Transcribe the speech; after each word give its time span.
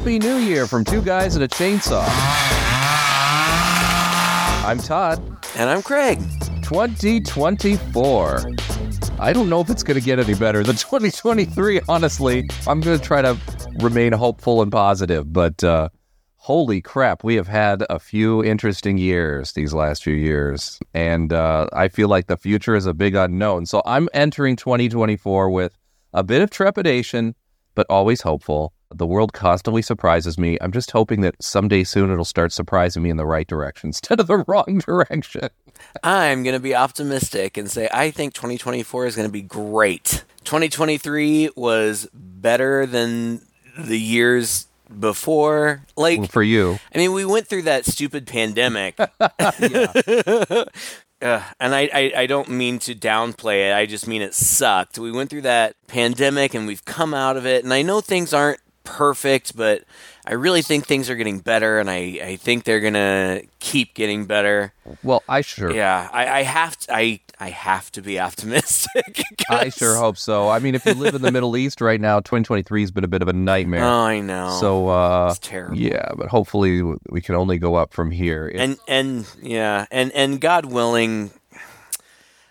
Happy 0.00 0.18
New 0.18 0.36
Year 0.36 0.66
from 0.66 0.82
two 0.82 1.02
guys 1.02 1.34
and 1.34 1.44
a 1.44 1.48
chainsaw. 1.48 2.02
I'm 4.64 4.78
Todd. 4.78 5.22
And 5.58 5.68
I'm 5.68 5.82
Craig. 5.82 6.18
2024. 6.62 8.50
I 9.18 9.32
don't 9.34 9.50
know 9.50 9.60
if 9.60 9.68
it's 9.68 9.82
going 9.82 10.00
to 10.00 10.04
get 10.04 10.18
any 10.18 10.32
better 10.34 10.62
than 10.62 10.76
2023, 10.76 11.82
honestly. 11.86 12.48
I'm 12.66 12.80
going 12.80 12.98
to 12.98 13.04
try 13.04 13.20
to 13.20 13.36
remain 13.74 14.14
hopeful 14.14 14.62
and 14.62 14.72
positive, 14.72 15.30
but 15.34 15.62
uh, 15.62 15.90
holy 16.36 16.80
crap, 16.80 17.22
we 17.22 17.34
have 17.34 17.48
had 17.48 17.84
a 17.90 17.98
few 17.98 18.42
interesting 18.42 18.96
years 18.96 19.52
these 19.52 19.74
last 19.74 20.02
few 20.02 20.14
years. 20.14 20.80
And 20.94 21.30
uh, 21.30 21.66
I 21.74 21.88
feel 21.88 22.08
like 22.08 22.26
the 22.26 22.38
future 22.38 22.74
is 22.74 22.86
a 22.86 22.94
big 22.94 23.14
unknown. 23.14 23.66
So 23.66 23.82
I'm 23.84 24.08
entering 24.14 24.56
2024 24.56 25.50
with 25.50 25.76
a 26.14 26.24
bit 26.24 26.40
of 26.40 26.48
trepidation, 26.48 27.34
but 27.74 27.86
always 27.90 28.22
hopeful. 28.22 28.72
The 28.92 29.06
world 29.06 29.32
constantly 29.32 29.82
surprises 29.82 30.36
me. 30.36 30.58
I'm 30.60 30.72
just 30.72 30.90
hoping 30.90 31.20
that 31.20 31.40
someday 31.40 31.84
soon 31.84 32.10
it'll 32.10 32.24
start 32.24 32.52
surprising 32.52 33.02
me 33.02 33.10
in 33.10 33.16
the 33.16 33.26
right 33.26 33.46
direction 33.46 33.88
instead 33.90 34.20
of 34.20 34.26
the 34.26 34.38
wrong 34.38 34.82
direction. 34.84 35.48
I'm 36.02 36.42
going 36.42 36.54
to 36.54 36.60
be 36.60 36.74
optimistic 36.74 37.56
and 37.56 37.70
say 37.70 37.88
I 37.92 38.10
think 38.10 38.34
2024 38.34 39.06
is 39.06 39.16
going 39.16 39.28
to 39.28 39.32
be 39.32 39.42
great. 39.42 40.24
2023 40.44 41.50
was 41.56 42.08
better 42.12 42.86
than 42.86 43.42
the 43.78 43.98
years 43.98 44.66
before. 44.98 45.84
Like 45.96 46.30
for 46.30 46.42
you. 46.42 46.78
I 46.94 46.98
mean, 46.98 47.12
we 47.12 47.24
went 47.24 47.46
through 47.46 47.62
that 47.62 47.86
stupid 47.86 48.26
pandemic. 48.26 48.98
Uh, 51.22 51.42
and 51.60 51.74
I, 51.74 51.90
I, 51.92 52.12
I, 52.16 52.26
don't 52.26 52.48
mean 52.48 52.78
to 52.78 52.94
downplay 52.94 53.68
it. 53.68 53.74
I 53.74 53.84
just 53.84 54.06
mean 54.08 54.22
it 54.22 54.32
sucked. 54.32 54.98
We 54.98 55.12
went 55.12 55.28
through 55.28 55.42
that 55.42 55.76
pandemic 55.86 56.54
and 56.54 56.66
we've 56.66 56.84
come 56.86 57.12
out 57.12 57.36
of 57.36 57.44
it. 57.44 57.62
And 57.62 57.74
I 57.74 57.82
know 57.82 58.00
things 58.00 58.32
aren't 58.32 58.60
perfect, 58.84 59.56
but 59.56 59.84
I 60.26 60.34
really 60.34 60.62
think 60.62 60.86
things 60.86 61.08
are 61.10 61.16
getting 61.16 61.38
better, 61.40 61.78
and 61.78 61.90
I, 61.90 62.20
I 62.22 62.36
think 62.36 62.64
they're 62.64 62.80
gonna 62.80 63.42
keep 63.58 63.94
getting 63.94 64.26
better. 64.26 64.72
Well, 65.02 65.22
I 65.28 65.40
sure. 65.40 65.72
Yeah, 65.72 66.08
I, 66.12 66.40
I 66.40 66.42
have 66.42 66.76
to. 66.78 66.94
I 66.94 67.20
I 67.38 67.50
have 67.50 67.90
to 67.92 68.02
be 68.02 68.20
optimistic. 68.20 69.22
I 69.50 69.70
sure 69.70 69.96
hope 69.96 70.18
so. 70.18 70.50
I 70.50 70.58
mean, 70.58 70.74
if 70.74 70.84
you 70.84 70.92
live 70.92 71.14
in 71.14 71.22
the 71.22 71.32
Middle 71.32 71.56
East 71.56 71.80
right 71.80 72.00
now, 72.00 72.20
2023 72.20 72.82
has 72.82 72.90
been 72.90 73.04
a 73.04 73.08
bit 73.08 73.22
of 73.22 73.28
a 73.28 73.32
nightmare. 73.32 73.82
Oh, 73.84 74.02
I 74.02 74.20
know. 74.20 74.56
So 74.60 74.88
uh, 74.88 75.28
it's 75.30 75.38
terrible. 75.38 75.76
Yeah, 75.76 76.10
but 76.16 76.28
hopefully 76.28 76.82
we 77.08 77.20
can 77.22 77.34
only 77.34 77.58
go 77.58 77.76
up 77.76 77.92
from 77.94 78.10
here. 78.10 78.46
and 78.54 78.76
and 78.86 79.26
yeah, 79.42 79.86
and 79.90 80.12
and 80.12 80.40
God 80.40 80.66
willing, 80.66 81.30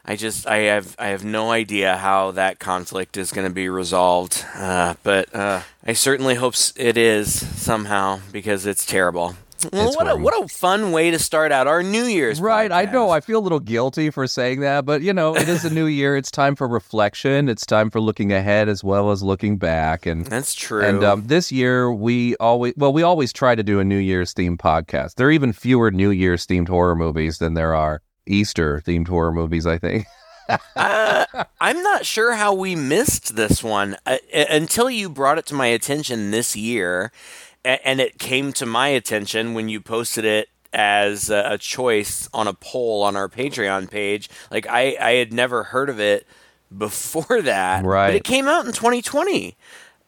I 0.06 0.16
just 0.16 0.48
I 0.48 0.58
have 0.60 0.96
I 0.98 1.08
have 1.08 1.24
no 1.24 1.52
idea 1.52 1.98
how 1.98 2.32
that 2.32 2.60
conflict 2.60 3.18
is 3.18 3.32
going 3.32 3.48
to 3.48 3.54
be 3.54 3.70
resolved, 3.70 4.46
uh, 4.56 4.96
but 5.04 5.34
uh, 5.36 5.62
I 5.86 5.94
certainly 5.94 6.36
hope 6.36 6.56
it 6.76 6.98
is 6.98 7.48
somehow 7.62 8.20
because 8.32 8.66
it's 8.66 8.86
terrible. 8.86 9.36
Well, 9.74 9.92
what 9.94 10.10
a, 10.10 10.16
what 10.16 10.44
a 10.44 10.48
fun 10.48 10.92
way 10.92 11.12
to 11.12 11.20
start 11.20 11.52
out 11.52 11.68
our 11.68 11.84
New 11.84 12.06
Year's. 12.06 12.40
Right, 12.40 12.72
podcast. 12.72 12.88
I 12.88 12.92
know. 12.92 13.10
I 13.10 13.20
feel 13.20 13.40
a 13.40 13.42
little 13.42 13.60
guilty 13.60 14.10
for 14.10 14.26
saying 14.26 14.62
that, 14.62 14.86
but 14.86 15.02
you 15.02 15.12
know, 15.12 15.36
it 15.36 15.50
is 15.50 15.66
a 15.66 15.70
new 15.70 15.86
year. 16.00 16.16
It's 16.16 16.32
time 16.32 16.56
for 16.56 16.68
reflection. 16.68 17.50
It's 17.50 17.66
time 17.66 17.90
for 17.90 18.00
looking 18.00 18.32
ahead 18.32 18.70
as 18.70 18.84
well 18.84 19.12
as 19.12 19.22
looking 19.22 19.58
back. 19.58 20.06
And 20.06 20.26
that's 20.26 20.56
true. 20.56 20.82
And 20.82 21.04
um, 21.04 21.28
this 21.28 21.52
year, 21.52 21.92
we 21.92 22.36
always 22.38 22.74
well, 22.78 22.94
we 22.94 23.04
always 23.04 23.34
try 23.34 23.54
to 23.56 23.64
do 23.64 23.80
a 23.80 23.84
New 23.84 23.98
Year's 23.98 24.34
themed 24.34 24.58
podcast. 24.58 25.16
There 25.16 25.28
are 25.28 25.32
even 25.32 25.52
fewer 25.52 25.92
New 25.92 26.12
Year's 26.12 26.48
themed 26.48 26.70
horror 26.70 26.96
movies 26.96 27.40
than 27.40 27.54
there 27.54 27.76
are 27.76 28.02
Easter 28.30 28.82
themed 28.86 29.08
horror 29.08 29.32
movies, 29.32 29.66
I 29.66 29.78
think. 29.78 30.06
uh, 30.76 31.26
I'm 31.60 31.84
not 31.84 32.06
sure 32.06 32.34
how 32.34 32.54
we 32.54 32.76
missed 32.76 33.36
this 33.36 33.64
one 33.64 33.98
uh, 34.06 34.18
until 34.34 34.90
you 34.90 35.10
brought 35.10 35.38
it 35.38 35.46
to 35.48 35.54
my 35.56 35.68
attention 35.68 36.32
this 36.32 36.56
year, 36.56 37.12
and 37.64 38.00
it 38.00 38.20
came 38.20 38.54
to 38.54 38.66
my 38.66 38.88
attention 38.88 39.54
when 39.54 39.70
you 39.70 39.82
posted 39.82 40.26
it 40.26 40.50
as 40.72 41.30
a 41.30 41.58
choice 41.58 42.30
on 42.34 42.48
a 42.48 42.54
poll 42.54 43.02
on 43.02 43.16
our 43.16 43.28
Patreon 43.28 43.90
page. 43.90 44.30
Like 44.52 44.68
I, 44.68 44.96
I 45.00 45.12
had 45.14 45.34
never 45.34 45.64
heard 45.64 45.90
of 45.90 46.00
it 46.00 46.28
before 46.76 47.42
that, 47.42 47.84
right? 47.84 48.08
But 48.08 48.16
it 48.16 48.24
came 48.24 48.48
out 48.48 48.66
in 48.66 48.72
2020. 48.72 49.58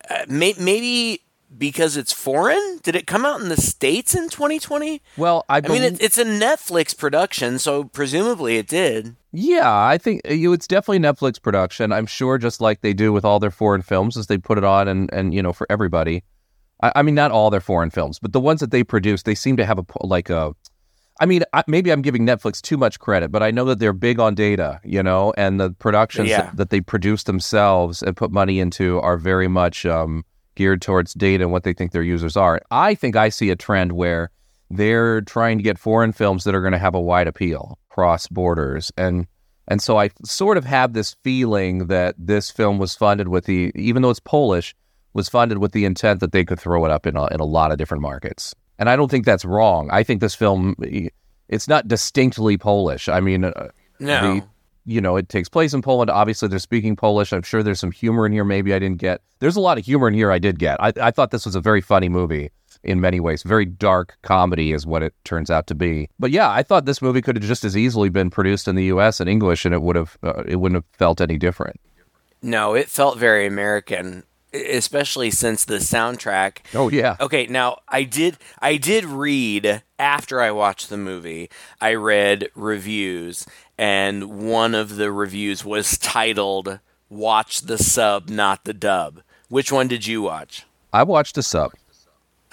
Uh, 0.10 0.26
may, 0.28 0.54
maybe 0.60 1.22
because 1.58 1.98
it's 1.98 2.14
foreign? 2.14 2.80
Did 2.84 2.96
it 2.96 3.08
come 3.08 3.26
out 3.26 3.42
in 3.42 3.50
the 3.50 3.58
states 3.58 4.16
in 4.16 4.30
2020? 4.30 5.02
Well, 5.18 5.46
I, 5.50 5.58
I 5.58 5.62
mean, 5.62 5.84
it, 5.84 6.02
it's 6.02 6.18
a 6.18 6.26
Netflix 6.26 6.98
production, 6.98 7.60
so 7.60 7.84
presumably 7.86 8.58
it 8.58 8.68
did. 8.68 9.16
Yeah, 9.32 9.72
I 9.72 9.98
think 9.98 10.22
uh, 10.26 10.34
it's 10.34 10.68
definitely 10.68 11.00
Netflix 11.00 11.42
production. 11.42 11.92
I'm 11.92 12.06
sure, 12.06 12.38
just 12.38 12.62
like 12.62 12.82
they 12.82 12.94
do 12.94 13.14
with 13.14 13.26
all 13.26 13.40
their 13.40 13.52
foreign 13.52 13.82
films, 13.82 14.18
as 14.18 14.28
they 14.28 14.38
put 14.38 14.58
it 14.58 14.64
on 14.64 14.88
and 14.88 15.12
and 15.14 15.34
you 15.34 15.42
know 15.42 15.54
for 15.54 15.68
everybody. 15.70 16.24
I, 16.82 16.92
I 16.96 17.02
mean, 17.02 17.16
not 17.16 17.32
all 17.32 17.50
their 17.50 17.62
foreign 17.62 17.90
films, 17.90 18.20
but 18.20 18.34
the 18.34 18.40
ones 18.40 18.60
that 18.60 18.72
they 18.72 18.84
produce, 18.84 19.24
they 19.24 19.36
seem 19.36 19.58
to 19.58 19.66
have 19.66 19.80
a 19.80 19.86
like 20.02 20.30
a. 20.30 20.54
I 21.20 21.28
mean, 21.28 21.44
maybe 21.68 21.92
I'm 21.92 22.02
giving 22.02 22.26
Netflix 22.26 22.62
too 22.62 22.78
much 22.78 23.00
credit, 23.00 23.32
but 23.32 23.44
I 23.44 23.52
know 23.52 23.66
that 23.66 23.78
they're 23.78 23.94
big 23.94 24.20
on 24.20 24.34
data, 24.34 24.80
you 24.84 25.04
know, 25.04 25.34
and 25.38 25.60
the 25.60 25.70
productions 25.72 26.30
yeah. 26.30 26.44
that, 26.44 26.58
that, 26.58 26.70
they 26.72 26.82
produce 26.82 27.24
themselves 27.24 28.02
and 28.02 28.18
put 28.18 28.32
money 28.32 28.60
into 28.60 29.00
are 29.02 29.18
very 29.18 29.48
much 29.48 29.86
um, 29.86 30.26
geared 30.62 30.80
towards 30.80 31.16
data 31.16 31.44
and 31.44 31.52
what 31.52 31.64
they 31.64 31.74
think 31.74 31.92
their 31.92 32.04
users 32.04 32.38
are. 32.38 32.62
I 32.70 32.94
think 32.94 33.16
I 33.16 33.30
see 33.30 33.50
a 33.50 33.56
trend 33.56 33.94
where 33.94 34.30
they're 34.70 35.22
trying 35.22 35.58
to 35.58 35.64
get 35.64 35.80
foreign 35.80 36.12
films 36.12 36.44
that 36.44 36.54
are 36.54 36.62
going 36.62 36.72
to 36.74 36.78
have 36.78 36.94
a 36.94 37.02
wide 37.02 37.28
appeal 37.28 37.80
cross 37.90 38.28
borders 38.28 38.92
and 38.96 39.26
and 39.68 39.82
so 39.82 39.98
I 39.98 40.12
sort 40.24 40.58
of 40.58 40.66
have 40.66 40.94
this 40.94 41.16
feeling 41.24 41.88
that 41.88 42.14
this 42.18 42.52
film 42.52 42.78
was 42.78 42.96
funded 42.96 43.28
with 43.28 43.46
the 43.46 43.72
even 43.74 44.04
though 44.04 44.12
it's 44.12 44.20
Polish 44.20 44.76
was 45.14 45.30
funded 45.30 45.58
with 45.58 45.72
the 45.72 45.84
intent 45.84 46.20
that 46.20 46.32
they 46.32 46.46
could 46.46 46.60
throw 46.60 46.86
it 46.86 46.92
up 46.92 47.08
in 47.08 47.18
a, 47.18 47.26
in 47.34 47.40
a 47.40 47.46
lot 47.46 47.72
of 47.72 47.80
different 47.80 48.02
markets. 48.02 48.54
And 48.78 48.88
I 48.88 48.96
don't 48.96 49.10
think 49.10 49.26
that's 49.26 49.44
wrong. 49.44 49.90
I 49.92 50.04
think 50.04 50.22
this 50.22 50.36
film 50.36 50.76
it's 51.50 51.68
not 51.68 51.88
distinctly 51.88 52.56
Polish. 52.56 53.10
I 53.10 53.20
mean 53.20 53.46
uh, 53.46 53.70
no. 54.00 54.36
The, 54.36 54.44
you 54.86 55.02
know, 55.02 55.16
it 55.16 55.30
takes 55.30 55.50
place 55.50 55.74
in 55.74 55.82
Poland. 55.82 56.10
Obviously, 56.10 56.48
they're 56.48 56.60
speaking 56.60 56.96
Polish. 56.96 57.32
I'm 57.32 57.44
sure 57.44 57.64
there's 57.64 57.80
some 57.80 57.92
humor 57.92 58.26
in 58.26 58.32
here. 58.32 58.44
Maybe 58.44 58.74
I 58.74 58.80
didn't 58.80 59.00
get. 59.00 59.22
There's 59.40 59.56
a 59.56 59.62
lot 59.62 59.78
of 59.78 59.86
humor 59.86 60.08
in 60.08 60.14
here. 60.14 60.32
I 60.32 60.40
did 60.40 60.60
get. 60.60 60.82
I, 60.82 60.94
I 61.02 61.12
thought 61.12 61.32
this 61.32 61.46
was 61.46 61.56
a 61.56 61.62
very 61.62 61.82
funny 61.82 62.10
movie 62.10 62.52
in 62.84 63.00
many 63.00 63.20
ways. 63.20 63.44
Very 63.44 63.66
dark 63.66 64.18
comedy 64.24 64.72
is 64.72 64.86
what 64.86 65.04
it 65.04 65.14
turns 65.24 65.52
out 65.52 65.68
to 65.68 65.76
be. 65.76 66.10
But 66.20 66.32
yeah, 66.32 66.50
I 66.50 66.64
thought 66.64 66.86
this 66.86 67.02
movie 67.02 67.22
could 67.22 67.36
have 67.36 67.46
just 67.46 67.64
as 67.64 67.78
easily 67.78 68.10
been 68.10 68.30
produced 68.30 68.68
in 68.68 68.76
the 68.76 68.86
U.S. 68.86 69.20
in 69.22 69.28
English, 69.28 69.66
and 69.66 69.74
it 69.74 69.82
would 69.82 69.96
have 69.96 70.18
uh, 70.24 70.44
it 70.46 70.58
wouldn't 70.58 70.78
have 70.78 70.98
felt 70.98 71.22
any 71.22 71.38
different. 71.38 71.80
No, 72.42 72.74
it 72.74 72.90
felt 72.90 73.20
very 73.20 73.46
American 73.46 74.24
especially 74.54 75.32
since 75.32 75.66
the 75.66 75.78
soundtrack. 75.78 76.58
Oh 76.74 76.90
yeah. 76.90 77.18
Okay, 77.20 77.48
now 77.48 77.80
I 77.88 78.04
did 78.04 78.38
I 78.60 78.78
did 78.78 79.06
read 79.06 79.84
after 80.00 80.42
I 80.42 80.52
watched 80.52 80.90
the 80.90 80.98
movie. 80.98 81.50
I 81.80 81.94
read 81.94 82.50
reviews 82.56 83.46
and 83.78 84.48
one 84.48 84.76
of 84.76 84.96
the 84.96 85.12
reviews 85.12 85.64
was 85.66 85.98
titled 85.98 86.80
"Watch 87.10 87.62
the 87.62 87.78
sub, 87.78 88.30
not 88.30 88.66
the 88.66 88.74
dub." 88.74 89.22
Which 89.50 89.72
one 89.72 89.88
did 89.88 90.08
you 90.08 90.22
watch? 90.22 90.66
I 90.94 91.04
watched 91.04 91.36
the 91.36 91.44
sub. 91.44 91.72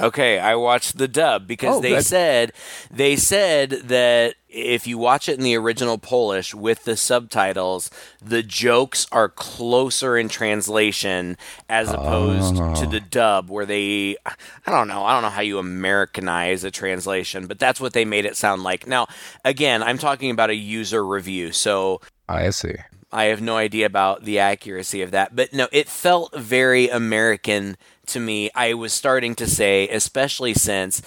Okay, 0.01 0.39
I 0.39 0.55
watched 0.55 0.97
the 0.97 1.09
dub 1.09 1.47
because 1.49 1.77
oh, 1.77 1.81
they 1.81 1.91
good. 1.91 2.05
said 2.05 2.53
they 2.91 3.17
said 3.17 3.71
that 3.71 4.37
if 4.49 4.87
you 4.87 4.97
watch 4.97 5.29
it 5.29 5.37
in 5.37 5.45
the 5.45 5.57
original 5.57 5.99
Polish 5.99 6.55
with 6.55 6.85
the 6.85 6.97
subtitles, 6.97 7.91
the 8.25 8.43
jokes 8.43 9.07
are 9.11 9.29
closer 9.29 10.17
in 10.17 10.29
translation 10.29 11.37
as 11.69 11.91
opposed 11.91 12.57
oh. 12.61 12.75
to 12.77 12.87
the 12.87 13.01
dub 13.01 13.51
where 13.51 13.67
they 13.67 14.17
I 14.25 14.71
don't 14.71 14.87
know, 14.87 15.05
I 15.05 15.15
don't 15.15 15.23
know 15.23 15.31
how 15.31 15.43
you 15.43 15.59
Americanize 15.59 16.63
a 16.63 16.71
translation, 16.71 17.49
but 17.49 17.59
that's 17.59 17.81
what 17.81 17.93
they 17.93 18.05
made 18.05 18.25
it 18.25 18.37
sound 18.37 18.63
like. 18.63 18.87
Now, 18.87 19.09
again, 19.45 19.83
I'm 19.83 19.99
talking 19.99 20.31
about 20.31 20.51
a 20.51 20.55
user 20.55 21.05
review, 21.05 21.51
so 21.51 22.01
I 22.29 22.51
see. 22.51 22.77
I 23.11 23.25
have 23.25 23.41
no 23.41 23.57
idea 23.57 23.87
about 23.87 24.25
the 24.25 24.39
accuracy 24.39 25.01
of 25.03 25.11
that, 25.13 25.35
but 25.35 25.53
no, 25.53 25.69
it 25.73 25.89
felt 25.89 26.35
very 26.37 26.89
American 26.89 27.77
to 28.07 28.21
me. 28.21 28.51
I 28.55 28.75
was 28.75 28.93
starting 28.93 29.35
to 29.37 29.47
say, 29.47 29.89
especially 29.89 30.55
since 30.55 31.01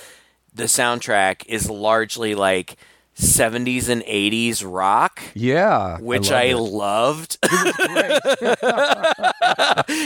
the 0.53 0.63
soundtrack 0.63 1.45
is 1.47 1.69
largely 1.69 2.33
like 2.35 2.75
70s 3.15 3.87
and 3.89 4.01
80s 4.03 4.63
rock. 4.65 5.21
Yeah. 5.35 5.99
Which 5.99 6.31
I, 6.31 6.49
I 6.49 6.53
loved. 6.53 7.37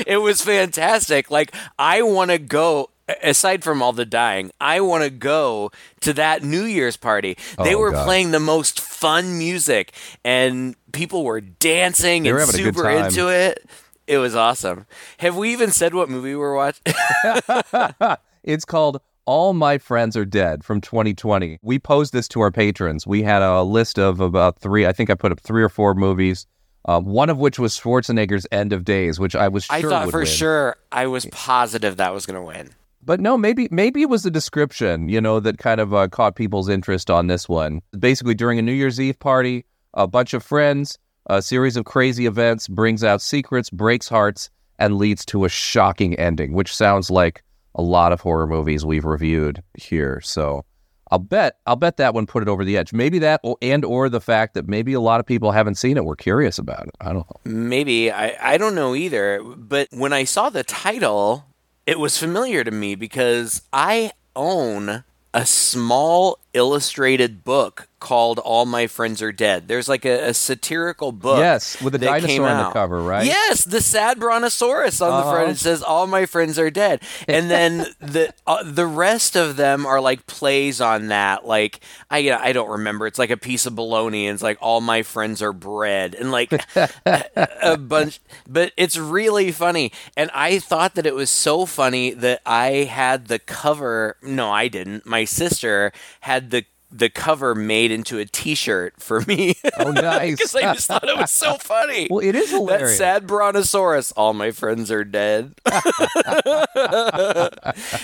it 0.08 0.22
was 0.22 0.42
fantastic. 0.42 1.30
Like, 1.32 1.54
I 1.78 2.02
want 2.02 2.32
to 2.32 2.38
go. 2.38 2.90
Aside 3.22 3.64
from 3.64 3.84
all 3.84 3.94
the 3.94 4.04
dying, 4.04 4.50
I 4.60 4.82
want 4.82 5.04
to 5.04 5.12
go 5.12 5.70
to 6.02 6.12
that 6.14 6.42
New 6.44 6.64
Year's 6.64 6.98
party. 6.98 7.38
They 7.64 7.76
Oh, 7.76 7.78
were 7.80 7.92
God. 7.92 8.04
playing 8.04 8.32
the 8.32 8.40
most 8.40 8.80
fun 8.80 9.38
music, 9.38 9.92
and 10.24 10.76
people 10.96 11.24
were 11.24 11.42
dancing 11.42 12.24
They 12.24 12.34
were 12.34 12.40
and 12.40 12.48
having 12.48 12.62
a 12.62 12.64
good 12.64 12.76
super 12.76 12.90
into 12.90 13.30
it. 13.30 13.66
It 14.08 14.18
was 14.18 14.36
awesome. 14.36 14.86
Have 15.18 15.36
we 15.36 15.52
even 15.52 15.72
said 15.72 15.94
what 15.94 16.10
movie 16.10 16.36
we're 16.36 16.56
watching? 16.56 16.84
It's 18.46 18.64
called 18.64 19.02
All 19.26 19.54
My 19.54 19.80
Friends 19.80 20.16
Are 20.16 20.24
Dead 20.24 20.64
from 20.64 20.80
2020. 20.80 21.58
We 21.64 21.80
posed 21.80 22.14
this 22.14 22.28
to 22.28 22.42
our 22.42 22.52
patrons. 22.52 23.08
We 23.08 23.24
had 23.24 23.42
a 23.42 23.64
list 23.64 23.98
of 23.98 24.20
about 24.20 24.60
three, 24.60 24.86
I 24.86 24.94
think 24.94 25.10
I 25.10 25.16
put 25.16 25.32
up 25.32 25.40
three 25.40 25.64
or 25.64 25.70
four 25.70 25.96
movies, 25.96 26.46
uh, 26.86 27.02
one 27.02 27.32
of 27.32 27.40
which 27.40 27.58
was 27.58 27.76
Schwarzenegger's 27.76 28.46
End 28.52 28.72
of 28.72 28.86
Days, 28.86 29.20
which 29.20 29.36
I 29.36 29.48
was 29.48 29.66
sure 29.66 29.76
I 29.76 29.82
thought 29.82 30.12
for 30.12 30.20
win. 30.20 30.28
sure 30.28 30.76
I 30.92 31.08
was 31.08 31.26
positive 31.32 31.98
that 31.98 32.14
was 32.14 32.28
going 32.28 32.40
to 32.40 32.46
win. 32.46 32.70
But 33.04 33.20
no, 33.20 33.36
maybe 33.36 33.68
maybe 33.72 34.04
it 34.04 34.10
was 34.10 34.22
the 34.22 34.32
description, 34.32 35.10
you 35.10 35.22
know, 35.22 35.40
that 35.40 35.58
kind 35.58 35.80
of 35.80 35.94
uh, 35.94 36.08
caught 36.08 36.36
people's 36.36 36.70
interest 36.70 37.10
on 37.10 37.26
this 37.26 37.50
one. 37.50 37.82
Basically, 37.98 38.36
during 38.36 38.60
a 38.60 38.62
New 38.62 38.74
Year's 38.74 39.00
Eve 39.00 39.20
party, 39.20 39.66
a 39.96 40.08
bunch 40.08 40.34
of 40.34 40.44
friends, 40.44 40.98
a 41.28 41.42
series 41.42 41.78
of 41.78 41.86
crazy 41.86 42.26
events 42.26 42.68
brings 42.68 43.04
out 43.04 43.22
secrets, 43.22 43.70
breaks 43.70 44.08
hearts, 44.08 44.50
and 44.78 44.98
leads 44.98 45.26
to 45.26 45.46
a 45.46 45.50
shocking 45.50 46.16
ending, 46.16 46.54
which 46.54 46.76
sounds 46.76 47.10
like 47.10 47.44
a 47.76 47.82
lot 47.82 48.12
of 48.12 48.22
horror 48.22 48.48
movies 48.48 48.86
we've 48.86 49.06
reviewed 49.06 49.62
here. 49.74 50.22
So 50.22 50.64
I'll 51.12 51.20
bet 51.20 51.58
I'll 51.66 51.76
bet 51.76 51.98
that 51.98 52.14
one 52.14 52.26
put 52.26 52.44
it 52.44 52.50
over 52.50 52.66
the 52.66 52.78
edge. 52.78 52.94
Maybe 52.94 53.20
that 53.20 53.42
and 53.62 53.86
or 53.86 54.10
the 54.10 54.22
fact 54.22 54.54
that 54.56 54.68
maybe 54.68 54.94
a 54.94 55.00
lot 55.00 55.20
of 55.20 55.26
people 55.26 55.52
haven't 55.52 55.76
seen 55.76 55.98
it. 55.98 56.06
We're 56.06 56.16
curious 56.16 56.58
about 56.58 56.88
it. 56.88 56.96
I 57.00 57.14
don't 57.14 57.28
know. 57.30 57.52
Maybe 57.52 58.12
I 58.12 58.54
I 58.54 58.58
don't 58.58 58.76
know 58.76 58.96
either. 58.96 59.42
But 59.44 59.88
when 59.92 60.14
I 60.14 60.24
saw 60.24 60.50
the 60.50 60.64
title, 60.64 61.46
it 61.86 62.00
was 62.00 62.18
familiar 62.18 62.64
to 62.64 62.72
me 62.72 62.96
because 62.96 63.62
I 63.72 64.12
own 64.36 65.04
a 65.34 65.46
small 65.46 66.40
illustrated 66.54 67.44
book 67.44 67.88
called 68.06 68.38
All 68.38 68.68
My 68.68 68.86
Friends 68.86 69.20
Are 69.24 69.32
Dead. 69.32 69.68
There's 69.68 69.90
like 69.90 70.06
a, 70.06 70.30
a 70.30 70.34
satirical 70.36 71.12
book. 71.12 71.40
Yes, 71.40 71.82
with 71.82 71.96
a 71.96 71.98
dinosaur 71.98 72.48
on 72.48 72.66
the 72.66 72.70
cover, 72.72 73.02
right? 73.02 73.26
Yes, 73.26 73.66
the 73.66 73.82
sad 73.82 74.20
brontosaurus 74.20 75.02
on 75.02 75.10
the 75.10 75.16
Uh-huh. 75.18 75.32
front. 75.34 75.50
It 75.50 75.58
says 75.58 75.82
All 75.82 76.06
My 76.06 76.28
Friends 76.28 76.60
Are 76.60 76.70
Dead. 76.70 77.02
And 77.28 77.50
then 77.50 77.88
the 78.00 78.32
uh, 78.46 78.62
the 78.64 78.86
rest 78.86 79.36
of 79.36 79.56
them 79.56 79.88
are 79.88 80.00
like 80.00 80.28
plays 80.28 80.80
on 80.82 81.08
that. 81.08 81.48
Like 81.48 81.80
I 82.12 82.20
yeah, 82.20 82.38
I 82.40 82.54
don't 82.54 82.70
remember. 82.70 83.08
It's 83.08 83.18
like 83.18 83.32
a 83.32 83.38
piece 83.38 83.66
of 83.66 83.76
bologna 83.76 84.28
and 84.28 84.36
it's 84.36 84.44
like 84.44 84.60
All 84.62 84.82
My 84.82 85.02
Friends 85.02 85.42
Are 85.42 85.52
Bread 85.54 86.14
and 86.14 86.32
like 86.32 86.54
a, 86.76 87.48
a 87.64 87.78
bunch 87.78 88.20
but 88.48 88.72
it's 88.78 88.98
really 88.98 89.52
funny. 89.52 89.92
And 90.16 90.30
I 90.32 90.60
thought 90.60 90.94
that 90.94 91.08
it 91.08 91.16
was 91.16 91.32
so 91.32 91.66
funny 91.66 92.12
that 92.12 92.42
I 92.46 92.86
had 92.86 93.28
the 93.30 93.40
cover 93.40 94.18
no, 94.22 94.52
I 94.52 94.68
didn't. 94.68 95.08
My 95.08 95.26
sister 95.26 95.92
had 96.22 96.52
the 96.52 96.66
the 96.98 97.10
cover 97.10 97.54
made 97.54 97.92
into 97.92 98.18
a 98.20 98.26
T-shirt 98.26 98.96
for 99.00 99.22
me. 99.22 99.56
Oh, 99.78 99.92
nice. 99.96 100.38
Because 100.38 100.56
I 100.56 100.74
just 100.74 100.88
thought 100.88 101.08
it 101.08 101.18
was 101.18 101.32
so 101.32 101.56
funny. 101.56 102.08
Well, 102.10 102.24
it 102.24 102.36
is 102.36 102.52
hilarious. 102.52 102.92
That 102.92 102.98
sad 102.98 103.28
brontosaurus. 103.28 104.14
All 104.14 104.34
my 104.34 104.52
friends 104.52 104.90
are 104.92 105.04
dead. 105.04 105.56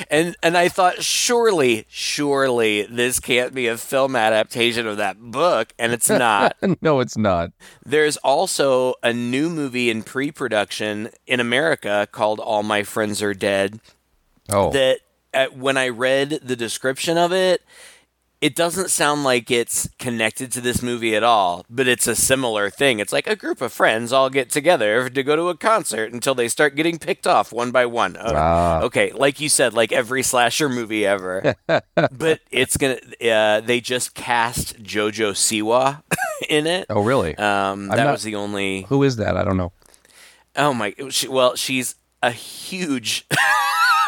and 0.09 0.35
and 0.43 0.57
I 0.57 0.67
thought 0.67 1.03
surely, 1.03 1.85
surely 1.87 2.83
this 2.83 3.19
can't 3.19 3.53
be 3.53 3.67
a 3.67 3.77
film 3.77 4.15
adaptation 4.15 4.87
of 4.87 4.97
that 4.97 5.19
book, 5.19 5.73
and 5.79 5.93
it's 5.93 6.09
not. 6.09 6.57
no, 6.81 6.99
it's 6.99 7.17
not. 7.17 7.51
There's 7.85 8.17
also 8.17 8.95
a 9.01 9.13
new 9.13 9.49
movie 9.49 9.89
in 9.89 10.03
pre-production 10.03 11.09
in 11.25 11.39
America 11.39 12.07
called 12.11 12.39
All 12.39 12.63
My 12.63 12.83
Friends 12.83 13.21
Are 13.21 13.33
Dead 13.33 13.79
Oh, 14.49 14.71
that 14.71 14.99
uh, 15.33 15.47
when 15.47 15.77
I 15.77 15.89
read 15.89 16.41
the 16.43 16.55
description 16.55 17.17
of 17.17 17.31
it, 17.31 17.61
it 18.41 18.55
doesn't 18.55 18.89
sound 18.89 19.23
like 19.23 19.51
it's 19.51 19.87
connected 19.99 20.51
to 20.51 20.61
this 20.61 20.81
movie 20.81 21.15
at 21.15 21.21
all, 21.23 21.63
but 21.69 21.87
it's 21.87 22.07
a 22.07 22.15
similar 22.15 22.71
thing. 22.71 22.99
It's 22.99 23.13
like 23.13 23.27
a 23.27 23.35
group 23.35 23.61
of 23.61 23.71
friends 23.71 24.11
all 24.11 24.31
get 24.31 24.49
together 24.49 25.09
to 25.09 25.23
go 25.23 25.35
to 25.35 25.49
a 25.49 25.55
concert 25.55 26.11
until 26.11 26.33
they 26.33 26.47
start 26.47 26.75
getting 26.75 26.97
picked 26.97 27.27
off 27.27 27.53
one 27.53 27.69
by 27.69 27.85
one. 27.85 28.17
Okay, 28.17 29.11
like 29.11 29.39
you 29.39 29.47
said, 29.47 29.75
like 29.75 29.91
every 29.91 30.23
slasher 30.23 30.69
movie 30.69 31.05
ever. 31.05 31.55
but 31.67 32.39
it's 32.49 32.77
gonna. 32.77 32.97
Uh, 33.23 33.61
they 33.61 33.79
just 33.79 34.15
cast 34.15 34.81
JoJo 34.81 35.33
Siwa 35.33 36.01
in 36.49 36.65
it. 36.65 36.87
oh, 36.89 37.01
really? 37.01 37.35
Um, 37.37 37.89
that 37.89 37.97
not- 38.03 38.11
was 38.13 38.23
the 38.23 38.35
only. 38.35 38.83
Who 38.89 39.03
is 39.03 39.17
that? 39.17 39.37
I 39.37 39.43
don't 39.43 39.57
know. 39.57 39.71
Oh 40.55 40.73
my! 40.73 40.95
She, 41.11 41.27
well, 41.27 41.55
she's 41.55 41.95
a 42.23 42.31
huge 42.31 43.25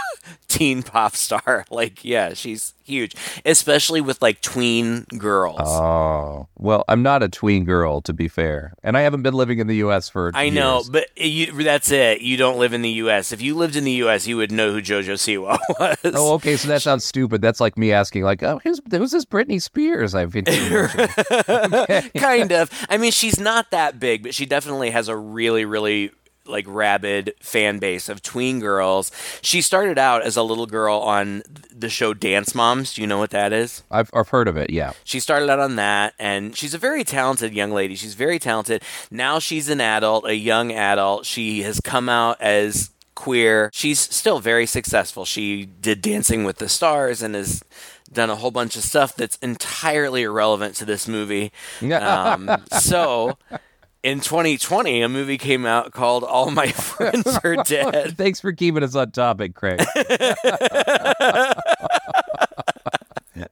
teen 0.47 0.83
pop 0.83 1.15
star. 1.15 1.65
Like, 1.73 2.05
yeah, 2.05 2.33
she's 2.35 2.73
huge, 2.83 3.15
especially 3.45 3.99
with 3.99 4.21
like 4.21 4.41
tween 4.41 5.05
girls. 5.17 5.59
Oh, 5.63 6.47
well, 6.57 6.83
I'm 6.87 7.01
not 7.01 7.23
a 7.23 7.29
tween 7.29 7.63
girl, 7.63 8.01
to 8.01 8.13
be 8.13 8.27
fair, 8.27 8.73
and 8.83 8.95
I 8.95 9.01
haven't 9.01 9.23
been 9.23 9.33
living 9.33 9.59
in 9.59 9.67
the 9.67 9.77
U.S. 9.77 10.07
for. 10.09 10.31
I 10.35 10.49
know, 10.49 10.83
but 10.91 11.07
you, 11.17 11.51
that's 11.63 11.89
it. 11.91 12.21
You 12.21 12.37
don't 12.37 12.59
live 12.59 12.73
in 12.73 12.81
the 12.83 12.89
U.S. 12.89 13.31
If 13.31 13.41
you 13.41 13.55
lived 13.55 13.75
in 13.75 13.85
the 13.85 13.91
U.S., 13.93 14.27
you 14.27 14.37
would 14.37 14.51
know 14.51 14.71
who 14.71 14.81
JoJo 14.81 15.13
Siwa 15.13 15.57
was. 15.79 16.13
Oh, 16.15 16.33
okay. 16.33 16.55
So 16.57 16.67
that 16.67 16.81
sounds 16.81 17.03
stupid. 17.05 17.41
That's 17.41 17.59
like 17.59 17.77
me 17.77 17.91
asking, 17.91 18.23
like, 18.23 18.43
"Oh, 18.43 18.59
who's 18.63 18.79
who's 18.91 19.11
this 19.11 19.25
Britney 19.25 19.61
Spears?" 19.61 20.13
I've 20.13 20.31
been. 20.31 20.45
kind 22.17 22.51
of. 22.51 22.69
I 22.89 22.97
mean, 22.97 23.11
she's 23.11 23.39
not 23.39 23.71
that 23.71 23.99
big, 23.99 24.23
but 24.23 24.35
she 24.35 24.45
definitely 24.45 24.91
has 24.91 25.07
a 25.07 25.15
really, 25.15 25.65
really 25.65 26.11
like 26.45 26.65
rabid 26.67 27.33
fan 27.39 27.79
base 27.79 28.09
of 28.09 28.21
tween 28.21 28.59
girls. 28.59 29.11
She 29.41 29.61
started 29.61 29.97
out 29.97 30.23
as 30.23 30.35
a 30.35 30.43
little 30.43 30.65
girl 30.65 30.99
on 30.99 31.43
the 31.73 31.89
show 31.89 32.13
Dance 32.13 32.53
Moms. 32.53 32.93
Do 32.93 33.01
you 33.01 33.07
know 33.07 33.17
what 33.17 33.31
that 33.31 33.53
is? 33.53 33.83
I've 33.89 34.09
I've 34.13 34.29
heard 34.29 34.47
of 34.47 34.57
it. 34.57 34.69
Yeah. 34.69 34.93
She 35.03 35.19
started 35.19 35.49
out 35.49 35.59
on 35.59 35.75
that, 35.77 36.13
and 36.19 36.55
she's 36.55 36.73
a 36.73 36.77
very 36.77 37.03
talented 37.03 37.53
young 37.53 37.71
lady. 37.71 37.95
She's 37.95 38.13
very 38.13 38.39
talented. 38.39 38.83
Now 39.09 39.39
she's 39.39 39.69
an 39.69 39.81
adult, 39.81 40.25
a 40.25 40.35
young 40.35 40.71
adult. 40.71 41.25
She 41.25 41.61
has 41.63 41.79
come 41.79 42.09
out 42.09 42.41
as 42.41 42.91
queer. 43.15 43.69
She's 43.73 43.99
still 43.99 44.39
very 44.39 44.65
successful. 44.65 45.25
She 45.25 45.65
did 45.65 46.01
Dancing 46.01 46.43
with 46.43 46.57
the 46.57 46.69
Stars 46.69 47.21
and 47.21 47.35
has 47.35 47.63
done 48.11 48.29
a 48.29 48.35
whole 48.35 48.51
bunch 48.51 48.75
of 48.75 48.83
stuff 48.83 49.15
that's 49.15 49.37
entirely 49.37 50.23
irrelevant 50.23 50.75
to 50.75 50.85
this 50.85 51.07
movie. 51.07 51.51
Um, 51.81 52.49
so. 52.79 53.37
In 54.03 54.19
2020, 54.19 55.01
a 55.01 55.07
movie 55.07 55.37
came 55.37 55.65
out 55.65 55.93
called 55.93 56.25
All 56.25 56.51
My 56.51 56.67
Friends 56.73 57.25
Are 57.41 57.55
Dead. 57.63 58.17
Thanks 58.17 58.41
for 58.41 58.51
keeping 58.51 58.83
us 58.83 58.95
on 58.95 59.11
topic, 59.11 59.55
Craig. 59.55 59.79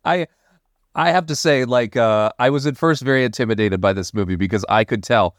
I 0.04 0.28
I 0.94 1.12
have 1.12 1.28
to 1.28 1.38
say, 1.38 1.64
like, 1.64 1.96
uh, 1.96 2.32
I 2.38 2.50
was 2.50 2.68
at 2.68 2.76
first 2.78 3.02
very 3.02 3.24
intimidated 3.24 3.80
by 3.80 3.94
this 3.94 4.14
movie 4.14 4.36
because 4.36 4.66
I 4.68 4.84
could 4.84 5.04
tell 5.04 5.38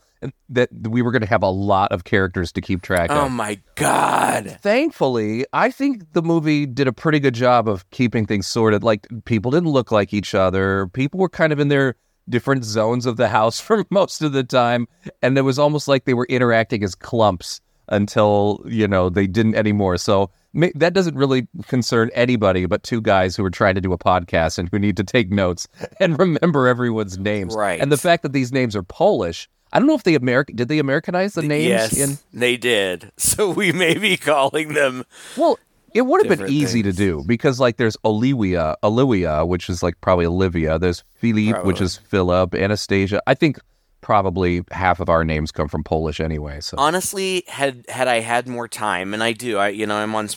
that 0.48 0.70
we 0.72 1.02
were 1.02 1.10
going 1.10 1.20
to 1.20 1.28
have 1.28 1.42
a 1.42 1.50
lot 1.50 1.92
of 1.92 2.04
characters 2.04 2.50
to 2.52 2.62
keep 2.62 2.80
track 2.80 3.10
of. 3.10 3.18
Oh 3.18 3.28
my 3.28 3.60
God. 3.74 4.56
Thankfully, 4.62 5.44
I 5.52 5.70
think 5.70 6.12
the 6.14 6.22
movie 6.22 6.64
did 6.64 6.88
a 6.88 6.92
pretty 6.92 7.20
good 7.20 7.34
job 7.34 7.68
of 7.68 7.90
keeping 7.90 8.24
things 8.24 8.46
sorted. 8.46 8.82
Like, 8.82 9.06
people 9.26 9.50
didn't 9.50 9.68
look 9.68 9.92
like 9.92 10.14
each 10.14 10.34
other. 10.34 10.86
People 10.94 11.20
were 11.20 11.28
kind 11.28 11.52
of 11.52 11.60
in 11.60 11.68
their 11.68 11.96
different 12.28 12.64
zones 12.64 13.06
of 13.06 13.16
the 13.16 13.28
house 13.28 13.60
for 13.66 13.84
most 13.90 14.22
of 14.22 14.32
the 14.32 14.44
time, 14.44 14.88
and 15.22 15.36
it 15.36 15.42
was 15.42 15.58
almost 15.58 15.88
like 15.88 16.04
they 16.04 16.14
were 16.14 16.26
interacting 16.26 16.82
as 16.84 16.94
clumps 16.94 17.60
until 17.88 18.62
you 18.66 18.86
know 18.88 19.08
they 19.08 19.26
didn't 19.26 19.54
anymore. 19.54 19.96
So 19.98 20.30
that 20.74 20.92
doesn't 20.92 21.16
really 21.16 21.48
concern 21.66 22.10
anybody 22.14 22.66
but 22.66 22.82
two 22.82 23.00
guys 23.00 23.34
who 23.34 23.44
are 23.44 23.50
trying 23.50 23.74
to 23.74 23.80
do 23.80 23.92
a 23.92 23.98
podcast 23.98 24.58
and 24.58 24.68
who 24.70 24.78
need 24.78 24.96
to 24.98 25.04
take 25.04 25.30
notes 25.30 25.66
and 26.00 26.18
remember 26.18 26.68
everyone's 26.68 27.18
names. 27.18 27.54
Right. 27.54 27.80
And 27.80 27.90
the 27.90 27.96
fact 27.96 28.22
that 28.22 28.32
these 28.32 28.52
names 28.52 28.76
are 28.76 28.82
Polish. 28.82 29.48
I 29.74 29.78
don't 29.78 29.88
know 29.88 29.94
if 29.94 30.02
they 30.02 30.14
American 30.14 30.54
did 30.54 30.68
they 30.68 30.78
Americanize 30.78 31.32
the 31.32 31.40
names 31.42 31.66
Yes, 31.66 31.98
in 31.98 32.18
they 32.32 32.58
did. 32.58 33.10
So 33.16 33.50
we 33.50 33.72
may 33.72 33.96
be 33.96 34.18
calling 34.18 34.74
them 34.74 35.04
Well, 35.36 35.58
it 35.94 36.02
would 36.02 36.26
have 36.26 36.38
been 36.38 36.48
easy 36.48 36.82
things. 36.82 36.96
to 36.96 37.04
do 37.04 37.24
because 37.26 37.60
like 37.60 37.76
there's 37.76 37.96
Olivia, 38.04 38.76
Olivia, 38.82 39.44
which 39.44 39.68
is 39.68 39.82
like 39.82 40.00
probably 40.00 40.26
Olivia. 40.26 40.78
There's 40.78 41.04
Philippe, 41.16 41.60
which 41.60 41.80
is 41.80 41.96
Philip, 41.96 42.54
Anastasia. 42.54 43.22
I 43.26 43.34
think 43.34 43.58
probably 44.00 44.64
half 44.70 45.00
of 45.00 45.08
our 45.08 45.24
names 45.24 45.52
come 45.52 45.68
from 45.68 45.84
Polish 45.84 46.20
anyway. 46.20 46.60
So 46.60 46.76
honestly 46.78 47.44
had 47.48 47.84
had 47.88 48.08
I 48.08 48.20
had 48.20 48.48
more 48.48 48.68
time, 48.68 49.14
and 49.14 49.22
I 49.22 49.32
do. 49.32 49.58
I 49.58 49.68
you 49.68 49.86
know 49.86 49.96
I'm 49.96 50.14
on 50.14 50.28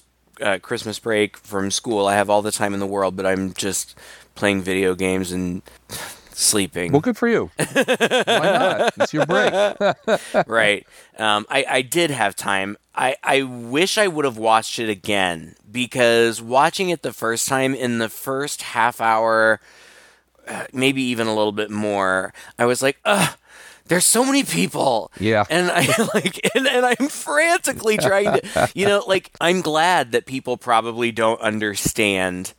uh, 0.42 0.60
Christmas 0.60 1.00
break 1.00 1.38
from 1.38 1.72
school. 1.72 2.08
I 2.08 2.16
have 2.16 2.30
all 2.30 2.42
the 2.42 2.52
time 2.52 2.74
in 2.74 2.80
the 2.80 2.88
world, 2.88 3.16
but 3.16 3.26
I'm 3.26 3.54
just 3.54 3.98
playing 4.36 4.62
video 4.62 4.96
games 4.96 5.32
and 5.32 5.62
sleeping. 6.36 6.92
well, 6.92 7.02
good 7.02 7.18
for 7.18 7.28
you. 7.28 7.50
Why 7.58 7.66
not? 8.26 8.94
It's 8.98 9.14
your 9.14 9.26
break. 9.26 9.54
right. 10.48 10.86
Um, 11.18 11.46
I, 11.50 11.66
I 11.68 11.82
did 11.82 12.12
have 12.12 12.36
time. 12.36 12.78
I, 12.94 13.16
I 13.24 13.44
wish 13.44 13.98
I 13.98 14.08
would 14.08 14.26
have 14.26 14.38
watched 14.38 14.80
it 14.80 14.90
again 14.90 15.56
because 15.72 16.42
watching 16.42 16.90
it 16.90 17.02
the 17.02 17.14
first 17.14 17.48
time 17.48 17.74
in 17.74 17.98
the 18.00 18.10
first 18.10 18.62
half 18.62 19.02
hour, 19.02 19.60
uh, 20.48 20.66
maybe 20.74 21.02
even 21.04 21.28
a 21.28 21.36
little 21.36 21.52
bit 21.52 21.72
more, 21.72 22.34
I 22.60 22.66
was 22.66 22.82
like, 22.82 23.00
ugh. 23.06 23.38
There's 23.88 24.04
so 24.06 24.26
many 24.26 24.42
people. 24.42 25.12
Yeah. 25.20 25.44
And 25.48 25.70
I 25.70 25.86
like 26.16 26.40
and, 26.56 26.68
and 26.68 26.84
I'm 26.84 27.08
frantically 27.08 27.98
trying 27.98 28.42
to 28.42 28.72
you 28.74 28.88
know, 28.88 29.04
like 29.06 29.30
I'm 29.40 29.62
glad 29.62 30.12
that 30.14 30.26
people 30.26 30.58
probably 30.58 31.12
don't 31.12 31.40
understand 31.40 32.56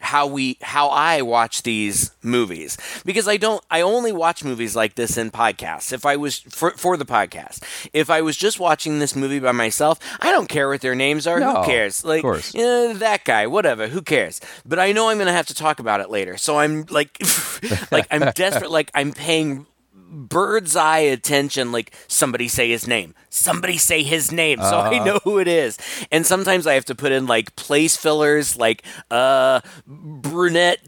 how 0.00 0.26
we 0.26 0.56
how 0.62 0.88
I 0.88 1.22
watch 1.22 1.62
these 1.62 2.12
movies 2.22 2.78
because 3.04 3.26
I 3.26 3.36
don't 3.36 3.64
I 3.70 3.80
only 3.80 4.12
watch 4.12 4.44
movies 4.44 4.76
like 4.76 4.94
this 4.94 5.16
in 5.16 5.30
podcasts. 5.30 5.92
If 5.92 6.06
I 6.06 6.16
was 6.16 6.38
for 6.38 6.70
for 6.72 6.96
the 6.96 7.04
podcast, 7.04 7.62
if 7.92 8.10
I 8.10 8.22
was 8.22 8.36
just 8.36 8.60
watching 8.60 8.98
this 8.98 9.16
movie 9.16 9.40
by 9.40 9.52
myself, 9.52 9.98
I 10.20 10.30
don't 10.30 10.48
care 10.48 10.68
what 10.68 10.80
their 10.80 10.94
names 10.94 11.26
are. 11.26 11.40
No, 11.40 11.62
who 11.62 11.66
cares? 11.66 12.04
Like 12.04 12.24
eh, 12.24 12.92
that 12.94 13.24
guy, 13.24 13.46
whatever. 13.46 13.88
Who 13.88 14.02
cares? 14.02 14.40
But 14.64 14.78
I 14.78 14.92
know 14.92 15.08
I'm 15.08 15.18
going 15.18 15.26
to 15.26 15.32
have 15.32 15.46
to 15.46 15.54
talk 15.54 15.78
about 15.80 16.00
it 16.00 16.10
later, 16.10 16.36
so 16.36 16.58
I'm 16.58 16.84
like 16.90 17.18
like 17.90 18.06
I'm 18.10 18.30
desperate. 18.34 18.70
Like 18.70 18.90
I'm 18.94 19.12
paying 19.12 19.66
bird's 20.10 20.74
eye 20.74 21.00
attention 21.00 21.70
like 21.70 21.92
somebody 22.08 22.48
say 22.48 22.68
his 22.70 22.86
name 22.86 23.14
somebody 23.30 23.76
say 23.76 24.02
his 24.02 24.32
name 24.32 24.58
so 24.58 24.64
i 24.78 24.96
Uh-huh. 24.96 25.04
know 25.04 25.18
who 25.24 25.38
it 25.38 25.48
is 25.48 25.76
and 26.10 26.24
sometimes 26.24 26.66
i 26.66 26.74
have 26.74 26.86
to 26.86 26.94
put 26.94 27.12
in 27.12 27.26
like 27.26 27.54
place 27.56 27.96
fillers 27.96 28.56
like 28.56 28.82
uh 29.10 29.60
brunette 29.86 30.78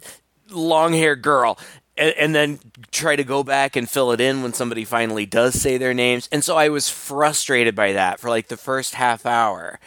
long 0.50 0.92
hair 0.94 1.16
girl 1.16 1.58
and, 1.96 2.14
and 2.18 2.34
then 2.34 2.58
try 2.90 3.14
to 3.14 3.24
go 3.24 3.42
back 3.44 3.76
and 3.76 3.90
fill 3.90 4.10
it 4.12 4.20
in 4.20 4.42
when 4.42 4.52
somebody 4.54 4.84
finally 4.84 5.26
does 5.26 5.54
say 5.60 5.76
their 5.76 5.94
names 5.94 6.28
and 6.32 6.42
so 6.42 6.56
i 6.56 6.68
was 6.68 6.88
frustrated 6.88 7.74
by 7.74 7.92
that 7.92 8.18
for 8.18 8.30
like 8.30 8.48
the 8.48 8.56
first 8.56 8.94
half 8.94 9.26
hour 9.26 9.78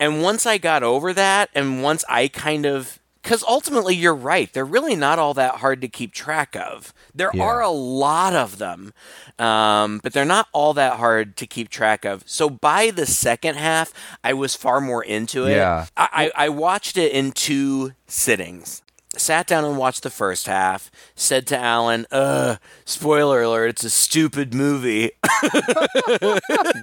and 0.00 0.22
once 0.22 0.46
I 0.46 0.58
got 0.58 0.84
over 0.84 1.12
that, 1.14 1.50
and 1.56 1.82
once 1.82 2.04
I 2.08 2.28
kind 2.28 2.64
of. 2.66 3.00
Because 3.22 3.42
ultimately, 3.46 3.94
you're 3.94 4.14
right. 4.14 4.50
They're 4.52 4.64
really 4.64 4.94
not 4.96 5.18
all 5.18 5.34
that 5.34 5.56
hard 5.56 5.80
to 5.82 5.88
keep 5.88 6.12
track 6.12 6.54
of. 6.56 6.94
There 7.14 7.30
Yeah. 7.34 7.42
are 7.42 7.60
a 7.60 7.68
lot 7.70 8.34
of 8.34 8.58
them, 8.58 8.92
um, 9.38 10.00
but 10.02 10.12
they're 10.12 10.24
not 10.24 10.48
all 10.52 10.72
that 10.74 10.94
hard 10.98 11.36
to 11.38 11.46
keep 11.46 11.68
track 11.68 12.04
of. 12.04 12.22
So 12.26 12.48
by 12.48 12.90
the 12.90 13.06
second 13.06 13.56
half, 13.56 13.92
I 14.24 14.32
was 14.34 14.54
far 14.54 14.80
more 14.80 15.02
into 15.04 15.46
it. 15.46 15.56
Yeah. 15.56 15.86
I, 15.96 16.30
I 16.36 16.46
I 16.46 16.48
watched 16.48 16.96
it 16.96 17.12
in 17.12 17.32
two 17.32 17.92
sittings. 18.06 18.82
Sat 19.18 19.46
down 19.46 19.64
and 19.64 19.76
watched 19.76 20.02
the 20.02 20.10
first 20.10 20.46
half. 20.46 20.90
Said 21.14 21.46
to 21.48 21.58
Alan, 21.58 22.06
"Uh, 22.10 22.56
spoiler 22.84 23.42
alert! 23.42 23.68
It's 23.70 23.84
a 23.84 23.90
stupid 23.90 24.54
movie." 24.54 25.10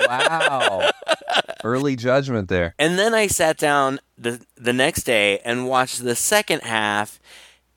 Wow. 0.07 0.89
Early 1.63 1.95
judgment 1.95 2.49
there. 2.49 2.75
And 2.77 2.97
then 2.99 3.13
I 3.13 3.27
sat 3.27 3.57
down 3.57 3.99
the 4.17 4.41
the 4.55 4.73
next 4.73 5.03
day 5.03 5.39
and 5.39 5.67
watched 5.67 6.03
the 6.03 6.15
second 6.15 6.61
half 6.61 7.19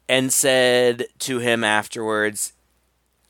and 0.08 0.32
said 0.32 1.06
to 1.20 1.38
him 1.38 1.64
afterwards, 1.64 2.52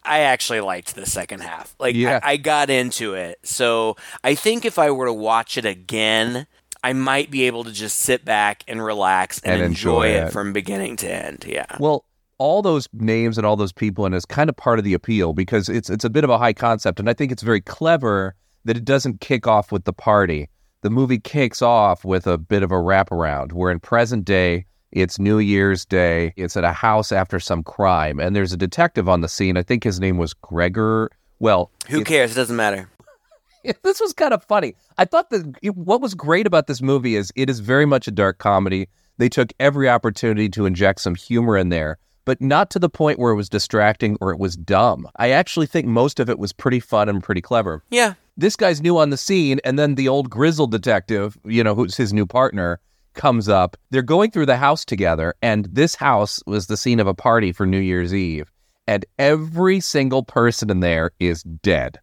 I 0.04 0.20
actually 0.20 0.60
liked 0.60 0.94
the 0.94 1.06
second 1.06 1.40
half. 1.40 1.74
Like 1.78 1.94
Yeah. 1.94 2.20
I, 2.22 2.32
I 2.32 2.36
got 2.36 2.70
into 2.70 3.14
it. 3.14 3.38
So 3.42 3.96
I 4.24 4.34
think 4.34 4.64
if 4.64 4.78
I 4.78 4.90
were 4.90 5.06
to 5.06 5.12
watch 5.12 5.56
it 5.58 5.64
again, 5.64 6.46
I 6.88 6.94
might 6.94 7.30
be 7.30 7.44
able 7.44 7.64
to 7.64 7.70
just 7.72 8.00
sit 8.00 8.24
back 8.24 8.64
and 8.66 8.82
relax 8.82 9.40
and, 9.40 9.56
And 9.56 9.62
enjoy, 9.62 10.06
enjoy 10.06 10.06
it 10.08 10.26
it. 10.28 10.32
from 10.32 10.54
beginning 10.54 10.96
to 10.96 11.12
end. 11.12 11.44
Yeah. 11.46 11.66
Well, 11.78 12.06
all 12.38 12.62
those 12.62 12.88
names 12.94 13.36
and 13.36 13.46
all 13.46 13.56
those 13.56 13.72
people 13.72 14.06
and 14.06 14.14
it 14.14 14.18
is 14.18 14.24
kind 14.24 14.48
of 14.48 14.56
part 14.56 14.78
of 14.78 14.86
the 14.86 14.94
appeal 14.94 15.34
because 15.34 15.68
it's 15.68 15.90
it's 15.90 16.04
a 16.04 16.08
bit 16.08 16.24
of 16.24 16.30
a 16.30 16.38
high 16.38 16.54
concept, 16.54 16.98
and 16.98 17.10
I 17.10 17.12
think 17.12 17.30
it's 17.30 17.42
very 17.42 17.60
clever 17.60 18.34
that 18.64 18.74
it 18.78 18.86
doesn't 18.86 19.20
kick 19.20 19.46
off 19.46 19.70
with 19.70 19.84
the 19.84 19.92
party. 19.92 20.48
The 20.80 20.88
movie 20.88 21.18
kicks 21.18 21.60
off 21.60 22.06
with 22.06 22.26
a 22.26 22.38
bit 22.38 22.62
of 22.62 22.70
a 22.72 22.76
wraparound. 22.76 23.52
Where 23.52 23.70
in 23.70 23.80
present 23.80 24.24
day, 24.24 24.64
it's 24.90 25.18
New 25.18 25.40
Year's 25.40 25.84
Day. 25.84 26.32
It's 26.36 26.56
at 26.56 26.64
a 26.64 26.72
house 26.72 27.12
after 27.12 27.38
some 27.38 27.62
crime, 27.62 28.18
and 28.18 28.34
there's 28.34 28.54
a 28.54 28.56
detective 28.56 29.10
on 29.10 29.20
the 29.20 29.28
scene. 29.28 29.58
I 29.58 29.62
think 29.62 29.84
his 29.84 30.00
name 30.00 30.16
was 30.16 30.32
Gregor. 30.32 31.10
Well, 31.38 31.70
Who 31.90 32.02
cares? 32.02 32.32
It 32.32 32.36
doesn't 32.36 32.56
matter. 32.56 32.88
this 33.82 34.00
was 34.00 34.14
kind 34.14 34.32
of 34.32 34.42
funny. 34.44 34.74
I 34.98 35.04
thought 35.04 35.30
that 35.30 35.54
it- 35.62 35.76
what 35.76 36.00
was 36.00 36.14
great 36.14 36.46
about 36.46 36.66
this 36.66 36.82
movie 36.82 37.14
is 37.16 37.32
it 37.36 37.48
is 37.48 37.60
very 37.60 37.86
much 37.86 38.08
a 38.08 38.10
dark 38.10 38.38
comedy. 38.38 38.88
They 39.16 39.28
took 39.28 39.52
every 39.60 39.88
opportunity 39.88 40.48
to 40.50 40.66
inject 40.66 41.00
some 41.00 41.14
humor 41.14 41.56
in 41.56 41.68
there, 41.68 41.98
but 42.24 42.40
not 42.40 42.68
to 42.70 42.78
the 42.78 42.88
point 42.90 43.18
where 43.18 43.32
it 43.32 43.36
was 43.36 43.48
distracting 43.48 44.18
or 44.20 44.32
it 44.32 44.38
was 44.38 44.56
dumb. 44.56 45.08
I 45.16 45.30
actually 45.30 45.66
think 45.66 45.86
most 45.86 46.20
of 46.20 46.28
it 46.28 46.38
was 46.38 46.52
pretty 46.52 46.80
fun 46.80 47.08
and 47.08 47.22
pretty 47.22 47.40
clever. 47.40 47.82
Yeah. 47.90 48.14
This 48.36 48.56
guy's 48.56 48.82
new 48.82 48.98
on 48.98 49.10
the 49.10 49.16
scene, 49.16 49.60
and 49.64 49.78
then 49.78 49.94
the 49.94 50.08
old 50.08 50.30
grizzled 50.30 50.70
detective, 50.70 51.38
you 51.44 51.64
know, 51.64 51.74
who's 51.74 51.96
his 51.96 52.12
new 52.12 52.26
partner, 52.26 52.80
comes 53.14 53.48
up. 53.48 53.76
They're 53.90 54.02
going 54.02 54.30
through 54.30 54.46
the 54.46 54.56
house 54.56 54.84
together, 54.84 55.34
and 55.42 55.68
this 55.72 55.96
house 55.96 56.40
was 56.46 56.66
the 56.66 56.76
scene 56.76 57.00
of 57.00 57.06
a 57.08 57.14
party 57.14 57.50
for 57.52 57.66
New 57.66 57.80
Year's 57.80 58.14
Eve, 58.14 58.52
and 58.86 59.04
every 59.18 59.80
single 59.80 60.22
person 60.22 60.70
in 60.70 60.80
there 60.80 61.10
is 61.18 61.42
dead. 61.42 61.98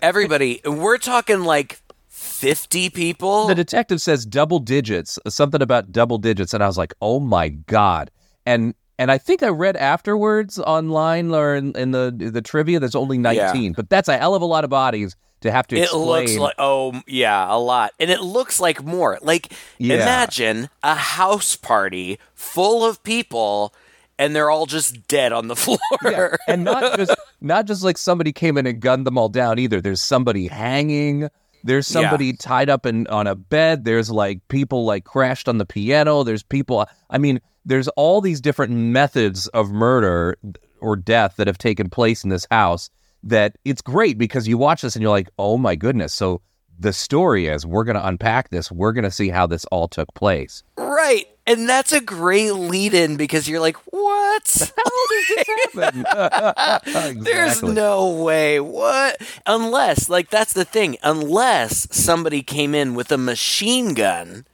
Everybody, 0.00 0.60
we're 0.64 0.98
talking 0.98 1.40
like 1.44 1.80
50 2.38 2.90
people. 2.90 3.46
the 3.46 3.54
detective 3.54 4.00
says 4.00 4.24
double 4.26 4.58
digits, 4.58 5.18
uh, 5.26 5.30
something 5.30 5.60
about 5.62 5.92
double 5.92 6.18
digits, 6.18 6.54
and 6.54 6.62
I 6.62 6.66
was 6.66 6.78
like, 6.78 6.94
"Oh 7.02 7.20
my 7.20 7.48
god!" 7.50 8.10
And 8.46 8.74
and 8.98 9.10
I 9.10 9.18
think 9.18 9.42
I 9.42 9.48
read 9.48 9.76
afterwards 9.76 10.58
online 10.58 11.32
or 11.32 11.54
in, 11.56 11.72
in 11.76 11.90
the 11.92 12.12
the 12.16 12.42
trivia, 12.42 12.80
there's 12.80 12.94
only 12.94 13.18
nineteen, 13.18 13.72
but 13.72 13.90
that's 13.90 14.08
a 14.08 14.16
hell 14.18 14.34
of 14.34 14.42
a 14.42 14.46
lot 14.46 14.64
of 14.64 14.70
bodies 14.70 15.16
to 15.40 15.50
have 15.52 15.66
to 15.68 15.76
It 15.76 15.82
explain. 15.84 16.02
looks 16.04 16.36
like 16.36 16.54
oh 16.58 17.00
yeah, 17.06 17.46
a 17.52 17.58
lot. 17.58 17.92
And 18.00 18.10
it 18.10 18.20
looks 18.20 18.58
like 18.60 18.82
more. 18.84 19.18
Like 19.22 19.52
Yeah. 19.78 19.96
imagine 19.96 20.68
a 20.82 20.94
house 20.96 21.54
party 21.56 22.18
full 22.34 22.84
of 22.84 23.02
people 23.04 23.72
and 24.18 24.34
they're 24.34 24.50
all 24.50 24.66
just 24.66 25.06
dead 25.06 25.32
on 25.32 25.46
the 25.46 25.54
floor. 25.64 25.78
Yeah, 26.04 26.34
and 26.48 26.64
not 26.64 26.96
just 26.96 27.14
not 27.40 27.66
just 27.66 27.84
like 27.84 27.98
somebody 27.98 28.32
came 28.32 28.58
in 28.58 28.66
and 28.66 28.80
gunned 28.80 29.06
them 29.06 29.16
all 29.16 29.28
down 29.28 29.58
either. 29.60 29.80
There's 29.80 30.00
somebody 30.00 30.48
hanging. 30.48 31.28
There's 31.64 31.86
somebody 31.86 32.26
Yeah. 32.26 32.32
tied 32.38 32.70
up 32.70 32.86
in 32.86 33.06
on 33.08 33.26
a 33.26 33.34
bed. 33.34 33.84
There's 33.84 34.10
like 34.10 34.46
people 34.48 34.84
like 34.84 35.04
crashed 35.04 35.48
on 35.48 35.58
the 35.58 35.66
piano. 35.66 36.22
There's 36.22 36.42
people. 36.42 36.86
I 37.10 37.18
mean, 37.18 37.40
there's 37.64 37.88
all 37.88 38.20
these 38.20 38.40
different 38.40 38.72
methods 38.72 39.46
of 39.48 39.70
murder 39.70 40.36
or 40.80 40.96
death 40.96 41.34
that 41.36 41.46
have 41.46 41.58
taken 41.58 41.90
place 41.90 42.24
in 42.24 42.30
this 42.30 42.46
house. 42.50 42.90
That 43.24 43.56
it's 43.64 43.82
great 43.82 44.16
because 44.18 44.46
you 44.46 44.56
watch 44.58 44.82
this 44.82 44.94
and 44.94 45.02
you're 45.02 45.10
like, 45.10 45.28
oh 45.38 45.58
my 45.58 45.74
goodness. 45.74 46.14
So 46.14 46.40
the 46.78 46.92
story 46.92 47.48
is 47.48 47.66
we're 47.66 47.82
going 47.84 47.96
to 47.96 48.06
unpack 48.06 48.50
this. 48.50 48.70
We're 48.70 48.92
going 48.92 49.02
to 49.04 49.10
see 49.10 49.28
how 49.28 49.46
this 49.48 49.64
all 49.66 49.88
took 49.88 50.12
place. 50.14 50.62
right. 50.76 51.26
And 51.46 51.66
that's 51.66 51.92
a 51.92 52.00
great 52.02 52.52
lead 52.52 52.92
in 52.92 53.16
because 53.16 53.48
you're 53.48 53.58
like, 53.60 53.76
what? 53.86 54.17
There's 55.74 57.52
Exactly. 57.52 57.72
no 57.74 58.10
way. 58.10 58.60
What? 58.60 59.20
Unless, 59.46 60.08
like, 60.08 60.30
that's 60.30 60.52
the 60.52 60.64
thing. 60.64 60.96
Unless 61.02 61.88
somebody 61.94 62.42
came 62.42 62.74
in 62.74 62.94
with 62.94 63.10
a 63.12 63.18
machine 63.18 63.94
gun, 63.94 64.46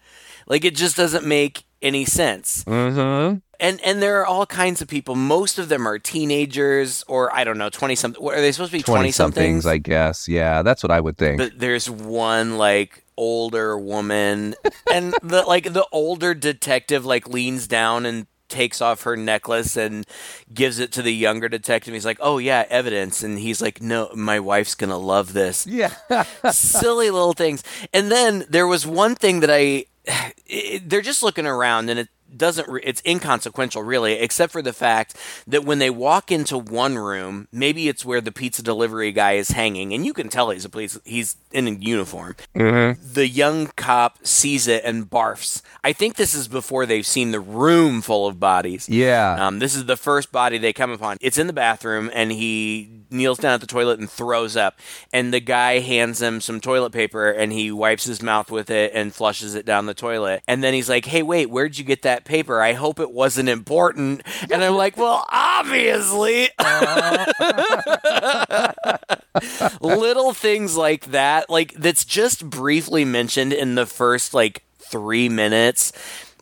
like, 0.46 0.64
it 0.64 0.74
just 0.76 0.96
doesn't 0.96 1.26
make 1.26 1.64
any 1.82 2.04
sense. 2.04 2.64
Mm-hmm. 2.64 3.38
And 3.60 3.80
and 3.82 4.02
there 4.02 4.20
are 4.20 4.26
all 4.26 4.46
kinds 4.46 4.82
of 4.82 4.88
people. 4.88 5.14
Most 5.14 5.58
of 5.60 5.68
them 5.68 5.86
are 5.86 5.98
teenagers, 5.98 7.04
or 7.06 7.32
I 7.32 7.44
don't 7.44 7.56
know, 7.56 7.70
twenty 7.70 7.94
something. 7.94 8.22
Are 8.26 8.40
they 8.40 8.50
supposed 8.50 8.72
to 8.72 8.78
be 8.78 8.82
twenty 8.82 8.98
Twenty 8.98 9.12
somethings, 9.12 9.62
somethings? 9.62 9.66
I 9.66 9.78
guess. 9.78 10.26
Yeah, 10.28 10.62
that's 10.62 10.82
what 10.82 10.90
I 10.90 10.98
would 10.98 11.16
think. 11.16 11.38
But 11.38 11.58
there's 11.58 11.88
one 11.88 12.58
like 12.58 13.04
older 13.16 13.78
woman, 13.78 14.56
and 14.92 15.14
the 15.22 15.42
like 15.46 15.72
the 15.72 15.86
older 15.92 16.34
detective 16.34 17.06
like 17.06 17.28
leans 17.28 17.68
down 17.68 18.06
and 18.06 18.26
takes 18.48 18.80
off 18.80 19.02
her 19.02 19.16
necklace 19.16 19.76
and 19.76 20.06
gives 20.52 20.78
it 20.78 20.92
to 20.92 21.02
the 21.02 21.14
younger 21.14 21.48
detective. 21.48 21.94
He's 21.94 22.04
like, 22.04 22.18
"Oh 22.20 22.38
yeah, 22.38 22.64
evidence," 22.68 23.22
and 23.22 23.38
he's 23.38 23.60
like, 23.62 23.80
"No, 23.80 24.10
my 24.14 24.40
wife's 24.40 24.74
gonna 24.74 24.98
love 24.98 25.32
this." 25.32 25.66
yeah. 25.66 25.94
silly 26.50 27.10
little 27.10 27.32
things. 27.32 27.62
And 27.92 28.10
then 28.10 28.44
there 28.48 28.66
was 28.66 28.86
one 28.86 29.14
thing 29.14 29.40
that 29.40 29.50
I, 29.50 29.86
it, 30.46 30.88
they're 30.88 31.02
just 31.02 31.22
looking 31.22 31.46
around 31.46 31.88
and 31.88 32.00
it 32.00 32.08
doesn't, 32.36 32.68
re- 32.68 32.82
it's 32.84 33.02
inconsequential 33.06 33.82
really, 33.82 34.14
except 34.14 34.52
for 34.52 34.62
the 34.62 34.72
fact 34.72 35.16
that 35.46 35.64
when 35.64 35.78
they 35.78 35.90
walk 35.90 36.30
into 36.32 36.58
one 36.58 36.96
room, 36.96 37.48
maybe 37.52 37.88
it's 37.88 38.04
where 38.04 38.20
the 38.20 38.32
pizza 38.32 38.62
delivery 38.62 39.12
guy 39.12 39.32
is 39.32 39.50
hanging, 39.50 39.92
and 39.92 40.04
you 40.04 40.12
can 40.12 40.28
tell 40.28 40.50
he's 40.50 40.64
a 40.64 40.68
police, 40.68 40.98
he's 41.04 41.36
in 41.52 41.68
a 41.68 41.72
uniform. 41.72 42.36
The 42.54 43.28
young 43.28 43.68
cop 43.76 44.26
sees 44.26 44.66
it 44.68 44.84
and 44.84 45.08
barfs. 45.08 45.62
I 45.82 45.92
think 45.92 46.16
this 46.16 46.34
is 46.34 46.48
before 46.48 46.86
they've 46.86 47.06
seen 47.06 47.30
the 47.30 47.40
room 47.40 48.02
full 48.02 48.26
of 48.26 48.40
bodies. 48.40 48.88
Yeah. 48.88 49.46
Um, 49.46 49.58
this 49.58 49.74
is 49.74 49.86
the 49.86 49.96
first 49.96 50.32
body 50.32 50.58
they 50.58 50.72
come 50.72 50.90
upon. 50.90 51.16
It's 51.20 51.38
in 51.38 51.46
the 51.46 51.52
bathroom, 51.52 52.10
and 52.12 52.32
he 52.32 52.90
kneels 53.10 53.38
down 53.38 53.54
at 53.54 53.60
the 53.60 53.66
toilet 53.66 54.00
and 54.00 54.10
throws 54.10 54.56
up. 54.56 54.78
And 55.12 55.32
the 55.32 55.40
guy 55.40 55.78
hands 55.78 56.20
him 56.20 56.40
some 56.40 56.60
toilet 56.60 56.90
paper, 56.90 57.30
and 57.30 57.52
he 57.52 57.70
wipes 57.70 58.04
his 58.04 58.22
mouth 58.22 58.50
with 58.50 58.70
it 58.70 58.92
and 58.94 59.14
flushes 59.14 59.54
it 59.54 59.64
down 59.64 59.86
the 59.86 59.94
toilet. 59.94 60.42
And 60.48 60.62
then 60.62 60.74
he's 60.74 60.88
like, 60.88 61.06
"Hey, 61.06 61.22
wait, 61.22 61.50
where'd 61.50 61.78
you 61.78 61.84
get 61.84 62.02
that 62.02 62.23
paper? 62.24 62.60
I 62.60 62.72
hope 62.72 63.00
it 63.00 63.10
wasn't 63.10 63.48
important." 63.48 64.22
And 64.50 64.64
I'm 64.64 64.74
like, 64.74 64.96
"Well, 64.96 65.26
obviously." 65.30 66.48
Little 69.80 70.32
things 70.32 70.76
like 70.76 71.06
that, 71.06 71.50
like 71.50 71.74
that's 71.74 72.04
just 72.04 72.48
briefly 72.48 73.04
mentioned 73.04 73.52
in 73.52 73.74
the 73.74 73.86
first 73.86 74.34
like 74.34 74.62
three 74.78 75.28
minutes. 75.28 75.92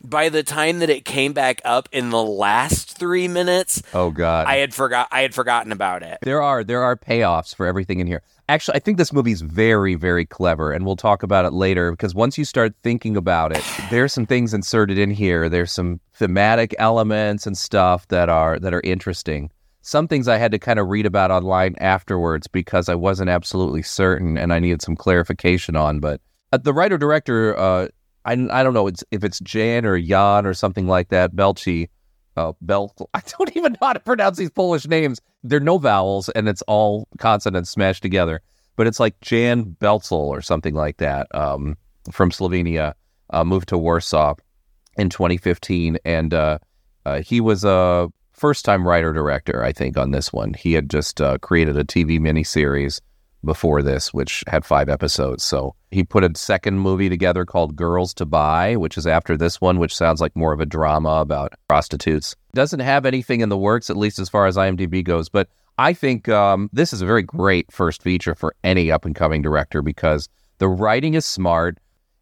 By 0.04 0.30
the 0.30 0.42
time 0.42 0.80
that 0.80 0.90
it 0.90 1.04
came 1.04 1.32
back 1.32 1.60
up 1.64 1.88
in 1.92 2.10
the 2.10 2.22
last 2.22 2.98
three 2.98 3.28
minutes, 3.28 3.82
oh 3.94 4.10
God. 4.10 4.46
I 4.46 4.56
had 4.56 4.74
forgot 4.74 5.08
I 5.12 5.22
had 5.22 5.34
forgotten 5.34 5.70
about 5.70 6.02
it. 6.02 6.18
there 6.22 6.42
are 6.42 6.64
there 6.64 6.82
are 6.82 6.96
payoffs 6.96 7.54
for 7.54 7.66
everything 7.66 8.00
in 8.00 8.06
here. 8.08 8.22
Actually, 8.48 8.76
I 8.76 8.80
think 8.80 8.98
this 8.98 9.12
movie's 9.12 9.42
very 9.42 9.94
very 9.94 10.26
clever, 10.26 10.72
and 10.72 10.84
we'll 10.84 10.96
talk 10.96 11.22
about 11.22 11.44
it 11.44 11.52
later. 11.52 11.92
Because 11.92 12.14
once 12.14 12.36
you 12.36 12.44
start 12.44 12.74
thinking 12.82 13.16
about 13.16 13.56
it, 13.56 13.64
there's 13.90 14.12
some 14.12 14.26
things 14.26 14.52
inserted 14.52 14.98
in 14.98 15.10
here. 15.10 15.48
There's 15.48 15.70
some 15.72 16.00
thematic 16.14 16.74
elements 16.78 17.46
and 17.46 17.56
stuff 17.56 18.08
that 18.08 18.28
are 18.28 18.58
that 18.58 18.74
are 18.74 18.82
interesting. 18.82 19.50
Some 19.82 20.08
things 20.08 20.28
I 20.28 20.36
had 20.36 20.52
to 20.52 20.58
kind 20.58 20.78
of 20.78 20.88
read 20.88 21.06
about 21.06 21.30
online 21.30 21.74
afterwards 21.78 22.46
because 22.48 22.88
I 22.88 22.94
wasn't 22.96 23.30
absolutely 23.30 23.82
certain, 23.82 24.36
and 24.36 24.52
I 24.52 24.58
needed 24.58 24.82
some 24.82 24.96
clarification 24.96 25.76
on. 25.76 26.00
But 26.00 26.20
uh, 26.52 26.58
the 26.58 26.72
writer 26.72 26.98
director, 26.98 27.58
uh, 27.58 27.88
I 28.24 28.32
I 28.32 28.62
don't 28.62 28.74
know 28.74 28.86
it's, 28.86 29.04
if 29.10 29.24
it's 29.24 29.40
Jan 29.40 29.84
or 29.84 30.00
Jan 30.00 30.46
or 30.46 30.54
something 30.54 30.86
like 30.86 31.08
that, 31.08 31.34
Belchi. 31.34 31.88
uh, 32.36 32.52
Belt. 32.60 33.08
I 33.14 33.22
don't 33.38 33.56
even 33.56 33.72
know 33.72 33.86
how 33.88 33.92
to 33.92 34.00
pronounce 34.00 34.38
these 34.38 34.50
Polish 34.50 34.86
names. 34.86 35.20
They're 35.42 35.60
no 35.60 35.78
vowels, 35.78 36.28
and 36.30 36.48
it's 36.48 36.62
all 36.62 37.08
consonants 37.18 37.70
smashed 37.70 38.02
together. 38.02 38.40
But 38.76 38.86
it's 38.86 39.00
like 39.00 39.20
Jan 39.20 39.76
Belzel 39.80 40.12
or 40.12 40.40
something 40.40 40.74
like 40.74 40.96
that 40.98 41.26
um, 41.34 41.76
from 42.10 42.30
Slovenia. 42.30 42.94
Uh, 43.30 43.44
moved 43.44 43.68
to 43.70 43.78
Warsaw 43.78 44.34
in 44.98 45.08
2015, 45.08 45.96
and 46.04 46.34
uh, 46.34 46.58
uh, 47.06 47.22
he 47.22 47.40
was 47.40 47.64
a 47.64 48.10
first-time 48.32 48.86
writer-director, 48.86 49.64
I 49.64 49.72
think, 49.72 49.96
on 49.96 50.10
this 50.10 50.34
one. 50.34 50.52
He 50.52 50.74
had 50.74 50.90
just 50.90 51.18
uh, 51.18 51.38
created 51.38 51.78
a 51.78 51.84
TV 51.84 52.20
miniseries 52.20 53.00
before 53.44 53.82
this, 53.82 54.12
which 54.14 54.44
had 54.46 54.64
five 54.64 54.88
episodes. 54.88 55.42
So 55.42 55.74
he 55.90 56.04
put 56.04 56.24
a 56.24 56.30
second 56.36 56.78
movie 56.78 57.08
together 57.08 57.44
called 57.44 57.76
Girls 57.76 58.14
to 58.14 58.26
Buy, 58.26 58.76
which 58.76 58.96
is 58.96 59.06
after 59.06 59.36
this 59.36 59.60
one, 59.60 59.78
which 59.78 59.94
sounds 59.94 60.20
like 60.20 60.34
more 60.36 60.52
of 60.52 60.60
a 60.60 60.66
drama 60.66 61.20
about 61.20 61.54
prostitutes. 61.68 62.36
Doesn't 62.54 62.80
have 62.80 63.06
anything 63.06 63.40
in 63.40 63.48
the 63.48 63.58
works, 63.58 63.90
at 63.90 63.96
least 63.96 64.18
as 64.18 64.28
far 64.28 64.46
as 64.46 64.56
IMDb 64.56 65.04
goes. 65.04 65.28
But 65.28 65.48
I 65.78 65.92
think 65.92 66.28
um, 66.28 66.70
this 66.72 66.92
is 66.92 67.02
a 67.02 67.06
very 67.06 67.22
great 67.22 67.70
first 67.72 68.02
feature 68.02 68.34
for 68.34 68.54
any 68.62 68.90
up 68.90 69.04
and 69.04 69.14
coming 69.14 69.42
director 69.42 69.82
because 69.82 70.28
the 70.58 70.68
writing 70.68 71.14
is 71.14 71.26
smart. 71.26 71.78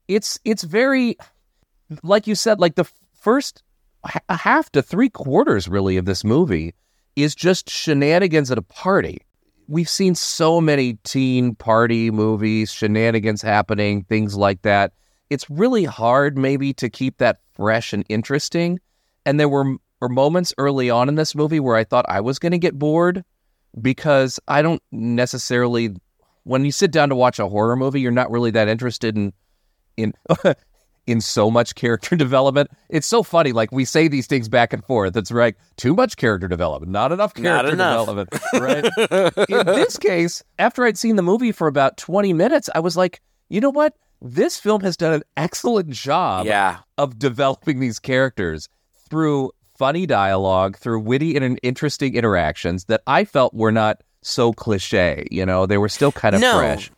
It's 0.08 0.38
it's 0.44 0.64
very, 0.64 1.16
like 2.02 2.26
you 2.26 2.34
said, 2.34 2.58
like 2.60 2.76
the 2.76 2.88
first 3.14 3.62
half 4.28 4.70
to 4.70 4.82
three 4.82 5.10
quarters 5.10 5.68
really 5.68 5.96
of 5.96 6.04
this 6.04 6.24
movie 6.24 6.74
is 7.16 7.34
just 7.34 7.68
shenanigans 7.68 8.50
at 8.50 8.58
a 8.58 8.62
party 8.62 9.18
we've 9.70 9.88
seen 9.88 10.16
so 10.16 10.60
many 10.60 10.94
teen 11.04 11.54
party 11.54 12.10
movies, 12.10 12.72
shenanigans 12.72 13.40
happening, 13.40 14.02
things 14.02 14.36
like 14.36 14.62
that. 14.62 14.92
It's 15.30 15.48
really 15.48 15.84
hard 15.84 16.36
maybe 16.36 16.72
to 16.74 16.90
keep 16.90 17.18
that 17.18 17.38
fresh 17.54 17.92
and 17.92 18.04
interesting. 18.08 18.80
And 19.24 19.38
there 19.38 19.48
were, 19.48 19.76
were 20.00 20.08
moments 20.08 20.52
early 20.58 20.90
on 20.90 21.08
in 21.08 21.14
this 21.14 21.36
movie 21.36 21.60
where 21.60 21.76
I 21.76 21.84
thought 21.84 22.04
I 22.08 22.20
was 22.20 22.40
going 22.40 22.50
to 22.50 22.58
get 22.58 22.78
bored 22.78 23.24
because 23.80 24.40
I 24.48 24.60
don't 24.60 24.82
necessarily 24.90 25.94
when 26.42 26.64
you 26.64 26.72
sit 26.72 26.90
down 26.90 27.10
to 27.10 27.14
watch 27.14 27.38
a 27.38 27.48
horror 27.48 27.76
movie, 27.76 28.00
you're 28.00 28.10
not 28.10 28.30
really 28.30 28.50
that 28.50 28.66
interested 28.66 29.16
in 29.16 29.32
in 29.96 30.14
in 31.10 31.20
so 31.20 31.50
much 31.50 31.74
character 31.74 32.16
development. 32.16 32.70
It's 32.88 33.06
so 33.06 33.22
funny. 33.22 33.52
Like 33.52 33.72
we 33.72 33.84
say 33.84 34.08
these 34.08 34.26
things 34.26 34.48
back 34.48 34.72
and 34.72 34.84
forth. 34.84 35.16
It's 35.16 35.30
like 35.30 35.56
too 35.76 35.94
much 35.94 36.16
character 36.16 36.48
development, 36.48 36.92
not 36.92 37.12
enough 37.12 37.34
character 37.34 37.74
not 37.76 38.06
enough. 38.06 38.06
development. 38.06 38.30
Right. 38.60 38.84
in 39.48 39.66
this 39.66 39.96
case, 39.96 40.42
after 40.58 40.84
I'd 40.84 40.98
seen 40.98 41.16
the 41.16 41.22
movie 41.22 41.52
for 41.52 41.66
about 41.66 41.96
20 41.96 42.32
minutes, 42.32 42.68
I 42.74 42.80
was 42.80 42.96
like, 42.96 43.20
you 43.48 43.60
know 43.60 43.70
what? 43.70 43.94
This 44.20 44.58
film 44.58 44.82
has 44.82 44.96
done 44.96 45.14
an 45.14 45.22
excellent 45.36 45.90
job 45.90 46.46
yeah. 46.46 46.78
of 46.98 47.18
developing 47.18 47.80
these 47.80 47.98
characters 47.98 48.68
through 49.08 49.52
funny 49.78 50.04
dialogue, 50.04 50.76
through 50.76 51.00
witty 51.00 51.36
and 51.36 51.58
interesting 51.62 52.14
interactions 52.14 52.84
that 52.84 53.00
I 53.06 53.24
felt 53.24 53.54
were 53.54 53.72
not 53.72 54.02
so 54.22 54.52
cliche. 54.52 55.26
You 55.30 55.46
know, 55.46 55.64
they 55.64 55.78
were 55.78 55.88
still 55.88 56.12
kind 56.12 56.34
of 56.34 56.42
no, 56.42 56.58
fresh 56.58 56.90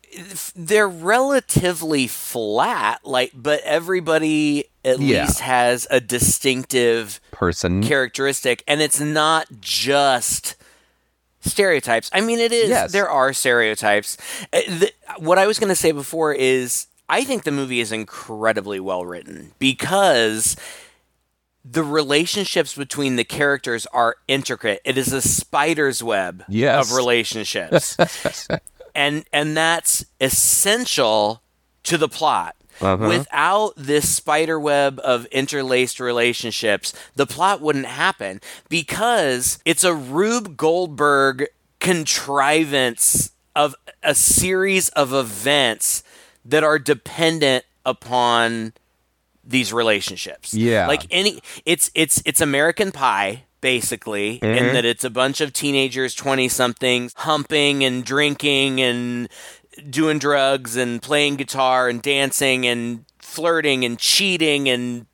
they're 0.54 0.88
relatively 0.88 2.07
flat 2.07 3.00
like 3.04 3.33
but 3.35 3.61
everybody 3.62 4.64
at 4.85 5.00
yeah. 5.00 5.25
least 5.25 5.40
has 5.40 5.87
a 5.90 6.00
distinctive 6.00 7.21
person 7.31 7.83
characteristic 7.83 8.62
and 8.69 8.83
it's 8.83 9.00
not 9.00 9.47
just 9.61 10.57
stereotypes 11.40 12.11
i 12.12 12.21
mean 12.21 12.38
it 12.38 12.52
is 12.52 12.69
yes. 12.69 12.92
there 12.92 13.09
are 13.09 13.33
stereotypes 13.33 14.16
uh, 14.52 14.61
the, 14.69 14.92
what 15.19 15.38
i 15.38 15.47
was 15.47 15.59
going 15.59 15.69
to 15.69 15.75
say 15.75 15.92
before 15.92 16.33
is 16.33 16.87
i 17.09 17.25
think 17.25 17.45
the 17.45 17.50
movie 17.50 17.81
is 17.81 17.90
incredibly 17.90 18.81
well 18.81 19.04
written 19.04 19.52
because 19.59 20.57
the 21.64 21.85
relationships 21.85 22.75
between 22.75 23.16
the 23.16 23.25
characters 23.25 23.87
are 23.87 24.16
intricate. 24.27 24.81
It 24.85 24.98
is 24.98 25.12
a 25.12 25.22
spider's 25.22 26.03
web 26.03 26.44
yes. 26.48 26.90
of 26.90 26.96
relationships. 26.96 27.96
and 28.94 29.24
and 29.33 29.57
that's 29.57 30.05
essential 30.20 31.42
to 31.85 31.98
the 31.98 32.09
plot. 32.09 32.57
Uh-huh. 32.81 33.07
Without 33.07 33.74
this 33.76 34.09
spider 34.09 34.59
web 34.59 34.98
of 35.05 35.26
interlaced 35.26 36.00
relationships, 36.00 36.92
the 37.14 37.26
plot 37.26 37.61
wouldn't 37.61 37.87
happen 37.87 38.40
because 38.68 39.59
it's 39.64 39.85
a 39.85 39.94
Rube 39.94 40.57
Goldberg 40.57 41.48
contrivance 41.81 43.31
of 43.55 43.74
a 44.02 44.14
series 44.14 44.88
of 44.90 45.12
events 45.12 46.02
that 46.44 46.64
are 46.64 46.78
dependent 46.78 47.64
upon 47.85 48.72
these 49.44 49.72
relationships. 49.72 50.55
Yeah. 50.55 50.87
Like 50.87 51.07
any 51.11 51.40
it's 51.64 51.90
it's 51.94 52.22
it's 52.24 52.40
American 52.40 52.92
Pie 52.92 53.44
basically, 53.62 54.40
mm-hmm. 54.40 54.66
in 54.66 54.75
that 54.75 54.85
it's 54.85 55.05
a 55.05 55.11
bunch 55.11 55.40
of 55.40 55.55
teenagers, 55.55 56.14
20 56.14 56.48
somethings, 56.48 57.14
humping 57.16 57.83
and 57.83 58.05
drinking 58.05 58.83
and 58.83 59.31
doing 59.88 60.18
drugs 60.18 60.77
and 60.77 61.01
playing 61.01 61.37
guitar 61.37 61.88
and 61.88 62.03
dancing 62.03 62.66
and 62.66 63.07
flirting 63.18 63.87
and 63.87 63.98
cheating 63.98 64.68
and 64.68 65.07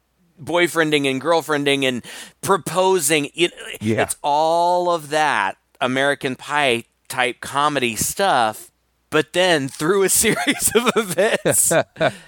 boyfriending 0.43 1.09
and 1.09 1.21
girlfriending 1.21 1.85
and 1.85 2.05
proposing. 2.41 3.31
It, 3.37 3.53
yeah. 3.81 4.03
It's 4.03 4.17
all 4.23 4.91
of 4.91 5.11
that 5.11 5.57
American 5.81 6.35
Pie 6.35 6.85
type 7.09 7.41
comedy 7.41 7.95
stuff. 7.95 8.73
But 9.11 9.33
then 9.33 9.69
through 9.69 10.03
a 10.03 10.09
series 10.09 10.73
of 10.75 10.91
events, 10.97 11.73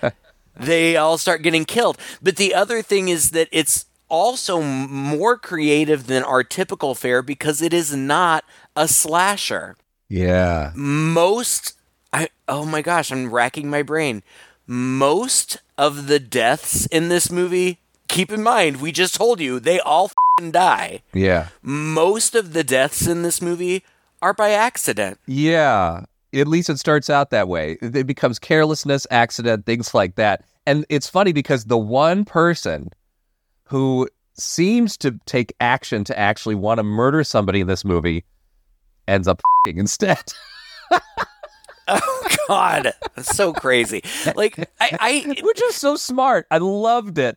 they 0.56 0.96
all 0.96 1.18
start 1.18 1.42
getting 1.42 1.64
killed. 1.64 1.98
But 2.22 2.36
the 2.36 2.54
other 2.54 2.82
thing 2.82 3.08
is 3.08 3.30
that 3.30 3.48
it's 3.52 3.86
also 4.10 4.60
more 4.60 5.38
creative 5.38 6.06
than 6.06 6.22
our 6.22 6.44
typical 6.44 6.94
fare 6.94 7.22
because 7.22 7.62
it 7.62 7.72
is 7.72 7.94
not 7.94 8.44
a 8.76 8.88
slasher. 8.88 9.76
Yeah. 10.08 10.72
Most 10.74 11.76
I 12.12 12.28
oh 12.48 12.64
my 12.64 12.82
gosh, 12.82 13.10
I'm 13.10 13.32
racking 13.32 13.70
my 13.70 13.82
brain. 13.82 14.22
Most 14.66 15.58
of 15.78 16.06
the 16.06 16.18
deaths 16.18 16.86
in 16.86 17.08
this 17.08 17.30
movie, 17.30 17.78
keep 18.08 18.30
in 18.30 18.42
mind, 18.42 18.80
we 18.80 18.92
just 18.92 19.14
told 19.14 19.40
you 19.40 19.58
they 19.58 19.80
all 19.80 20.10
die. 20.50 21.02
Yeah. 21.12 21.48
Most 21.62 22.34
of 22.34 22.52
the 22.52 22.64
deaths 22.64 23.06
in 23.06 23.22
this 23.22 23.40
movie 23.42 23.84
are 24.22 24.34
by 24.34 24.50
accident. 24.50 25.18
Yeah. 25.26 26.04
At 26.32 26.46
least 26.46 26.70
it 26.70 26.78
starts 26.78 27.10
out 27.10 27.30
that 27.30 27.48
way. 27.48 27.78
It 27.82 28.06
becomes 28.06 28.38
carelessness, 28.38 29.06
accident, 29.10 29.66
things 29.66 29.94
like 29.94 30.14
that. 30.14 30.44
And 30.66 30.86
it's 30.88 31.08
funny 31.08 31.32
because 31.32 31.64
the 31.64 31.78
one 31.78 32.24
person 32.24 32.90
who 33.70 34.08
seems 34.34 34.96
to 34.96 35.18
take 35.26 35.52
action 35.60 36.02
to 36.02 36.18
actually 36.18 36.56
want 36.56 36.78
to 36.78 36.82
murder 36.82 37.22
somebody 37.22 37.60
in 37.60 37.68
this 37.68 37.84
movie 37.84 38.24
ends 39.06 39.28
up 39.28 39.40
instead. 39.64 40.22
oh 42.02 42.28
God, 42.48 42.92
that's 43.14 43.36
so 43.36 43.52
crazy! 43.52 44.02
Like 44.36 44.58
I, 44.80 44.96
I, 45.00 45.36
which 45.42 45.62
is 45.62 45.74
so 45.74 45.96
smart. 45.96 46.46
I 46.50 46.58
loved 46.58 47.18
it. 47.18 47.36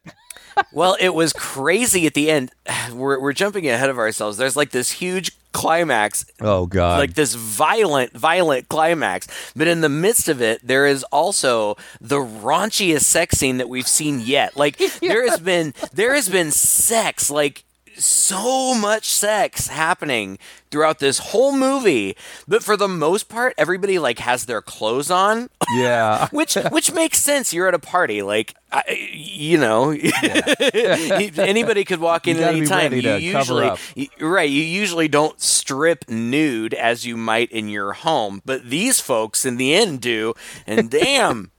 well, 0.72 0.96
it 1.00 1.14
was 1.14 1.34
crazy 1.34 2.06
at 2.06 2.14
the 2.14 2.30
end. 2.30 2.52
We're 2.94 3.20
we're 3.20 3.34
jumping 3.34 3.68
ahead 3.68 3.90
of 3.90 3.98
ourselves. 3.98 4.38
There's 4.38 4.56
like 4.56 4.72
this 4.72 4.92
huge 4.92 5.32
climax. 5.54 6.26
Oh 6.42 6.66
god. 6.66 7.00
Like 7.00 7.14
this 7.14 7.34
violent 7.34 8.12
violent 8.14 8.70
climax. 8.70 9.28
But 9.56 9.68
in 9.68 9.82
the 9.82 9.90
midst 9.90 10.28
of 10.28 10.42
it, 10.42 10.66
there 10.66 10.86
is 10.86 11.04
also 11.06 11.78
the 12.02 12.18
raunchiest 12.20 13.04
sex 13.04 13.38
scene 13.38 13.58
that 13.58 13.70
we've 13.70 13.88
seen 13.88 14.20
yet. 14.20 14.56
Like 14.56 14.80
yeah. 14.80 14.90
there 15.02 15.30
has 15.30 15.40
been 15.40 15.74
there 15.94 16.14
has 16.14 16.30
been 16.30 16.52
sex 16.52 17.32
like 17.32 17.64
so 17.98 18.74
much 18.74 19.06
sex 19.06 19.68
happening 19.68 20.38
throughout 20.72 21.00
this 21.00 21.20
whole 21.20 21.56
movie 21.56 22.16
but 22.48 22.64
for 22.64 22.76
the 22.76 22.88
most 22.88 23.30
part 23.30 23.54
everybody 23.58 24.00
like 24.00 24.20
has 24.20 24.46
their 24.46 24.62
clothes 24.62 25.12
on. 25.12 25.50
Yeah. 25.76 26.28
Which 26.32 26.56
which 26.56 26.92
makes 26.92 27.20
sense. 27.20 27.54
You're 27.54 27.68
at 27.68 27.74
a 27.74 27.80
party. 27.80 28.22
Like 28.22 28.56
I, 28.72 29.10
you 29.14 29.58
know 29.60 29.92
yeah. 29.92 30.56
anybody 31.38 31.86
could 31.86 32.00
walk 32.00 32.28
in 32.28 32.38
at 32.38 32.56
any 32.56 32.66
time 32.66 32.92
you 32.92 33.02
usually 33.18 33.72
you, 33.96 34.08
right 34.20 34.50
you 34.50 34.64
usually 34.64 35.08
don't 35.08 35.40
strip 35.40 36.10
nude 36.10 36.74
as 36.74 37.06
you 37.06 37.16
might 37.16 37.52
in 37.52 37.70
your 37.70 37.94
home 37.94 38.42
but 38.46 38.68
these 38.68 39.00
folks 39.00 39.46
in 39.46 39.58
the 39.58 39.76
end 39.76 40.02
do 40.02 40.34
and 40.66 40.90
damn 40.90 41.52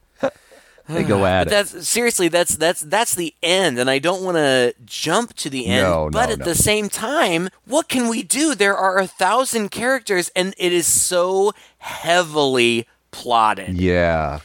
they 0.88 1.02
go 1.04 1.24
at 1.26 1.44
but 1.44 1.50
that's, 1.50 1.88
Seriously, 1.88 2.28
that's 2.28 2.56
that's 2.56 2.80
that's 2.80 3.14
the 3.14 3.34
end, 3.42 3.78
and 3.78 3.88
I 3.88 3.98
don't 3.98 4.22
want 4.22 4.36
to 4.36 4.74
jump 4.84 5.34
to 5.34 5.50
the 5.50 5.66
end. 5.66 5.82
No, 5.82 6.10
but 6.10 6.26
no, 6.26 6.32
at 6.32 6.38
no. 6.40 6.44
the 6.44 6.54
same 6.54 6.88
time, 6.88 7.48
what 7.64 7.88
can 7.88 8.08
we 8.08 8.22
do? 8.22 8.54
There 8.54 8.76
are 8.76 8.98
a 8.98 9.06
thousand 9.06 9.70
characters, 9.70 10.30
and 10.36 10.54
it 10.58 10.72
is 10.72 10.86
so 10.86 11.52
heavily 11.78 12.86
plotted. 13.10 13.76
Yeah. 13.76 14.40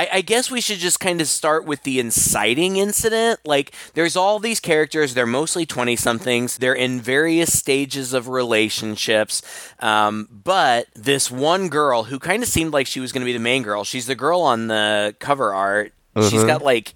I, 0.00 0.08
I 0.14 0.20
guess 0.22 0.50
we 0.50 0.62
should 0.62 0.78
just 0.78 0.98
kind 0.98 1.20
of 1.20 1.28
start 1.28 1.66
with 1.66 1.82
the 1.82 2.00
inciting 2.00 2.76
incident. 2.76 3.40
Like, 3.44 3.74
there's 3.92 4.16
all 4.16 4.38
these 4.38 4.58
characters. 4.58 5.12
They're 5.12 5.26
mostly 5.26 5.66
20 5.66 5.94
somethings. 5.96 6.56
They're 6.56 6.74
in 6.74 7.02
various 7.02 7.58
stages 7.58 8.14
of 8.14 8.26
relationships. 8.26 9.42
Um, 9.78 10.26
but 10.30 10.86
this 10.94 11.30
one 11.30 11.68
girl 11.68 12.04
who 12.04 12.18
kind 12.18 12.42
of 12.42 12.48
seemed 12.48 12.72
like 12.72 12.86
she 12.86 12.98
was 12.98 13.12
going 13.12 13.20
to 13.20 13.26
be 13.26 13.34
the 13.34 13.38
main 13.38 13.62
girl, 13.62 13.84
she's 13.84 14.06
the 14.06 14.14
girl 14.14 14.40
on 14.40 14.68
the 14.68 15.14
cover 15.18 15.52
art. 15.52 15.92
She's 16.16 16.32
uh-huh. 16.32 16.46
got 16.46 16.62
like 16.62 16.94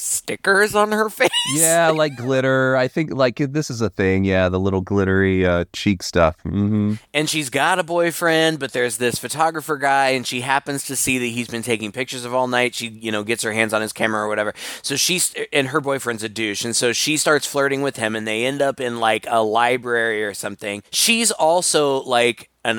stickers 0.00 0.74
on 0.74 0.92
her 0.92 1.08
face. 1.10 1.28
Yeah, 1.56 1.90
like 1.90 2.16
glitter. 2.16 2.76
I 2.76 2.88
think 2.88 3.12
like 3.12 3.36
this 3.36 3.70
is 3.70 3.80
a 3.80 3.90
thing. 3.90 4.24
Yeah, 4.24 4.48
the 4.48 4.58
little 4.60 4.80
glittery 4.80 5.44
uh, 5.46 5.64
cheek 5.72 6.02
stuff. 6.02 6.36
hmm 6.42 6.94
and 7.12 7.28
she's 7.28 7.50
got 7.50 7.78
a 7.78 7.82
boyfriend, 7.82 8.58
but 8.58 8.72
there's 8.72 8.96
this 8.96 9.18
photographer 9.18 9.76
guy, 9.76 10.10
and 10.10 10.26
she 10.26 10.40
happens 10.40 10.84
to 10.84 10.96
see 10.96 11.18
that 11.18 11.26
he's 11.26 11.48
been 11.48 11.62
taking 11.62 11.92
pictures 11.92 12.24
of 12.24 12.34
all 12.34 12.46
night. 12.48 12.74
She, 12.74 12.88
you 12.88 13.12
know, 13.12 13.22
gets 13.24 13.42
her 13.42 13.52
hands 13.52 13.72
on 13.72 13.82
his 13.82 13.92
camera 13.92 14.22
or 14.22 14.28
whatever. 14.28 14.54
So 14.82 14.96
she's, 14.96 15.34
and 15.52 15.68
her 15.68 15.80
boyfriend's 15.80 16.22
a 16.22 16.28
douche, 16.28 16.64
and 16.64 16.74
so 16.74 16.92
she 16.92 17.16
starts 17.16 17.46
flirting 17.46 17.82
with 17.82 17.96
him, 17.96 18.16
and 18.16 18.26
they 18.26 18.44
end 18.44 18.62
up 18.62 18.80
in 18.80 19.00
like 19.00 19.26
a 19.28 19.42
library 19.42 20.24
or 20.24 20.34
something. 20.34 20.82
She's 20.92 21.30
also 21.30 22.02
like 22.02 22.48
an 22.64 22.78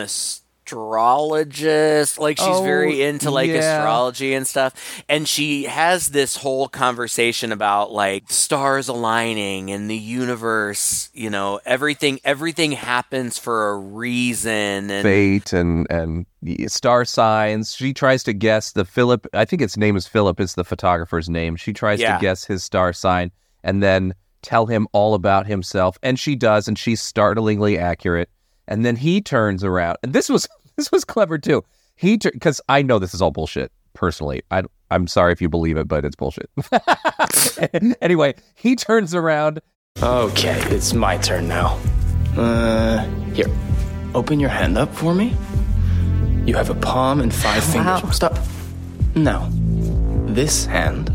astrologist 0.72 2.20
like 2.20 2.38
she's 2.38 2.48
Oh, 2.48 2.64
very 2.64 3.02
into 3.02 3.32
like 3.32 3.50
yeah. 3.50 3.78
astrology 3.78 4.34
and 4.34 4.46
stuff 4.48 5.04
and 5.08 5.28
she 5.28 5.64
has 5.64 6.10
this 6.10 6.38
whole 6.38 6.68
conversation 6.68 7.52
about 7.52 7.92
like 7.92 8.24
stars 8.30 8.88
aligning 8.88 9.72
and 9.72 9.90
the 9.90 9.98
universe 9.98 11.10
you 11.14 11.30
know 11.30 11.60
everything 11.66 12.20
everything 12.24 12.72
happens 12.72 13.38
for 13.38 13.72
a 13.72 13.78
reason 13.78 14.90
and 14.92 15.04
Fate 15.04 15.54
and 15.54 15.88
and 15.90 16.26
star 16.68 17.06
signs. 17.06 17.76
She 17.76 17.94
tries 17.94 18.24
to 18.24 18.34
guess 18.34 18.72
the 18.72 18.84
Philip. 18.86 19.28
I 19.34 19.46
think 19.46 19.62
its 19.62 19.78
name 19.78 19.96
is 19.96 20.08
Philip. 20.08 20.40
Is 20.40 20.56
the 20.56 20.64
photographer's 20.64 21.30
name? 21.30 21.56
She 21.56 21.72
tries 21.72 22.00
Yeah. 22.00 22.16
to 22.16 22.22
guess 22.22 22.44
his 22.46 22.64
star 22.64 22.94
sign 22.94 23.32
and 23.64 23.84
then 23.84 24.14
tell 24.42 24.66
him 24.66 24.88
all 24.92 25.14
about 25.14 25.46
himself, 25.46 26.00
and 26.02 26.20
she 26.20 26.36
does, 26.36 26.68
and 26.68 26.80
she's 26.80 27.00
startlingly 27.02 27.78
accurate. 27.78 28.30
And 28.68 28.84
then 28.86 28.96
he 28.96 29.22
turns 29.22 29.64
around, 29.64 29.98
and 30.02 30.14
this 30.14 30.30
was 30.30 30.48
this 30.82 30.92
was 30.92 31.06
clever 31.06 31.38
too. 31.38 31.64
He 31.96 32.18
because 32.18 32.60
I 32.68 32.82
know 32.82 32.98
this 32.98 33.14
is 33.14 33.22
all 33.22 33.30
bullshit. 33.30 33.72
Personally, 33.94 34.42
I 34.50 34.64
I'm 34.90 35.06
sorry 35.06 35.32
if 35.32 35.40
you 35.40 35.48
believe 35.48 35.78
it, 35.78 35.88
but 35.88 36.04
it's 36.04 36.16
bullshit. 36.16 36.50
anyway, 38.02 38.34
he 38.56 38.76
turns 38.76 39.14
around 39.14 39.62
Okay, 40.02 40.60
it's 40.76 40.94
my 40.96 41.18
turn 41.18 41.48
now. 41.48 41.80
Uh, 42.36 43.04
here. 43.34 43.46
Open 44.16 44.40
your 44.40 44.50
hand 44.50 44.76
up 44.76 44.92
for 44.96 45.14
me. 45.14 45.36
You 46.46 46.56
have 46.56 46.72
a 46.72 46.76
palm 46.76 47.22
and 47.22 47.32
five 47.32 47.64
fingers. 47.64 48.16
Stop. 48.16 48.40
No, 49.14 49.48
this 50.26 50.66
hand 50.66 51.12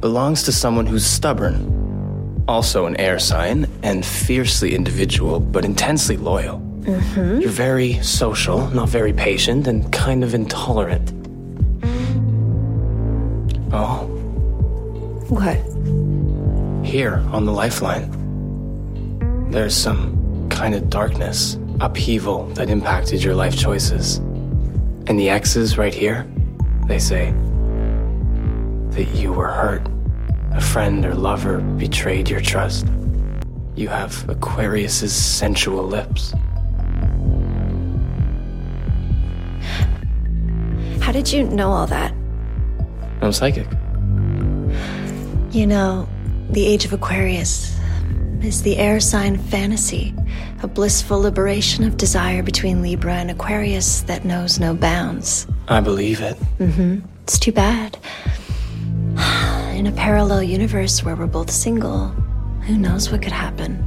belongs 0.00 0.44
to 0.44 0.52
someone 0.52 0.86
who's 0.86 1.04
stubborn, 1.04 2.42
also 2.48 2.86
an 2.86 2.96
air 2.98 3.18
sign, 3.18 3.66
and 3.82 4.06
fiercely 4.06 4.74
individual, 4.74 5.38
but 5.38 5.66
intensely 5.66 6.16
loyal. 6.16 6.62
Mm-hmm. 6.84 7.40
You're 7.40 7.50
very 7.50 7.94
social, 8.02 8.68
not 8.68 8.88
very 8.90 9.12
patient, 9.12 9.66
and 9.66 9.90
kind 9.90 10.22
of 10.22 10.34
intolerant. 10.34 11.12
Oh, 13.72 14.06
What? 15.30 15.56
Here 16.86 17.24
on 17.32 17.46
the 17.46 17.52
lifeline, 17.52 18.10
there's 19.50 19.74
some 19.74 20.48
kind 20.50 20.74
of 20.74 20.90
darkness, 20.90 21.58
upheaval 21.80 22.46
that 22.48 22.68
impacted 22.68 23.22
your 23.24 23.34
life 23.34 23.56
choices. 23.58 24.18
And 25.06 25.18
the 25.18 25.30
X's 25.30 25.78
right 25.78 25.94
here, 25.94 26.26
they 26.86 26.98
say 26.98 27.32
that 28.90 29.08
you 29.14 29.32
were 29.32 29.48
hurt. 29.48 29.86
A 30.52 30.60
friend 30.60 31.04
or 31.04 31.14
lover 31.14 31.58
betrayed 31.78 32.28
your 32.28 32.40
trust. 32.40 32.86
You 33.74 33.88
have 33.88 34.28
Aquarius's 34.28 35.12
sensual 35.12 35.82
lips. 35.84 36.32
Did 41.14 41.32
you 41.32 41.44
know 41.44 41.70
all 41.70 41.86
that? 41.86 42.12
I'm 43.22 43.30
psychic. 43.30 43.68
You 45.52 45.64
know, 45.64 46.08
the 46.50 46.66
age 46.66 46.84
of 46.84 46.92
Aquarius 46.92 47.78
is 48.42 48.62
the 48.62 48.76
air 48.78 48.98
sign 48.98 49.38
fantasy, 49.38 50.12
a 50.64 50.66
blissful 50.66 51.20
liberation 51.20 51.84
of 51.84 51.96
desire 51.98 52.42
between 52.42 52.82
Libra 52.82 53.14
and 53.14 53.30
Aquarius 53.30 54.00
that 54.02 54.24
knows 54.24 54.58
no 54.58 54.74
bounds. 54.74 55.46
I 55.68 55.78
believe 55.78 56.20
it. 56.20 56.36
Mm-hmm. 56.58 57.06
It's 57.22 57.38
too 57.38 57.52
bad. 57.52 57.96
In 59.76 59.86
a 59.86 59.92
parallel 59.92 60.42
universe 60.42 61.04
where 61.04 61.14
we're 61.14 61.28
both 61.28 61.48
single, 61.48 62.08
who 62.66 62.76
knows 62.76 63.12
what 63.12 63.22
could 63.22 63.30
happen? 63.30 63.80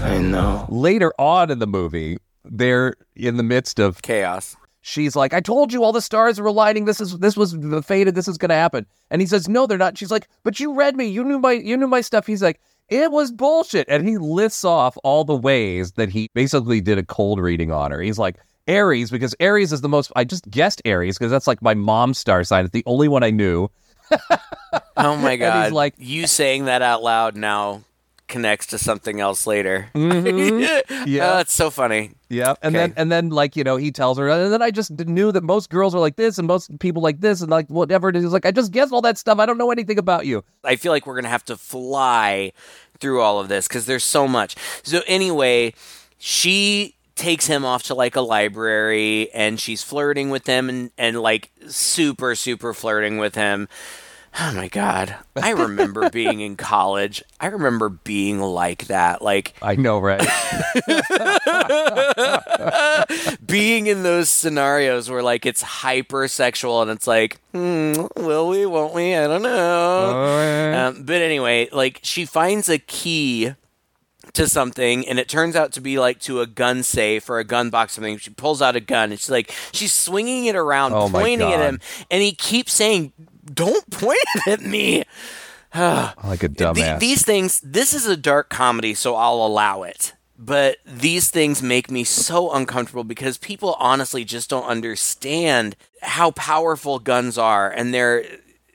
I 0.00 0.18
know. 0.18 0.66
later 0.68 1.12
on 1.16 1.52
in 1.52 1.60
the 1.60 1.68
movie. 1.68 2.18
They're 2.44 2.94
in 3.14 3.36
the 3.36 3.44
midst 3.44 3.78
of 3.78 4.02
chaos 4.02 4.56
she's 4.82 5.16
like, 5.16 5.32
I 5.32 5.40
told 5.40 5.72
you 5.72 5.82
all 5.82 5.92
the 5.92 6.02
stars 6.02 6.38
were 6.40 6.46
aligning. 6.48 6.84
This 6.84 7.00
is 7.00 7.18
this 7.18 7.36
was 7.36 7.52
the 7.58 7.82
fated. 7.82 8.14
This 8.14 8.28
is 8.28 8.36
going 8.36 8.50
to 8.50 8.54
happen. 8.54 8.86
And 9.10 9.20
he 9.22 9.26
says, 9.26 9.48
No, 9.48 9.66
they're 9.66 9.78
not. 9.78 9.96
She's 9.96 10.10
like, 10.10 10.28
But 10.42 10.60
you 10.60 10.74
read 10.74 10.96
me. 10.96 11.06
You 11.06 11.24
knew 11.24 11.38
my 11.38 11.52
you 11.52 11.76
knew 11.76 11.86
my 11.88 12.02
stuff. 12.02 12.26
He's 12.26 12.42
like, 12.42 12.60
It 12.88 13.10
was 13.10 13.32
bullshit. 13.32 13.86
And 13.88 14.06
he 14.06 14.18
lists 14.18 14.64
off 14.64 14.98
all 15.02 15.24
the 15.24 15.36
ways 15.36 15.92
that 15.92 16.10
he 16.10 16.28
basically 16.34 16.80
did 16.80 16.98
a 16.98 17.02
cold 17.02 17.38
reading 17.40 17.72
on 17.72 17.90
her. 17.90 18.02
He's 18.02 18.18
like. 18.18 18.36
Aries, 18.68 19.10
because 19.10 19.34
Aries 19.40 19.72
is 19.72 19.80
the 19.80 19.88
most. 19.88 20.12
I 20.14 20.22
just 20.22 20.48
guessed 20.48 20.80
Aries 20.84 21.18
because 21.18 21.32
that's 21.32 21.48
like 21.48 21.60
my 21.62 21.74
mom's 21.74 22.18
star 22.18 22.44
sign. 22.44 22.64
It's 22.64 22.72
the 22.72 22.84
only 22.86 23.08
one 23.08 23.24
I 23.24 23.30
knew. 23.30 23.68
oh 24.96 25.16
my 25.16 25.32
he's 25.32 25.40
god 25.40 25.72
like- 25.72 25.94
you 25.98 26.28
saying 26.28 26.66
that 26.66 26.80
out 26.80 27.02
loud 27.02 27.36
now 27.36 27.82
connects 28.32 28.66
to 28.68 28.78
something 28.78 29.20
else 29.20 29.46
later 29.46 29.88
Mm-hmm. 29.94 31.04
Yeah. 31.06 31.34
oh, 31.36 31.38
it's 31.40 31.52
so 31.52 31.68
funny 31.70 32.12
Yeah, 32.28 32.54
and 32.62 32.74
then 32.74 32.94
and 32.96 33.12
then 33.12 33.28
like 33.30 33.56
you 33.56 33.64
know 33.64 33.76
he 33.76 33.90
tells 33.92 34.16
her, 34.18 34.28
and 34.28 34.52
then 34.52 34.62
I 34.62 34.70
just 34.70 34.90
knew 34.90 35.32
that 35.32 35.42
most 35.42 35.68
girls 35.68 35.94
are 35.94 36.00
like 36.00 36.16
this, 36.16 36.38
and 36.38 36.46
most 36.48 36.78
people 36.78 37.02
like 37.02 37.20
this, 37.20 37.42
and 37.42 37.50
like 37.50 37.68
whatever 37.68 38.08
it 38.08 38.16
is. 38.16 38.32
Like 38.32 38.46
I 38.46 38.50
just 38.52 38.72
guessed 38.72 38.92
all 38.92 39.02
that 39.02 39.18
stuff. 39.18 39.38
I 39.38 39.44
don't 39.46 39.58
know 39.58 39.70
anything 39.70 39.98
about 39.98 40.24
you. 40.26 40.42
I 40.64 40.76
feel 40.76 40.92
like 40.92 41.06
we're 41.06 41.14
going 41.14 41.24
to 41.30 41.36
have 41.36 41.44
to 41.52 41.56
fly 41.56 42.52
through 43.00 43.20
all 43.20 43.38
of 43.40 43.48
this 43.48 43.68
because 43.68 43.84
there's 43.86 44.04
so 44.04 44.26
much. 44.28 44.56
So, 44.82 45.00
anyway, 45.06 45.74
she 46.18 46.94
takes 47.16 47.46
him 47.46 47.64
off 47.64 47.82
to 47.84 47.94
like 47.94 48.16
a 48.16 48.20
library 48.22 49.28
and 49.34 49.60
she's 49.60 49.82
flirting 49.82 50.30
with 50.30 50.46
him 50.46 50.68
and, 50.70 50.90
and 50.96 51.20
like 51.20 51.50
super, 51.68 52.34
super 52.34 52.72
flirting 52.72 53.18
with 53.18 53.34
him. 53.34 53.68
Oh 54.40 54.52
my 54.54 54.68
God. 54.68 55.14
I 55.36 55.50
remember 55.56 56.08
being 56.10 56.40
in 56.40 56.56
college. 56.56 57.22
I 57.38 57.46
remember 57.46 57.88
being 57.88 58.40
like 58.40 58.86
that. 58.86 59.22
Like 59.22 59.54
I 59.60 59.76
know, 59.76 59.98
right? 59.98 60.20
being 63.44 63.86
in 63.86 64.02
those 64.02 64.30
scenarios 64.30 65.10
where 65.10 65.22
like 65.22 65.44
it's 65.44 65.62
hypersexual 65.62 66.82
and 66.82 66.90
it's 66.90 67.06
like, 67.06 67.38
hmm, 67.52 68.06
will 68.16 68.48
we, 68.48 68.64
won't 68.64 68.94
we? 68.94 69.14
I 69.14 69.26
don't 69.26 69.42
know. 69.42 70.74
Um, 70.74 71.02
but 71.04 71.20
anyway, 71.20 71.68
like 71.72 72.00
she 72.02 72.24
finds 72.24 72.68
a 72.68 72.78
key 72.78 73.54
to 74.34 74.48
something 74.48 75.06
and 75.08 75.18
it 75.18 75.28
turns 75.28 75.56
out 75.56 75.72
to 75.72 75.80
be 75.80 75.98
like 75.98 76.20
to 76.20 76.40
a 76.40 76.46
gun 76.46 76.82
safe 76.82 77.28
or 77.28 77.38
a 77.38 77.44
gun 77.44 77.68
box 77.68 77.92
or 77.92 77.94
something. 77.96 78.18
She 78.18 78.30
pulls 78.30 78.62
out 78.62 78.76
a 78.76 78.80
gun 78.80 79.10
and 79.10 79.20
she's 79.20 79.30
like, 79.30 79.52
she's 79.72 79.92
swinging 79.92 80.46
it 80.46 80.56
around, 80.56 80.94
Oh 80.94 81.08
pointing 81.10 81.52
at 81.52 81.60
him, 81.60 81.80
and 82.10 82.22
he 82.22 82.32
keeps 82.32 82.72
saying, 82.72 83.12
don't 83.44 83.88
point 83.90 84.18
it 84.34 84.48
at 84.48 84.60
me. 84.62 85.04
like 85.74 86.42
a 86.42 86.48
The- 86.48 86.54
dumbass. 86.64 86.98
these 87.00 87.24
things, 87.24 87.60
this 87.60 87.94
is 87.94 88.06
a 88.06 88.16
dark 88.16 88.48
comedy, 88.50 88.94
so 88.94 89.14
I'll 89.16 89.44
allow 89.46 89.82
it. 89.82 90.14
But 90.38 90.78
these 90.84 91.30
things 91.30 91.62
make 91.62 91.88
me 91.90 92.02
so 92.02 92.52
uncomfortable 92.52 93.04
because 93.04 93.38
people 93.38 93.76
honestly 93.78 94.24
just 94.24 94.50
don't 94.50 94.66
understand 94.66 95.76
how 96.02 96.32
powerful 96.32 96.98
guns 96.98 97.38
are, 97.38 97.70
and 97.70 97.94
they're 97.94 98.24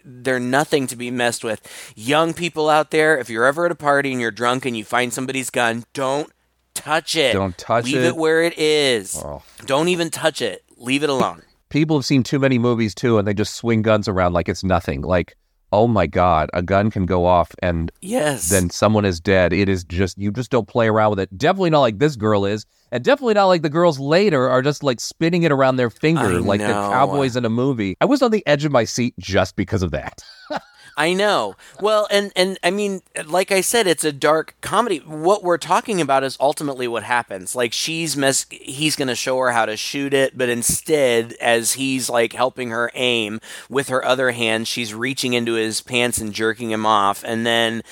they're 0.06 0.40
nothing 0.40 0.88
to 0.88 0.96
be 0.96 1.12
messed 1.12 1.44
with. 1.44 1.62
Young 1.94 2.34
people 2.34 2.70
out 2.70 2.92
there, 2.92 3.18
if 3.18 3.30
you're 3.30 3.46
ever 3.46 3.66
at 3.66 3.72
a 3.74 3.76
party 3.76 4.14
and 4.14 4.22
you're 4.22 4.32
drunk 4.32 4.66
and 4.66 4.78
you 4.78 4.86
find 4.86 5.12
somebody's 5.12 5.50
gun, 5.50 5.84
don't 5.94 6.32
touch 6.74 7.18
it. 7.18 7.34
Don't 7.34 7.58
touch 7.58 7.84
Leave 7.84 7.96
it. 7.96 8.00
Leave 8.00 8.08
it 8.08 8.16
where 8.16 8.42
it 8.44 8.58
is. 8.58 9.22
Oh. 9.22 9.44
Don't 9.66 9.90
even 9.90 10.10
touch 10.10 10.42
it. 10.42 10.64
Leave 10.78 11.04
it 11.04 11.10
alone. 11.10 11.42
People 11.70 11.98
have 11.98 12.06
seen 12.06 12.24
too 12.24 12.40
many 12.40 12.58
movies 12.58 12.96
too, 12.96 13.18
and 13.18 13.28
they 13.28 13.34
just 13.34 13.56
swing 13.56 13.82
guns 13.82 14.08
around 14.08 14.34
like 14.34 14.48
it's 14.50 14.64
nothing. 14.64 15.02
Like, 15.02 15.36
oh 15.74 15.88
my 15.88 16.08
god, 16.08 16.50
a 16.54 16.62
gun 16.62 16.90
can 16.90 17.06
go 17.06 17.26
off, 17.26 17.52
and 17.62 17.92
Yes. 18.02 18.50
then 18.50 18.70
someone 18.70 19.04
is 19.04 19.20
dead. 19.20 19.52
It 19.52 19.68
is 19.68 19.84
just 19.84 20.18
you 20.18 20.32
just 20.32 20.50
don't 20.50 20.68
play 20.68 20.88
around 20.88 21.10
with 21.12 21.20
it. 21.20 21.38
Definitely 21.38 21.72
not 21.72 21.82
like 21.82 22.00
this 22.00 22.16
girl 22.16 22.46
is, 22.46 22.66
and 22.92 23.04
definitely 23.04 23.34
not 23.34 23.46
like 23.48 23.64
the 23.64 23.70
girls 23.70 24.00
later 24.00 24.48
are 24.50 24.62
just 24.62 24.82
like 24.82 25.00
spinning 25.02 25.44
it 25.44 25.52
around 25.52 25.76
their 25.76 25.90
finger 25.90 26.22
I 26.22 26.38
like 26.40 26.62
know. 26.62 26.90
cowboys 26.90 27.36
in 27.36 27.44
a 27.44 27.50
movie. 27.50 27.98
I 28.00 28.06
was 28.06 28.22
on 28.22 28.32
the 28.32 28.46
edge 28.48 28.64
of 28.64 28.72
my 28.72 28.86
seat 28.86 29.14
just 29.20 29.56
because 29.58 29.84
of 29.84 29.92
that. 29.92 30.24
I 30.98 31.14
know. 31.14 31.56
Well, 31.80 32.08
and 32.10 32.32
and 32.36 32.58
I 32.64 32.72
mean, 32.72 33.04
like 33.28 33.52
I 33.52 33.62
said, 33.62 33.86
it's 33.86 34.04
a 34.04 34.12
dark 34.12 34.56
comedy. 34.62 34.98
What 34.98 35.44
we're 35.44 35.60
talking 35.60 36.02
about 36.02 36.24
is 36.24 36.36
ultimately 36.40 36.88
what 36.88 37.04
happens. 37.04 37.56
Like 37.56 37.72
she's 37.72 38.18
mess. 38.18 38.48
He's 38.50 38.96
going 38.96 39.08
to 39.08 39.16
show 39.16 39.38
her 39.38 39.52
how 39.52 39.68
to 39.68 39.78
shoot 39.78 40.14
it, 40.14 40.36
but 40.36 40.50
instead, 40.50 41.34
as 41.34 41.74
he's 41.74 42.10
like 42.10 42.34
helping 42.34 42.72
her 42.72 42.90
aim 42.96 43.40
with 43.70 43.90
her 43.90 44.04
other 44.04 44.32
hand, 44.32 44.68
she's 44.68 44.94
reaching 44.96 45.34
into 45.34 45.54
his 45.54 45.82
pants 45.82 46.18
and 46.18 46.34
jerking 46.34 46.72
him 46.72 46.86
off, 46.86 47.24
and 47.24 47.46
then. 47.46 47.84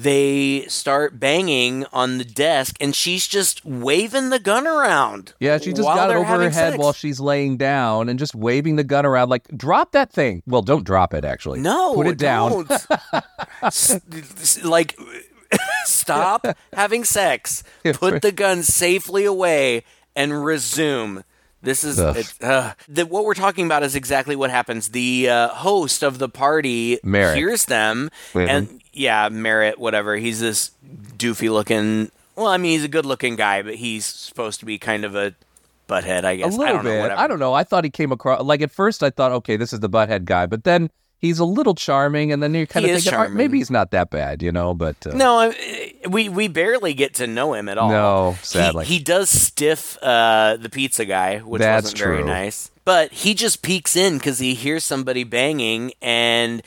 They 0.00 0.64
start 0.68 1.18
banging 1.18 1.84
on 1.92 2.18
the 2.18 2.24
desk, 2.24 2.76
and 2.80 2.94
she's 2.94 3.26
just 3.26 3.64
waving 3.64 4.30
the 4.30 4.38
gun 4.38 4.64
around. 4.64 5.34
Yeah, 5.40 5.58
she 5.58 5.72
just 5.72 5.82
got 5.82 6.10
it 6.10 6.14
over 6.14 6.24
her 6.24 6.42
head 6.42 6.52
sex. 6.52 6.78
while 6.78 6.92
she's 6.92 7.18
laying 7.18 7.56
down 7.56 8.08
and 8.08 8.16
just 8.16 8.32
waving 8.32 8.76
the 8.76 8.84
gun 8.84 9.04
around 9.04 9.28
like, 9.28 9.48
drop 9.48 9.90
that 9.92 10.12
thing. 10.12 10.44
Well, 10.46 10.62
don't 10.62 10.84
drop 10.84 11.14
it, 11.14 11.24
actually. 11.24 11.58
No, 11.58 11.96
Put 11.96 12.06
it 12.06 12.16
down. 12.16 12.64
don't. 12.68 12.86
S- 13.64 14.62
like, 14.64 14.96
stop 15.84 16.46
having 16.72 17.02
sex, 17.02 17.64
put 17.94 18.22
the 18.22 18.30
gun 18.30 18.62
safely 18.62 19.24
away, 19.24 19.82
and 20.14 20.44
resume. 20.44 21.24
This 21.60 21.82
is 21.82 21.98
it, 21.98 22.32
uh, 22.40 22.74
the, 22.88 23.04
what 23.04 23.24
we're 23.24 23.34
talking 23.34 23.66
about 23.66 23.82
is 23.82 23.96
exactly 23.96 24.36
what 24.36 24.50
happens. 24.50 24.90
The 24.90 25.28
uh, 25.28 25.48
host 25.48 26.02
of 26.04 26.18
the 26.18 26.28
party 26.28 27.00
Merrick. 27.02 27.36
hears 27.36 27.64
them, 27.64 28.10
Mhm. 28.32 28.48
and 28.48 28.80
yeah, 28.92 29.28
Merritt, 29.28 29.78
whatever. 29.78 30.14
He's 30.16 30.38
this 30.40 30.70
doofy 31.16 31.50
looking. 31.50 32.10
Well, 32.36 32.46
I 32.46 32.58
mean, 32.58 32.72
he's 32.72 32.84
a 32.84 32.88
good 32.88 33.04
looking 33.04 33.34
guy, 33.34 33.62
but 33.62 33.74
he's 33.74 34.04
supposed 34.06 34.60
to 34.60 34.66
be 34.66 34.78
kind 34.78 35.04
of 35.04 35.16
a 35.16 35.34
butthead, 35.88 36.22
I 36.24 36.36
guess. 36.36 36.54
A 36.54 36.58
little 36.58 36.66
I 36.66 36.72
don't 36.74 36.84
bit. 36.84 37.08
know. 37.08 37.16
I 37.16 37.26
don't 37.26 37.38
know. 37.40 37.54
I 37.54 37.64
thought 37.64 37.82
he 37.82 37.90
came 37.90 38.12
across 38.12 38.42
like 38.42 38.62
at 38.62 38.70
first. 38.70 39.02
I 39.02 39.10
thought, 39.10 39.32
okay, 39.32 39.56
this 39.56 39.72
is 39.72 39.80
the 39.80 39.88
butthead 39.90 40.24
guy, 40.26 40.46
but 40.46 40.62
then 40.62 40.90
he's 41.18 41.38
a 41.38 41.44
little 41.44 41.74
charming, 41.74 42.32
and 42.32 42.42
then 42.42 42.54
you're 42.54 42.66
kind 42.66 42.86
He 42.86 42.92
of 42.92 42.96
thinking, 42.96 43.10
charming. 43.12 43.36
maybe 43.36 43.58
he's 43.58 43.70
not 43.70 43.90
that 43.90 44.10
bad, 44.10 44.42
you 44.42 44.52
know. 44.52 44.74
But 44.74 45.06
uh, 45.06 45.10
No, 45.14 45.52
we 46.08 46.28
we 46.28 46.48
barely 46.48 46.94
get 46.94 47.14
to 47.14 47.26
know 47.26 47.54
him 47.54 47.68
at 47.68 47.76
all. 47.78 47.90
No, 47.90 48.36
sadly. 48.42 48.84
he, 48.86 48.98
does 48.98 49.28
stiff 49.30 49.98
uh, 50.02 50.56
the 50.56 50.68
pizza 50.68 51.04
guy, 51.04 51.38
which 51.38 51.60
That's 51.60 51.84
wasn't 51.86 51.98
very 51.98 52.24
nice. 52.24 52.70
But 52.84 53.12
he 53.12 53.34
just 53.34 53.60
peeks 53.62 53.96
in 53.96 54.16
because 54.16 54.38
he 54.38 54.54
hears 54.54 54.82
somebody 54.82 55.22
banging, 55.22 55.92
and 56.00 56.62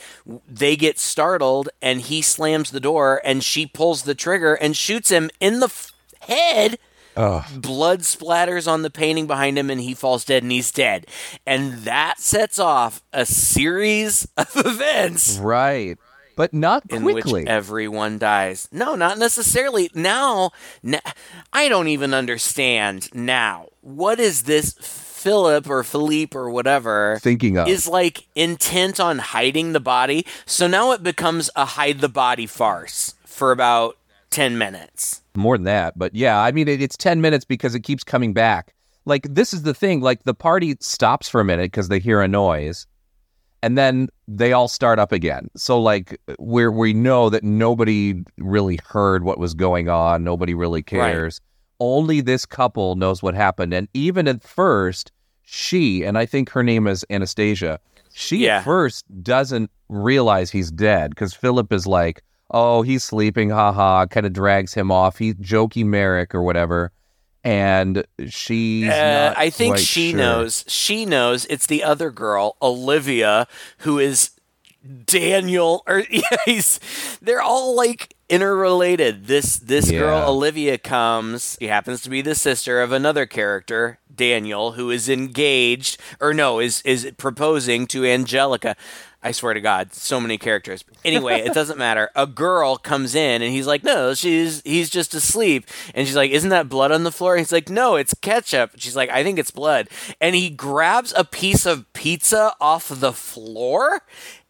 they 0.47 0.75
get 0.75 0.99
startled, 0.99 1.69
and 1.81 1.99
he 2.01 2.21
slams 2.21 2.69
the 2.69 2.79
door, 2.79 3.19
and 3.25 3.43
she 3.43 3.65
pulls 3.65 4.03
the 4.03 4.13
trigger 4.13 4.53
and 4.53 4.77
shoots 4.77 5.09
him 5.09 5.31
in 5.39 5.59
the 5.61 5.65
f- 5.65 5.91
head. 6.21 6.77
Ugh. 7.15 7.43
Blood 7.62 8.00
splatters 8.02 8.67
on 8.71 8.82
the 8.84 8.89
painting 8.89 9.28
behind 9.28 9.58
him, 9.58 9.69
and 9.69 9.82
he 9.82 9.93
falls 9.93 10.24
dead, 10.26 10.43
and 10.43 10.52
he's 10.52 10.71
dead. 10.71 11.08
And 11.45 11.80
that 11.80 12.19
sets 12.19 12.58
off 12.60 13.02
a 13.12 13.26
series 13.26 14.28
of 14.38 14.52
events 14.56 15.38
right, 15.38 15.97
but 16.36 16.54
not 16.54 16.84
in 16.89 17.02
quickly. 17.04 17.41
which 17.41 17.47
everyone 17.50 18.17
dies. 18.17 18.67
No, 18.71 18.95
not 18.95 19.17
necessarily. 19.17 19.89
Now, 19.93 20.52
na 20.82 21.00
I 21.52 21.67
don't 21.69 21.88
even 21.89 22.13
understand 22.13 23.13
now. 23.13 23.67
What 23.82 24.19
is 24.19 24.43
this 24.43 24.74
Philip 24.80 25.69
or 25.69 25.84
Philippe 25.84 26.36
or 26.38 26.50
whatever 26.50 27.19
Thinking 27.21 27.58
of 27.58 27.67
is 27.67 27.88
like 27.88 28.26
intent 28.36 29.00
on 29.00 29.19
hiding 29.19 29.74
the 29.74 29.80
body? 29.80 30.26
So 30.45 30.67
now 30.67 30.91
it 30.91 31.04
becomes 31.04 31.50
a 31.56 31.65
hide 31.65 32.00
the 32.00 32.10
body 32.10 32.45
farce 32.47 33.15
for 33.26 33.52
about 33.52 33.97
10 34.32 34.58
minutes. 34.58 35.22
more 35.36 35.58
than 35.58 35.65
that, 35.65 35.98
but 35.98 36.13
yeah, 36.15 36.39
I 36.39 36.52
mean, 36.52 36.67
it, 36.67 36.82
it's 36.82 36.98
ten 36.98 37.22
minutes 37.22 37.46
because 37.46 37.76
it 37.76 37.82
keeps 37.82 38.04
coming 38.04 38.34
back. 38.34 38.74
Like 39.06 39.28
this 39.30 39.54
is 39.54 39.63
the 39.63 39.74
thing. 39.74 40.02
Like 40.02 40.24
the 40.24 40.34
party 40.34 40.76
stops 40.80 41.30
for 41.30 41.39
a 41.41 41.46
minute 41.46 41.72
because 41.72 41.88
they 41.89 42.00
hear 42.00 42.22
a 42.22 42.28
noise, 42.28 42.88
and 43.63 43.78
then 43.78 44.08
they 44.28 44.54
all 44.54 44.67
start 44.67 45.00
up 45.00 45.12
again. 45.12 45.50
So 45.56 45.80
like 45.82 46.20
where 46.39 46.72
we 46.72 46.94
know 46.94 47.30
that 47.30 47.44
nobody 47.44 48.24
really 48.38 48.80
heard 48.88 49.24
what 49.24 49.38
was 49.39 49.54
going 49.54 49.89
on. 49.89 50.24
Nobody 50.24 50.54
really 50.54 50.82
cares. 50.84 51.39
Only 51.80 52.22
this 52.22 52.46
couple 52.46 52.96
knows 52.96 53.24
what 53.24 53.34
happened, 53.34 53.74
and 53.74 53.88
even 53.94 54.28
at 54.28 54.44
first, 54.44 55.12
she 55.41 56.04
and 56.04 56.17
I 56.17 56.26
think 56.26 56.50
her 56.52 56.63
name 56.63 56.88
is 56.88 57.04
Anastasia. 57.10 57.80
She 58.13 58.46
Yeah. 58.46 58.58
at 58.58 58.63
first 58.65 59.06
doesn't 59.24 59.72
realize 59.89 60.52
he's 60.52 60.70
dead 60.72 61.10
because 61.12 61.34
Philip 61.34 61.72
is 61.74 61.88
like, 61.88 62.22
"Oh, 62.51 62.81
he's 62.81 63.03
sleeping," 63.03 63.49
haha. 63.49 64.05
Kind 64.05 64.25
of 64.25 64.33
drags 64.33 64.73
him 64.73 64.91
off. 64.91 65.17
He 65.17 65.33
jokey 65.33 65.85
Merrick 65.85 66.35
or 66.35 66.41
whatever, 66.41 66.91
and 67.43 68.05
she's. 68.27 68.89
Uh, 68.89 69.29
not 69.29 69.37
I 69.37 69.49
think 69.49 69.77
she 69.77 70.11
sure. 70.11 70.17
knows. 70.17 70.65
She 70.67 71.05
knows 71.05 71.45
it's 71.45 71.65
the 71.65 71.83
other 71.83 72.11
girl, 72.11 72.57
Olivia, 72.61 73.47
who 73.79 73.99
is 73.99 74.31
Daniel. 75.05 75.83
Or 75.87 76.03
yeah, 76.09 76.21
he's, 76.45 76.79
they're 77.21 77.41
all 77.41 77.75
like 77.75 78.15
interrelated. 78.29 79.27
This 79.27 79.57
this 79.57 79.91
girl, 79.91 80.29
Olivia, 80.29 80.77
comes. 80.77 81.57
She 81.59 81.67
happens 81.67 82.01
to 82.03 82.09
be 82.09 82.21
the 82.21 82.35
sister 82.35 82.81
of 82.81 82.91
another 82.91 83.25
character, 83.25 83.99
Daniel, 84.13 84.73
who 84.73 84.89
is 84.89 85.09
engaged, 85.09 85.99
or 86.19 86.33
no, 86.33 86.59
is 86.59 86.81
is 86.83 87.11
proposing 87.17 87.87
to 87.87 88.05
Angelica. 88.05 88.75
I 89.23 89.31
swear 89.31 89.53
to 89.53 89.62
God, 89.62 89.93
so 89.93 90.19
many 90.19 90.38
characters. 90.38 90.84
Anyway, 91.05 91.41
it 91.41 91.53
doesn't 91.53 91.77
matter. 91.77 92.10
A 92.15 92.25
girl 92.25 92.77
comes 92.77 93.13
in 93.13 93.41
and 93.41 93.51
he's 93.51 93.67
like, 93.67 93.84
"No, 93.84 94.13
she's 94.13 94.62
he's 94.63 94.89
just 94.89 95.13
asleep." 95.13 95.65
And 95.93 96.07
she's 96.07 96.15
like, 96.15 96.31
"Isn't 96.31 96.49
that 96.49 96.69
blood 96.69 96.91
on 96.91 97.03
the 97.03 97.12
floor?" 97.12 97.36
And 97.36 97.41
he's 97.41 97.51
like, 97.51 97.69
"No, 97.69 97.95
it's 97.95 98.15
ketchup." 98.15 98.71
She's 98.77 98.95
like, 98.95 99.10
"I 99.12 99.23
think 99.23 99.38
it's 99.38 99.51
blood." 99.51 99.89
And 100.19 100.36
he 100.36 100.49
grabs 100.49 101.13
a 101.15 101.23
piece 101.23 101.65
of 101.65 101.91
pizza 101.93 102.53
off 102.60 102.88
the 102.89 103.13
floor 103.13 104.01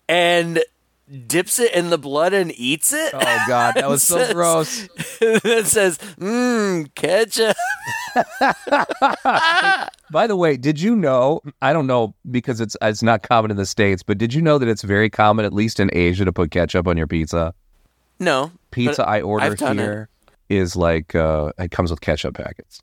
and 0.08 0.64
dips 1.28 1.60
it 1.60 1.74
in 1.74 1.90
the 1.90 1.98
blood 1.98 2.34
and 2.34 2.52
eats 2.58 2.94
it. 2.94 3.14
Oh 3.14 3.44
God, 3.48 3.76
that 3.76 3.90
was 3.90 4.04
so 4.04 4.18
Says- 4.18 4.34
gross. 4.34 4.88
it 5.22 5.66
says, 5.68 5.98
"Mmm, 6.20 6.94
ketchup." 6.96 7.56
By 10.12 10.28
the 10.28 10.36
way, 10.36 10.58
did 10.58 10.80
you 10.82 10.96
know? 10.96 11.42
I 11.62 11.74
don't 11.74 11.88
know 11.88 12.14
because 12.30 12.60
it's 12.60 12.76
it's 12.82 13.02
not 13.04 13.24
common 13.24 13.52
in 13.52 13.58
the 13.58 13.66
states, 13.66 14.04
but 14.04 14.18
did 14.18 14.34
you 14.34 14.42
know 14.42 14.58
that 14.58 14.68
it's 14.68 14.82
very 14.84 15.10
common, 15.10 15.46
at 15.46 15.54
least 15.54 15.80
in 15.80 15.90
Asia, 15.94 16.26
to 16.26 16.34
put 16.34 16.52
ketchup 16.52 16.88
on 16.88 16.98
your 16.98 17.08
pizza? 17.08 17.54
No, 18.20 18.52
Pizza 18.72 19.08
I 19.08 19.22
order 19.22 19.56
done 19.56 19.80
it. 19.80 19.82
here 19.82 20.10
is 20.50 20.76
like 20.76 21.16
uh, 21.16 21.52
it 21.58 21.72
comes 21.72 21.90
with 21.92 22.02
ketchup 22.02 22.36
packets. 22.36 22.82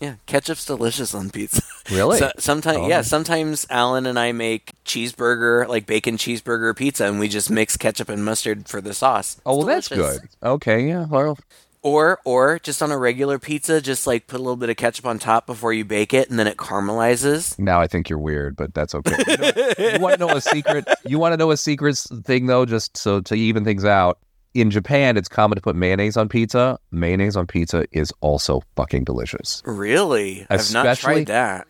Yeah, 0.00 0.14
ketchup's 0.26 0.66
delicious 0.66 1.14
on 1.14 1.30
pizza. 1.30 1.62
Really? 1.90 2.16
So, 2.18 2.32
sometimes, 2.38 2.78
Oh. 2.78 2.88
yeah, 2.88 3.02
sometimes 3.02 3.66
Alan 3.68 4.06
and 4.06 4.18
I 4.18 4.32
make 4.32 4.72
cheeseburger, 4.86 5.68
like 5.68 5.84
bacon 5.84 6.16
cheeseburger 6.16 6.74
pizza, 6.74 7.04
and 7.04 7.20
we 7.20 7.28
just 7.28 7.50
mix 7.50 7.76
ketchup 7.76 8.08
and 8.08 8.24
mustard 8.24 8.66
for 8.70 8.80
the 8.80 8.94
sauce. 8.94 9.38
oh, 9.44 9.58
well, 9.58 9.66
that's 9.66 9.88
good. 9.88 10.20
Okay, 10.42 10.88
yeah. 10.88 11.04
Well, 11.04 11.38
Or, 11.82 12.20
or 12.24 12.58
just 12.58 12.82
on 12.82 12.90
a 12.90 12.96
regular 12.96 13.38
pizza, 13.38 13.82
just 13.82 14.06
like 14.06 14.26
put 14.28 14.36
a 14.40 14.42
little 14.42 14.56
bit 14.56 14.70
of 14.70 14.76
ketchup 14.76 15.04
on 15.04 15.18
top 15.18 15.44
before 15.44 15.74
you 15.74 15.84
bake 15.84 16.14
it, 16.14 16.30
and 16.30 16.38
then 16.38 16.46
it 16.46 16.56
caramelizes. 16.56 17.58
now 17.58 17.82
I 17.82 17.86
think 17.86 18.08
you're 18.08 18.18
weird, 18.18 18.56
but 18.56 18.72
that's 18.72 18.94
okay. 18.94 19.16
You, 19.28 19.36
know- 19.36 19.92
you 19.92 20.00
want 20.00 20.14
to 20.14 20.26
know 20.26 20.34
a 20.34 20.40
secret? 20.40 20.88
You 21.04 21.18
want 21.18 21.34
to 21.34 21.36
know 21.36 21.50
a 21.50 21.56
secret 21.58 21.98
thing 22.24 22.46
though, 22.46 22.64
just 22.64 22.96
so 22.96 23.20
to 23.20 23.34
even 23.34 23.62
things 23.64 23.84
out. 23.84 24.18
In 24.54 24.70
Japan, 24.70 25.16
it's 25.16 25.28
common 25.28 25.56
to 25.56 25.60
put 25.62 25.74
mayonnaise 25.74 26.16
on 26.16 26.28
pizza. 26.28 26.78
Mayonnaise 26.92 27.34
on 27.36 27.46
pizza 27.48 27.86
is 27.90 28.12
also 28.20 28.62
fucking 28.76 29.02
delicious. 29.02 29.62
Really, 29.66 30.46
I've 30.48 30.72
not 30.72 30.96
tried 30.96 31.26
that. 31.26 31.66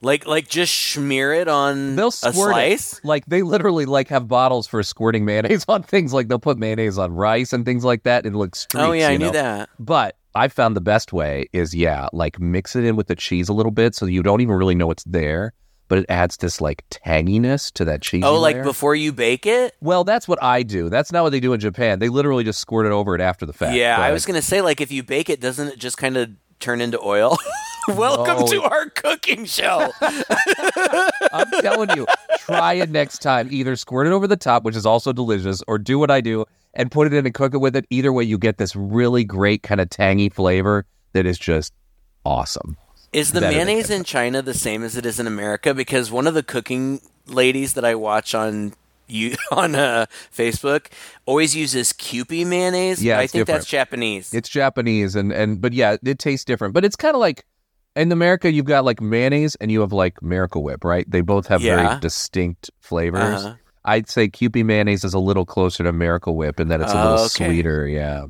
Like, 0.00 0.26
like 0.26 0.48
just 0.48 0.74
smear 0.74 1.32
it 1.34 1.46
on 1.46 1.94
They'll 1.94 2.08
a 2.08 2.12
squirt 2.12 2.34
slice. 2.34 2.94
it. 2.94 3.04
Like 3.04 3.26
they 3.26 3.42
literally 3.42 3.84
like 3.84 4.08
have 4.08 4.28
bottles 4.28 4.66
for 4.66 4.82
squirting 4.82 5.26
mayonnaise 5.26 5.64
on 5.68 5.82
things. 5.82 6.14
Like 6.14 6.28
they'll 6.28 6.38
put 6.38 6.58
mayonnaise 6.58 6.96
on 6.96 7.12
rice 7.12 7.52
and 7.52 7.66
things 7.66 7.84
like 7.84 8.04
that, 8.04 8.24
and 8.24 8.34
it 8.34 8.38
looks 8.38 8.60
streaks. 8.60 8.82
oh 8.84 8.92
yeah, 8.92 9.08
I 9.08 9.12
you 9.12 9.18
knew 9.18 9.26
know? 9.26 9.32
that. 9.32 9.68
But 9.78 10.16
I 10.34 10.48
found 10.48 10.74
the 10.74 10.80
best 10.80 11.12
way 11.12 11.50
is 11.52 11.74
yeah, 11.74 12.08
like 12.14 12.40
mix 12.40 12.74
it 12.74 12.84
in 12.84 12.96
with 12.96 13.08
the 13.08 13.14
cheese 13.14 13.50
a 13.50 13.52
little 13.52 13.70
bit, 13.70 13.94
so 13.94 14.06
you 14.06 14.22
don't 14.22 14.40
even 14.40 14.56
really 14.56 14.74
know 14.74 14.90
it's 14.90 15.04
there, 15.04 15.52
but 15.92 15.98
it 15.98 16.06
adds 16.08 16.38
this 16.38 16.58
like 16.58 16.82
tanginess 16.88 17.70
to 17.70 17.84
that 17.84 18.00
cheese. 18.00 18.24
Oh, 18.24 18.40
like 18.40 18.62
before 18.62 18.94
you 18.94 19.12
bake 19.12 19.44
it. 19.44 19.74
Well, 19.82 20.04
that's 20.04 20.26
what 20.26 20.42
I 20.42 20.62
do. 20.62 20.88
That's 20.88 21.12
not 21.12 21.22
what 21.22 21.32
they 21.32 21.38
do 21.40 21.52
in 21.52 21.60
Japan. 21.60 21.98
They 21.98 22.08
literally 22.08 22.44
just 22.44 22.60
squirt 22.60 22.86
it 22.86 22.92
over 22.92 23.14
it 23.14 23.20
after 23.20 23.44
the 23.44 23.52
fact. 23.52 23.76
Yeah, 23.76 23.98
I 24.00 24.10
was 24.10 24.24
gonna 24.24 24.40
say 24.40 24.62
like 24.62 24.80
if 24.80 24.90
you 24.90 25.02
bake 25.02 25.28
it, 25.28 25.38
doesn't 25.38 25.68
it 25.68 25.78
just 25.78 25.98
kind 25.98 26.16
of 26.16 26.30
turn 26.60 26.80
into 26.80 26.98
oil? 27.02 27.36
Welcome 27.88 28.38
No. 28.38 28.46
to 28.46 28.62
our 28.62 28.88
cooking 28.88 29.44
show. 29.44 29.92
I'm 30.00 31.50
telling 31.60 31.90
you, 31.94 32.06
try 32.38 32.72
it 32.72 32.88
next 32.88 33.18
time. 33.18 33.48
Either 33.50 33.76
squirt 33.76 34.06
it 34.06 34.14
over 34.14 34.26
the 34.26 34.38
top, 34.38 34.64
which 34.64 34.76
is 34.76 34.86
also 34.86 35.12
delicious, 35.12 35.62
or 35.68 35.76
do 35.76 35.98
what 35.98 36.10
I 36.10 36.22
do 36.22 36.46
and 36.72 36.90
put 36.90 37.06
it 37.06 37.12
in 37.12 37.26
and 37.26 37.34
cook 37.34 37.52
it 37.52 37.58
with 37.58 37.76
it. 37.76 37.84
Either 37.90 38.14
way, 38.14 38.24
you 38.24 38.38
get 38.38 38.56
this 38.56 38.74
really 38.74 39.24
great 39.24 39.62
kind 39.62 39.78
of 39.78 39.90
tangy 39.90 40.30
flavor 40.30 40.86
that 41.12 41.26
is 41.26 41.38
just 41.38 41.74
awesome. 42.24 42.78
Is 43.12 43.32
the 43.32 43.40
mayonnaise 43.42 43.90
in 43.90 44.04
China 44.04 44.40
the 44.42 44.54
same 44.54 44.82
as 44.82 44.96
it 44.96 45.04
is 45.04 45.20
in 45.20 45.26
America? 45.26 45.74
Because 45.74 46.10
one 46.10 46.26
of 46.26 46.34
the 46.34 46.42
cooking 46.42 47.00
ladies 47.26 47.74
that 47.74 47.84
I 47.84 47.94
watch 47.94 48.34
on 48.34 48.72
you 49.06 49.36
on 49.52 49.74
uh, 49.74 50.06
Facebook 50.34 50.86
always 51.26 51.54
uses 51.54 51.92
Kewpie 51.92 52.46
mayonnaise. 52.46 53.04
Yeah, 53.04 53.18
I 53.18 53.26
think 53.26 53.42
different. 53.46 53.46
that's 53.60 53.66
Japanese. 53.66 54.32
It's 54.32 54.48
Japanese 54.48 55.14
and 55.14 55.30
and 55.32 55.60
but 55.60 55.72
yeah, 55.74 55.96
it 56.02 56.18
tastes 56.18 56.44
different. 56.44 56.72
But 56.74 56.84
it's 56.84 56.96
kind 56.96 57.14
of 57.14 57.20
like 57.20 57.44
in 57.94 58.10
America, 58.10 58.50
you've 58.50 58.64
got 58.64 58.84
like 58.86 59.02
mayonnaise 59.02 59.54
and 59.56 59.70
you 59.70 59.82
have 59.82 59.92
like 59.92 60.22
Miracle 60.22 60.62
Whip, 60.62 60.82
right? 60.82 61.04
They 61.10 61.20
both 61.20 61.46
have 61.48 61.60
Yeah. 61.60 61.76
very 61.88 62.00
distinct 62.00 62.70
flavors. 62.80 63.44
Uh-huh. 63.44 63.54
I'd 63.84 64.08
say 64.08 64.28
Kewpie 64.28 64.64
mayonnaise 64.64 65.04
is 65.04 65.12
a 65.12 65.18
little 65.18 65.44
closer 65.44 65.82
to 65.84 65.92
Miracle 65.92 66.36
Whip, 66.36 66.58
and 66.60 66.70
that 66.70 66.80
it's 66.80 66.92
a 66.92 66.98
Oh, 66.98 67.10
little 67.10 67.24
okay. 67.26 67.48
sweeter. 67.48 67.86
Yeah, 67.86 68.26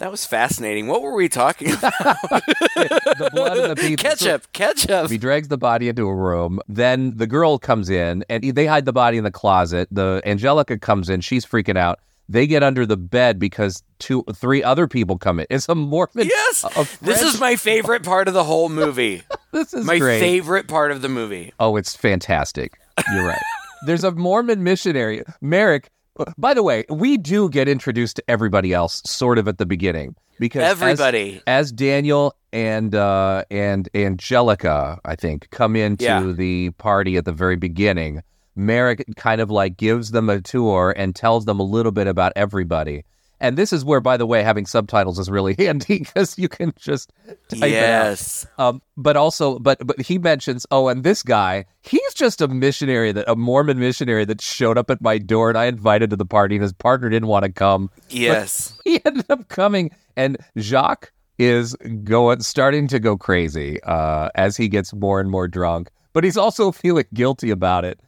That 0.00 0.10
was 0.10 0.24
fascinating. 0.24 0.86
What 0.86 1.02
were 1.02 1.14
we 1.14 1.28
talking 1.28 1.72
about? 1.74 1.92
the 2.00 3.30
blood 3.32 3.58
in 3.58 3.68
the 3.68 3.76
pizza. 3.76 4.08
ketchup, 4.08 4.52
ketchup. 4.52 5.10
He 5.10 5.18
drags 5.18 5.48
the 5.48 5.58
body 5.58 5.88
into 5.88 6.08
a 6.08 6.14
room. 6.14 6.58
Then 6.68 7.16
the 7.16 7.26
girl 7.26 7.58
comes 7.58 7.90
in, 7.90 8.24
and 8.30 8.42
they 8.42 8.64
hide 8.66 8.86
the 8.86 8.94
body 8.94 9.18
in 9.18 9.24
the 9.24 9.30
closet. 9.30 9.88
The 9.90 10.22
Angelica 10.24 10.78
comes 10.78 11.10
in. 11.10 11.20
She's 11.20 11.44
freaking 11.44 11.76
out. 11.76 12.00
They 12.30 12.46
get 12.46 12.62
under 12.62 12.86
the 12.86 12.96
bed 12.96 13.38
because 13.38 13.82
two, 13.98 14.24
three 14.34 14.62
other 14.62 14.86
people 14.88 15.18
come 15.18 15.38
in. 15.40 15.46
It's 15.50 15.68
a 15.68 15.74
Mormon. 15.74 16.28
Yes, 16.28 16.64
a 16.64 17.04
this 17.04 17.20
is 17.22 17.38
my 17.38 17.56
favorite 17.56 18.02
part 18.02 18.26
of 18.28 18.34
the 18.34 18.44
whole 18.44 18.68
movie. 18.68 19.22
This 19.52 19.74
is 19.74 19.84
my 19.84 19.98
great. 19.98 20.20
favorite 20.20 20.68
part 20.68 20.92
of 20.92 21.02
the 21.02 21.08
movie. 21.08 21.52
Oh, 21.58 21.74
it's 21.76 21.96
fantastic. 21.96 22.78
You're 23.12 23.26
right. 23.26 23.42
There's 23.84 24.04
a 24.04 24.12
Mormon 24.12 24.62
missionary, 24.62 25.24
Merrick, 25.40 25.90
By 26.38 26.54
the 26.54 26.62
way, 26.62 26.84
we 26.88 27.16
do 27.16 27.48
get 27.48 27.68
introduced 27.68 28.16
to 28.16 28.24
everybody 28.28 28.72
else 28.72 29.02
sort 29.06 29.38
of 29.38 29.48
at 29.48 29.58
the 29.58 29.66
beginning 29.66 30.14
because 30.38 30.62
as- 30.62 30.82
Everybody. 30.82 31.42
as, 31.46 31.72
Daniel 31.72 32.34
and 32.52 32.94
uh, 32.94 33.44
and 33.50 33.88
Angelica, 33.94 34.98
I 35.04 35.16
think, 35.16 35.48
come 35.50 35.76
into 35.76 36.04
Yeah. 36.04 36.32
the 36.34 36.70
party 36.72 37.16
at 37.16 37.24
the 37.24 37.32
very 37.32 37.56
beginning. 37.56 38.22
Merrick 38.56 39.04
kind 39.16 39.40
of 39.40 39.50
like 39.50 39.76
gives 39.76 40.10
them 40.10 40.28
a 40.28 40.40
tour 40.40 40.92
and 40.96 41.14
tells 41.14 41.44
them 41.44 41.60
a 41.60 41.62
little 41.62 41.92
bit 41.92 42.06
about 42.06 42.32
everybody. 42.36 43.04
And 43.40 43.56
this 43.56 43.72
is 43.72 43.84
where, 43.84 44.00
by 44.00 44.16
the 44.16 44.26
way, 44.26 44.42
having 44.42 44.66
subtitles 44.66 45.18
is 45.18 45.30
really 45.30 45.54
handy 45.58 46.00
because 46.00 46.38
you 46.38 46.48
can 46.48 46.72
just 46.78 47.12
type 47.26 47.38
it 47.52 47.62
out. 47.62 47.70
yes. 47.70 48.46
Um, 48.58 48.82
but 48.96 49.16
also, 49.16 49.58
but 49.58 49.84
but 49.86 50.00
he 50.00 50.18
mentions, 50.18 50.66
oh, 50.70 50.88
and 50.88 51.04
this 51.04 51.22
guy, 51.22 51.64
he's 51.82 52.14
just 52.14 52.40
a 52.40 52.48
missionary 52.48 53.12
that 53.12 53.28
a 53.28 53.36
Mormon 53.36 53.78
missionary 53.78 54.24
that 54.26 54.40
showed 54.40 54.76
up 54.76 54.90
at 54.90 55.00
my 55.00 55.18
door, 55.18 55.48
and 55.48 55.58
I 55.58 55.66
invited 55.66 56.10
to 56.10 56.16
the 56.16 56.26
party, 56.26 56.56
and 56.56 56.62
his 56.62 56.72
partner 56.72 57.08
didn't 57.08 57.28
want 57.28 57.44
to 57.44 57.52
come. 57.52 57.90
Yes. 58.08 58.76
He 58.84 59.00
ended 59.04 59.26
up 59.30 59.48
coming, 59.48 59.90
and 60.16 60.36
Jacques 60.58 61.12
is 61.38 61.74
going, 62.04 62.40
starting 62.40 62.88
to 62.88 62.98
go 62.98 63.16
crazy 63.16 63.80
uh, 63.84 64.30
as 64.34 64.56
he 64.56 64.68
gets 64.68 64.92
more 64.92 65.20
and 65.20 65.30
more 65.30 65.46
drunk. 65.48 65.90
But 66.12 66.24
he's 66.24 66.36
also 66.36 66.72
feeling 66.82 67.06
guilty 67.14 67.50
about 67.50 67.84
it. 67.84 68.00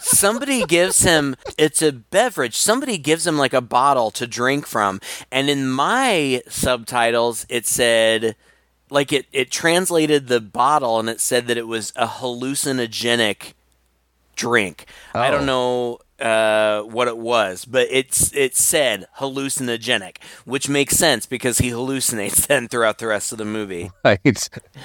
Somebody 0.00 0.64
gives 0.64 1.02
him 1.02 1.36
it's 1.58 1.82
a 1.82 1.92
beverage. 1.92 2.56
Somebody 2.56 2.98
gives 2.98 3.26
him 3.26 3.38
like 3.38 3.52
a 3.52 3.60
bottle 3.60 4.10
to 4.12 4.26
drink 4.26 4.66
from. 4.66 5.00
And 5.30 5.48
in 5.48 5.70
my 5.70 6.42
subtitles 6.48 7.46
it 7.48 7.66
said 7.66 8.34
like 8.90 9.12
it 9.12 9.26
it 9.32 9.50
translated 9.50 10.26
the 10.26 10.40
bottle 10.40 10.98
and 10.98 11.08
it 11.08 11.20
said 11.20 11.46
that 11.46 11.58
it 11.58 11.68
was 11.68 11.92
a 11.96 12.06
hallucinogenic 12.06 13.52
drink. 14.36 14.86
I 15.14 15.28
Oh. 15.28 15.30
don't 15.32 15.46
know 15.46 15.98
uh, 16.20 16.82
what 16.82 17.08
it 17.08 17.16
was, 17.16 17.64
but 17.64 17.88
it's 17.90 18.30
it 18.34 18.54
said 18.54 19.06
hallucinogenic, 19.18 20.18
which 20.44 20.68
makes 20.68 20.96
sense 20.96 21.24
because 21.26 21.58
he 21.58 21.70
hallucinates 21.70 22.46
then 22.48 22.68
throughout 22.68 22.98
the 22.98 23.06
rest 23.06 23.32
of 23.32 23.38
the 23.38 23.44
movie. 23.46 23.90
Right? 24.04 24.20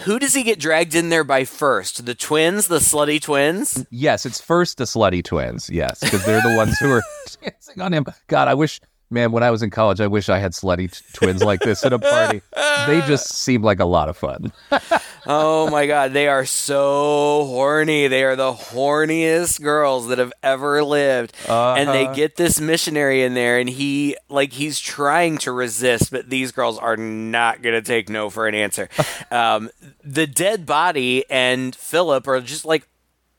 Who 0.05 0.17
does 0.17 0.33
he 0.33 0.43
get 0.43 0.59
dragged 0.59 0.95
in 0.95 1.09
there 1.09 1.25
by 1.25 1.43
first? 1.43 2.05
The 2.05 2.15
twins, 2.15 2.67
the 2.67 2.77
slutty 2.79 3.21
twins? 3.21 3.85
Yes, 3.89 4.25
it's 4.25 4.39
first 4.39 4.77
the 4.77 4.85
slutty 4.85 5.23
twins. 5.23 5.69
Yes, 5.69 5.99
because 5.99 6.25
they're 6.25 6.41
the 6.41 6.55
ones 6.55 6.77
who 6.79 6.89
are 6.91 7.03
dancing 7.43 7.81
on 7.81 7.93
him. 7.93 8.05
God, 8.27 8.47
I 8.47 8.53
wish, 8.53 8.79
man, 9.09 9.31
when 9.31 9.43
I 9.43 9.51
was 9.51 9.63
in 9.63 9.69
college, 9.69 10.01
I 10.01 10.07
wish 10.07 10.29
I 10.29 10.39
had 10.39 10.53
slutty 10.53 10.91
t- 10.91 11.03
twins 11.13 11.43
like 11.43 11.59
this 11.61 11.85
at 11.85 11.93
a 11.93 11.99
party. 11.99 12.41
They 12.87 13.01
just 13.07 13.33
seem 13.33 13.61
like 13.61 13.79
a 13.79 13.85
lot 13.85 14.09
of 14.09 14.17
fun. 14.17 14.51
Oh 15.27 15.69
my 15.71 15.87
god, 15.87 16.13
they 16.13 16.27
are 16.27 16.45
so 16.45 17.45
horny. 17.45 18.07
They 18.07 18.23
are 18.23 18.35
the 18.35 18.53
horniest 18.53 19.61
girls 19.61 20.07
that 20.09 20.19
have 20.19 20.31
ever 20.43 20.83
lived. 20.83 21.35
And 21.49 21.89
they 21.89 22.13
get 22.13 22.35
this 22.35 22.61
missionary 22.61 23.23
in 23.23 23.33
there 23.33 23.57
and 23.57 23.67
he 23.67 24.17
like 24.29 24.53
he's 24.53 24.79
trying 24.79 25.37
to 25.39 25.51
resist, 25.51 26.11
but 26.11 26.29
these 26.29 26.51
girls 26.51 26.77
are 26.77 26.95
not 26.97 27.63
going 27.63 27.73
to 27.73 27.81
take 27.81 28.07
no 28.07 28.29
for 28.29 28.47
an 28.47 28.53
answer. 28.53 28.87
um, 29.31 29.69
the 30.03 30.27
dead 30.27 30.65
body 30.65 31.25
and 31.29 31.75
Philip 31.75 32.27
are 32.27 32.41
just 32.41 32.63
like 32.65 32.87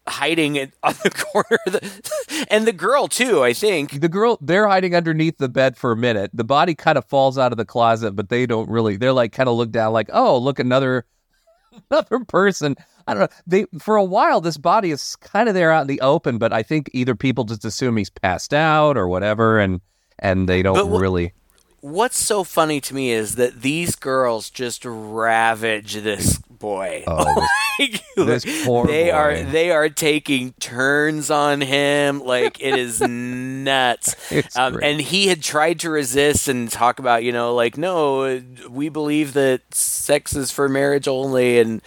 hiding 0.08 0.56
it 0.56 0.72
on 0.82 0.94
the 1.02 1.10
corner 1.10 1.58
of 1.66 1.72
the, 1.72 2.46
and 2.50 2.66
the 2.66 2.72
girl 2.72 3.08
too, 3.08 3.42
I 3.42 3.52
think. 3.52 4.00
The 4.00 4.08
girl, 4.08 4.38
they're 4.40 4.68
hiding 4.68 4.94
underneath 4.94 5.38
the 5.38 5.48
bed 5.48 5.76
for 5.76 5.92
a 5.92 5.96
minute. 5.96 6.30
The 6.34 6.44
body 6.44 6.74
kind 6.74 6.98
of 6.98 7.04
falls 7.04 7.38
out 7.38 7.52
of 7.52 7.58
the 7.58 7.64
closet, 7.64 8.12
but 8.12 8.28
they 8.28 8.46
don't 8.46 8.68
really. 8.68 8.96
They're 8.96 9.12
like 9.12 9.32
kind 9.32 9.48
of 9.48 9.56
look 9.56 9.70
down, 9.70 9.92
like, 9.92 10.10
oh, 10.12 10.38
look, 10.38 10.58
another, 10.58 11.06
another 11.90 12.24
person. 12.24 12.76
I 13.06 13.14
don't 13.14 13.22
know. 13.22 13.36
They 13.46 13.66
for 13.78 13.96
a 13.96 14.04
while, 14.04 14.40
this 14.40 14.56
body 14.56 14.90
is 14.90 15.16
kind 15.16 15.48
of 15.48 15.54
there 15.54 15.70
out 15.70 15.82
in 15.82 15.86
the 15.86 16.00
open, 16.00 16.38
but 16.38 16.52
I 16.52 16.62
think 16.62 16.90
either 16.92 17.14
people 17.14 17.44
just 17.44 17.64
assume 17.64 17.96
he's 17.96 18.10
passed 18.10 18.52
out 18.52 18.96
or 18.96 19.06
whatever, 19.08 19.60
and 19.60 19.80
and 20.18 20.48
they 20.48 20.62
don't 20.62 20.90
wh- 20.90 21.00
really. 21.00 21.32
What's 21.80 22.18
so 22.18 22.42
funny 22.42 22.80
to 22.80 22.94
me 22.94 23.12
is 23.12 23.36
that 23.36 23.62
these 23.62 23.94
girls 23.94 24.50
just 24.50 24.84
ravage 24.84 25.94
this 25.94 26.40
boy. 26.58 27.04
Oh, 27.06 27.46
Like, 27.78 28.02
This 28.16 28.64
poor 28.64 28.86
they 28.86 29.10
are 29.10 29.36
they 29.36 29.70
are 29.70 29.90
taking 29.90 30.54
turns 30.54 31.30
on 31.30 31.60
him. 31.60 32.20
Like 32.24 32.58
it 32.58 32.74
is 32.78 33.00
nuts. 33.06 34.16
Um, 34.56 34.80
and 34.82 34.98
he 34.98 35.26
had 35.26 35.42
tried 35.42 35.80
to 35.80 35.90
resist 35.90 36.48
and 36.48 36.70
talk 36.70 36.98
about 36.98 37.22
you 37.22 37.32
know 37.32 37.54
like 37.54 37.76
no 37.76 38.40
we 38.70 38.88
believe 38.88 39.34
that 39.34 39.60
sex 39.74 40.34
is 40.34 40.50
for 40.50 40.70
marriage 40.70 41.06
only 41.06 41.58
and 41.58 41.82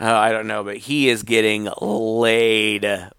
uh, 0.00 0.04
I 0.14 0.30
don't 0.30 0.46
know 0.46 0.62
but 0.62 0.76
he 0.76 1.08
is 1.08 1.24
getting 1.24 1.68
laid. 1.80 2.84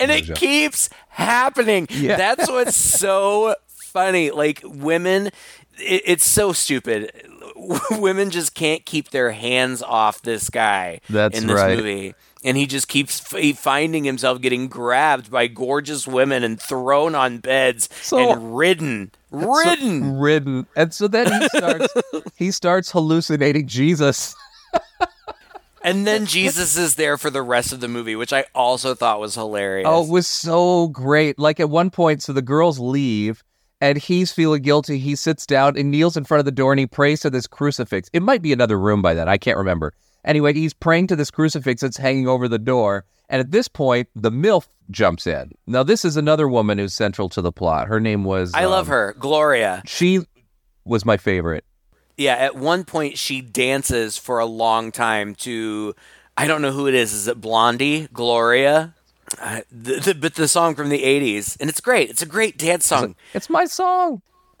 And 0.00 0.10
it 0.10 0.34
keeps 0.36 0.88
happening. 1.08 1.86
Yeah. 1.90 2.16
that's 2.16 2.48
what's 2.48 2.76
so 2.76 3.54
funny 3.92 4.30
like 4.30 4.60
women 4.64 5.26
it, 5.78 6.02
it's 6.04 6.24
so 6.24 6.52
stupid 6.52 7.12
women 7.92 8.30
just 8.30 8.54
can't 8.54 8.84
keep 8.84 9.10
their 9.10 9.32
hands 9.32 9.82
off 9.82 10.22
this 10.22 10.50
guy 10.50 11.00
That's 11.10 11.38
in 11.38 11.46
this 11.46 11.56
right. 11.56 11.76
movie 11.76 12.14
and 12.44 12.56
he 12.56 12.66
just 12.66 12.88
keeps 12.88 13.32
f- 13.32 13.56
finding 13.58 14.02
himself 14.04 14.40
getting 14.40 14.66
grabbed 14.66 15.30
by 15.30 15.46
gorgeous 15.46 16.06
women 16.08 16.42
and 16.42 16.60
thrown 16.60 17.14
on 17.14 17.38
beds 17.38 17.88
So- 18.02 18.32
and 18.32 18.56
ridden 18.56 19.10
ridden 19.30 20.16
ridden, 20.18 20.66
and 20.76 20.92
so 20.92 21.08
then 21.08 21.26
he 21.40 21.48
starts. 21.56 21.94
he 22.36 22.50
starts 22.50 22.90
hallucinating 22.90 23.66
Jesus. 23.66 24.34
and 25.82 26.06
then 26.06 26.26
jesus 26.26 26.76
is 26.76 26.94
there 26.96 27.16
for 27.18 27.28
the 27.30 27.42
rest 27.42 27.72
of 27.72 27.80
the 27.80 27.88
movie 27.88 28.14
which 28.14 28.32
i 28.32 28.44
also 28.54 28.94
thought 28.94 29.18
was 29.20 29.34
hilarious 29.34 29.86
Oh, 29.88 30.04
it 30.04 30.08
was 30.10 30.26
so 30.26 30.88
great. 30.88 31.38
Like 31.38 31.58
at 31.60 31.68
one 31.70 31.90
point, 31.90 32.22
so 32.22 32.32
the 32.32 32.42
girls 32.42 32.78
leave 32.78 33.42
and 33.82 33.98
he's 33.98 34.30
feeling 34.30 34.62
guilty. 34.62 34.98
He 34.98 35.16
sits 35.16 35.44
down 35.44 35.76
and 35.76 35.90
kneels 35.90 36.16
in 36.16 36.22
front 36.22 36.38
of 36.38 36.44
the 36.44 36.52
door 36.52 36.72
and 36.72 36.78
he 36.78 36.86
prays 36.86 37.20
to 37.22 37.30
this 37.30 37.48
crucifix. 37.48 38.08
It 38.12 38.22
might 38.22 38.40
be 38.40 38.52
another 38.52 38.78
room 38.78 39.02
by 39.02 39.12
then. 39.12 39.28
I 39.28 39.38
can't 39.38 39.58
remember. 39.58 39.92
Anyway, 40.24 40.54
he's 40.54 40.72
praying 40.72 41.08
to 41.08 41.16
this 41.16 41.32
crucifix 41.32 41.80
that's 41.80 41.96
hanging 41.96 42.28
over 42.28 42.46
the 42.46 42.60
door. 42.60 43.04
And 43.28 43.40
at 43.40 43.50
this 43.50 43.66
point, 43.66 44.08
the 44.14 44.30
MILF 44.30 44.68
jumps 44.92 45.26
in. 45.26 45.50
Now, 45.66 45.82
this 45.82 46.04
is 46.04 46.16
another 46.16 46.46
woman 46.46 46.78
who's 46.78 46.94
central 46.94 47.28
to 47.30 47.42
the 47.42 47.50
plot. 47.50 47.88
Her 47.88 47.98
name 47.98 48.22
was. 48.22 48.52
i 48.54 48.66
love 48.66 48.86
um, 48.86 48.92
her 48.92 49.16
gloria 49.18 49.82
She 49.84 50.20
was 50.84 51.04
my 51.04 51.16
favorite. 51.16 51.64
Yeah, 52.16 52.36
at 52.36 52.54
one 52.54 52.84
point 52.84 53.18
she 53.18 53.40
dances 53.40 54.16
for 54.16 54.38
a 54.38 54.46
long 54.46 54.92
time 54.92 55.34
to 55.36 55.96
I 56.36 56.46
don't 56.46 56.62
know 56.62 56.70
who 56.70 56.86
it 56.86 56.94
is. 56.94 57.12
Is 57.12 57.26
it 57.26 57.40
Blondie, 57.40 58.06
Gloria? 58.12 58.94
Uh, 59.40 59.60
the, 59.70 59.94
the, 60.00 60.14
but 60.14 60.34
the 60.34 60.48
song 60.48 60.74
from 60.74 60.88
the 60.88 61.02
'80s, 61.02 61.56
and 61.60 61.68
it's 61.70 61.80
great. 61.80 62.10
It's 62.10 62.22
a 62.22 62.26
great 62.26 62.58
dance 62.58 62.86
song. 62.86 63.14
It's 63.34 63.48
my 63.50 63.64
song. 63.66 64.22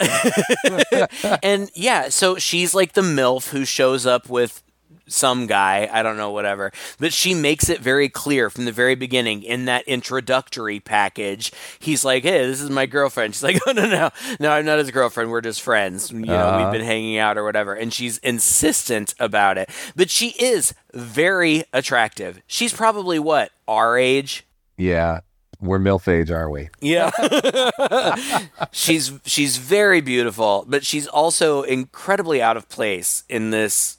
and 1.42 1.70
yeah, 1.74 2.08
so 2.08 2.36
she's 2.36 2.74
like 2.74 2.92
the 2.94 3.02
MILF 3.02 3.50
who 3.50 3.64
shows 3.64 4.06
up 4.06 4.28
with 4.28 4.62
some 5.08 5.46
guy, 5.46 5.88
I 5.92 6.02
don't 6.02 6.16
know, 6.16 6.30
whatever. 6.30 6.72
But 6.98 7.12
she 7.12 7.34
makes 7.34 7.68
it 7.68 7.80
very 7.80 8.08
clear 8.08 8.48
from 8.50 8.64
the 8.64 8.72
very 8.72 8.94
beginning 8.94 9.42
in 9.42 9.66
that 9.66 9.86
introductory 9.86 10.80
package. 10.80 11.52
He's 11.80 12.04
like, 12.04 12.22
hey, 12.22 12.46
this 12.46 12.60
is 12.60 12.70
my 12.70 12.86
girlfriend. 12.86 13.34
She's 13.34 13.42
like, 13.42 13.60
oh, 13.66 13.72
no, 13.72 13.88
no, 13.88 14.10
no, 14.40 14.50
I'm 14.50 14.64
not 14.64 14.78
his 14.78 14.90
girlfriend. 14.90 15.30
We're 15.30 15.40
just 15.40 15.60
friends. 15.60 16.10
You 16.10 16.20
know, 16.20 16.34
Uh-huh. 16.36 16.64
we've 16.64 16.72
been 16.72 16.86
hanging 16.86 17.18
out 17.18 17.36
or 17.36 17.44
whatever. 17.44 17.74
And 17.74 17.92
she's 17.92 18.18
insistent 18.18 19.14
about 19.18 19.58
it. 19.58 19.68
But 19.94 20.08
she 20.10 20.30
is 20.30 20.72
very 20.94 21.64
attractive. 21.72 22.40
She's 22.46 22.72
probably 22.72 23.18
what, 23.18 23.50
our 23.68 23.98
age? 23.98 24.46
Yeah. 24.76 25.20
We're 25.60 25.78
MILF 25.78 26.08
age, 26.08 26.30
are 26.30 26.50
we? 26.50 26.70
Yeah. 26.80 27.10
she's 28.72 29.12
she's 29.24 29.58
very 29.58 30.00
beautiful, 30.00 30.64
but 30.66 30.84
she's 30.84 31.06
also 31.06 31.62
incredibly 31.62 32.42
out 32.42 32.56
of 32.56 32.68
place 32.68 33.22
in 33.28 33.50
this 33.50 33.98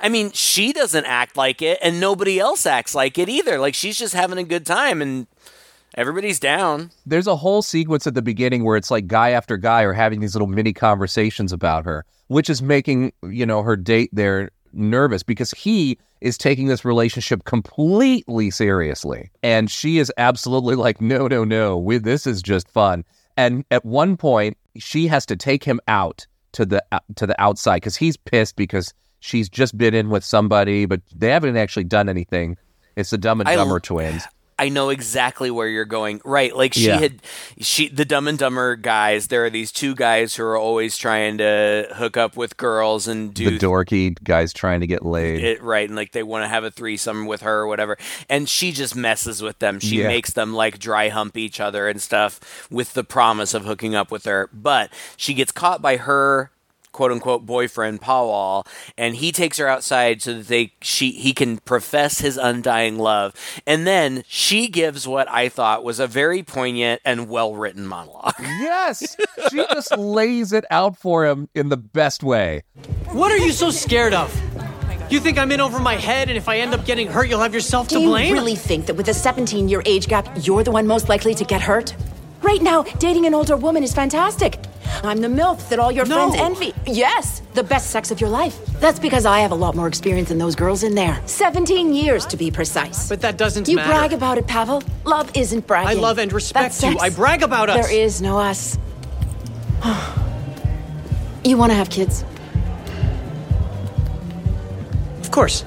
I 0.00 0.08
mean, 0.08 0.30
she 0.32 0.72
doesn't 0.72 1.04
act 1.04 1.36
like 1.36 1.62
it 1.62 1.78
and 1.82 2.00
nobody 2.00 2.38
else 2.38 2.66
acts 2.66 2.94
like 2.94 3.18
it 3.18 3.28
either. 3.28 3.58
Like 3.58 3.74
she's 3.74 3.98
just 3.98 4.14
having 4.14 4.38
a 4.38 4.44
good 4.44 4.64
time 4.64 5.02
and 5.02 5.26
everybody's 5.94 6.40
down. 6.40 6.90
there's 7.06 7.26
a 7.26 7.36
whole 7.36 7.62
sequence 7.62 8.06
at 8.06 8.14
the 8.14 8.22
beginning 8.22 8.64
where 8.64 8.76
it's 8.76 8.90
like 8.90 9.06
guy 9.06 9.30
after 9.30 9.56
guy 9.56 9.82
are 9.82 9.92
having 9.92 10.20
these 10.20 10.34
little 10.34 10.48
mini 10.48 10.72
conversations 10.72 11.52
about 11.52 11.84
her, 11.84 12.04
which 12.28 12.48
is 12.48 12.62
making, 12.62 13.12
you 13.22 13.44
know, 13.44 13.62
her 13.62 13.76
date 13.76 14.10
there 14.12 14.50
nervous 14.72 15.22
because 15.22 15.50
he 15.52 15.98
is 16.20 16.36
taking 16.36 16.66
this 16.66 16.84
relationship 16.84 17.44
completely 17.44 18.50
seriously. 18.50 19.30
And 19.42 19.70
she 19.70 19.98
is 19.98 20.12
absolutely 20.18 20.74
like, 20.74 21.00
no, 21.00 21.28
no, 21.28 21.44
no, 21.44 21.76
we, 21.78 21.98
this 21.98 22.26
is 22.26 22.42
just 22.42 22.68
fun. 22.68 23.04
And 23.36 23.64
at 23.70 23.84
one 23.84 24.16
point, 24.16 24.56
she 24.76 25.06
has 25.06 25.24
to 25.26 25.36
take 25.36 25.64
him 25.64 25.80
out 25.86 26.26
to 26.52 26.66
the 26.66 26.84
uh, 26.92 27.00
to 27.16 27.26
the 27.26 27.40
outside 27.40 27.76
because 27.76 27.96
he's 27.96 28.16
pissed 28.16 28.56
because 28.56 28.92
she's 29.20 29.48
just 29.48 29.76
been 29.76 29.94
in 29.94 30.10
with 30.10 30.24
somebody, 30.24 30.86
but 30.86 31.00
they 31.14 31.28
haven't 31.28 31.56
actually 31.56 31.84
done 31.84 32.08
anything. 32.08 32.56
It's 32.96 33.10
the 33.10 33.18
Dumb 33.18 33.40
and 33.40 33.48
I 33.48 33.54
Dumber 33.54 33.80
twins. 33.80 34.24
I 34.58 34.68
know 34.70 34.88
exactly 34.90 35.50
where 35.50 35.68
you're 35.68 35.84
going. 35.84 36.20
Right. 36.24 36.54
Like 36.54 36.74
she 36.74 36.86
Yeah. 36.88 36.98
had 36.98 37.22
she 37.60 37.88
the 37.88 38.04
dumb 38.04 38.26
and 38.28 38.36
dumber 38.38 38.74
guys, 38.76 39.28
there 39.28 39.44
are 39.44 39.50
these 39.50 39.70
two 39.70 39.94
guys 39.94 40.34
who 40.34 40.42
are 40.44 40.56
always 40.56 40.96
trying 40.96 41.38
to 41.38 41.86
hook 41.94 42.16
up 42.16 42.36
with 42.36 42.56
girls 42.56 43.06
and 43.06 43.32
do 43.32 43.50
the 43.56 43.58
dorky 43.64 44.16
guys 44.24 44.52
trying 44.52 44.80
to 44.80 44.86
get 44.86 45.04
laid. 45.04 45.42
it 45.44 45.62
right 45.62 45.88
and 45.88 45.96
like 45.96 46.12
they 46.12 46.22
want 46.22 46.42
to 46.44 46.48
have 46.48 46.64
a 46.64 46.70
threesome 46.70 47.26
with 47.26 47.42
her 47.42 47.60
or 47.60 47.66
whatever 47.66 47.96
and 48.28 48.48
she 48.48 48.72
just 48.72 48.96
messes 48.96 49.42
with 49.42 49.58
them 49.60 49.78
she 49.80 50.00
Yeah. 50.00 50.08
makes 50.08 50.32
them 50.32 50.52
like 50.54 50.78
dry 50.78 51.08
hump 51.08 51.36
each 51.36 51.60
other 51.60 51.88
and 51.88 52.02
stuff 52.02 52.66
with 52.70 52.94
the 52.94 53.04
promise 53.04 53.54
of 53.54 53.64
hooking 53.64 53.94
up 53.94 54.10
with 54.10 54.24
her 54.24 54.48
but 54.52 54.90
she 55.16 55.34
gets 55.34 55.52
caught 55.52 55.80
by 55.80 55.98
her 55.98 56.50
quote 56.98 57.12
unquote 57.12 57.46
boyfriend 57.46 58.00
Powell 58.00 58.66
and 58.96 59.14
he 59.14 59.30
takes 59.30 59.56
her 59.58 59.68
outside 59.68 60.20
so 60.20 60.34
that 60.34 60.48
they 60.48 60.72
she 60.82 61.12
he 61.12 61.32
can 61.32 61.58
profess 61.58 62.18
his 62.18 62.36
undying 62.36 62.98
love 62.98 63.32
and 63.68 63.86
then 63.86 64.24
she 64.26 64.66
gives 64.66 65.06
what 65.06 65.28
I 65.28 65.48
thought 65.48 65.84
was 65.84 66.00
a 66.00 66.08
very 66.08 66.42
poignant 66.42 67.00
and 67.04 67.28
well 67.28 67.54
written 67.54 67.86
monologue 67.86 68.34
yes, 68.40 69.16
she 69.48 69.58
just 69.58 69.96
lays 69.96 70.52
it 70.52 70.64
out 70.72 70.98
for 70.98 71.24
him 71.24 71.48
in 71.54 71.68
the 71.68 71.76
best 71.76 72.24
way. 72.24 72.62
What 73.12 73.30
are 73.30 73.38
you 73.38 73.52
so 73.52 73.70
scared 73.70 74.12
of? 74.12 74.28
You 75.08 75.20
think 75.20 75.38
I'm 75.38 75.52
in 75.52 75.60
over 75.60 75.78
my 75.78 75.94
head, 75.94 76.28
and 76.28 76.36
if 76.36 76.48
I 76.48 76.58
end 76.58 76.74
up 76.74 76.84
getting 76.84 77.06
hurt, 77.08 77.28
you'll 77.28 77.40
have 77.40 77.54
yourself 77.54 77.88
Do 77.88 77.94
to 77.96 78.00
you 78.02 78.08
blame? 78.08 78.32
really 78.32 78.56
think 78.56 78.86
that 78.86 78.94
with 78.94 79.08
a 79.08 79.14
17 79.14 79.68
year 79.68 79.82
age 79.86 80.08
gap, 80.08 80.28
you're 80.42 80.64
the 80.64 80.70
one 80.72 80.86
most 80.86 81.08
likely 81.08 81.34
to 81.36 81.44
get 81.44 81.60
hurt? 81.62 81.94
Right 82.42 82.62
now, 82.62 82.82
dating 82.98 83.26
an 83.26 83.34
older 83.34 83.56
woman 83.56 83.82
is 83.82 83.92
fantastic. 83.92 84.58
I'm 85.04 85.20
the 85.20 85.28
MILF 85.28 85.68
that 85.68 85.78
all 85.78 85.92
your 85.92 86.06
No. 86.06 86.30
friends 86.30 86.34
envy. 86.40 86.74
Yes, 86.86 87.42
the 87.54 87.62
best 87.62 87.90
sex 87.90 88.10
of 88.10 88.20
your 88.20 88.30
life. 88.30 88.58
That's 88.80 88.98
because 88.98 89.26
I 89.26 89.40
have 89.40 89.52
a 89.52 89.54
lot 89.54 89.74
more 89.76 89.86
experience 89.86 90.28
than 90.28 90.38
those 90.38 90.54
girls 90.56 90.82
in 90.82 90.94
there. 90.94 91.20
17 91.26 91.94
years 91.94 92.26
to 92.26 92.36
be 92.36 92.50
precise. 92.50 93.08
But 93.08 93.20
that 93.20 93.36
doesn't 93.36 93.68
you 93.68 93.76
matter. 93.76 93.90
brag 93.90 94.12
about 94.12 94.38
it, 94.38 94.46
Pavel. 94.46 94.82
Love 95.04 95.30
isn't 95.34 95.66
bragging. 95.66 95.98
I 95.98 96.00
love 96.00 96.18
and 96.18 96.32
respect 96.32 96.82
you. 96.82 96.98
I 96.98 97.10
brag 97.10 97.42
about 97.42 97.68
us. 97.68 97.86
There 97.86 97.94
is 97.94 98.20
no 98.22 98.38
us. 98.38 98.78
you 101.44 101.56
want 101.56 101.70
to 101.70 101.76
have 101.76 101.90
kids? 101.90 102.24
Of 105.20 105.30
course. 105.30 105.64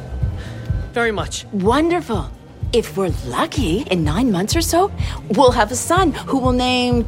Very 0.93 1.11
much. 1.11 1.45
Wonderful. 1.51 2.29
If 2.73 2.95
we're 2.95 3.11
lucky, 3.25 3.81
in 3.81 4.05
nine 4.05 4.31
months 4.31 4.55
or 4.55 4.61
so, 4.61 4.93
we'll 5.31 5.51
have 5.51 5.73
a 5.73 5.75
son 5.75 6.13
who 6.13 6.37
we'll 6.37 6.53
name 6.53 7.05